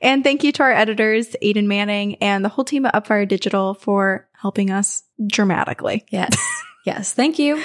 And 0.00 0.24
thank 0.24 0.44
you 0.44 0.52
to 0.52 0.62
our 0.62 0.72
editors, 0.72 1.36
Aiden 1.42 1.66
Manning, 1.66 2.16
and 2.16 2.44
the 2.44 2.48
whole 2.48 2.64
team 2.64 2.86
at 2.86 2.94
Upfire 2.94 3.26
Digital 3.26 3.74
for 3.74 4.28
helping 4.32 4.70
us 4.70 5.02
dramatically. 5.26 6.04
Yes. 6.10 6.36
yes. 6.86 7.12
Thank 7.12 7.38
you. 7.38 7.62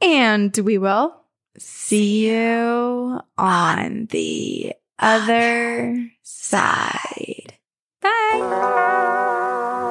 And 0.00 0.56
we 0.58 0.78
will 0.78 1.14
see 1.58 2.28
you 2.30 3.20
on 3.36 4.06
the 4.06 4.74
other 4.98 6.10
side. 6.22 7.54
Bye. 8.00 8.40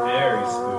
Very 0.06 0.50
spooky. 0.50 0.79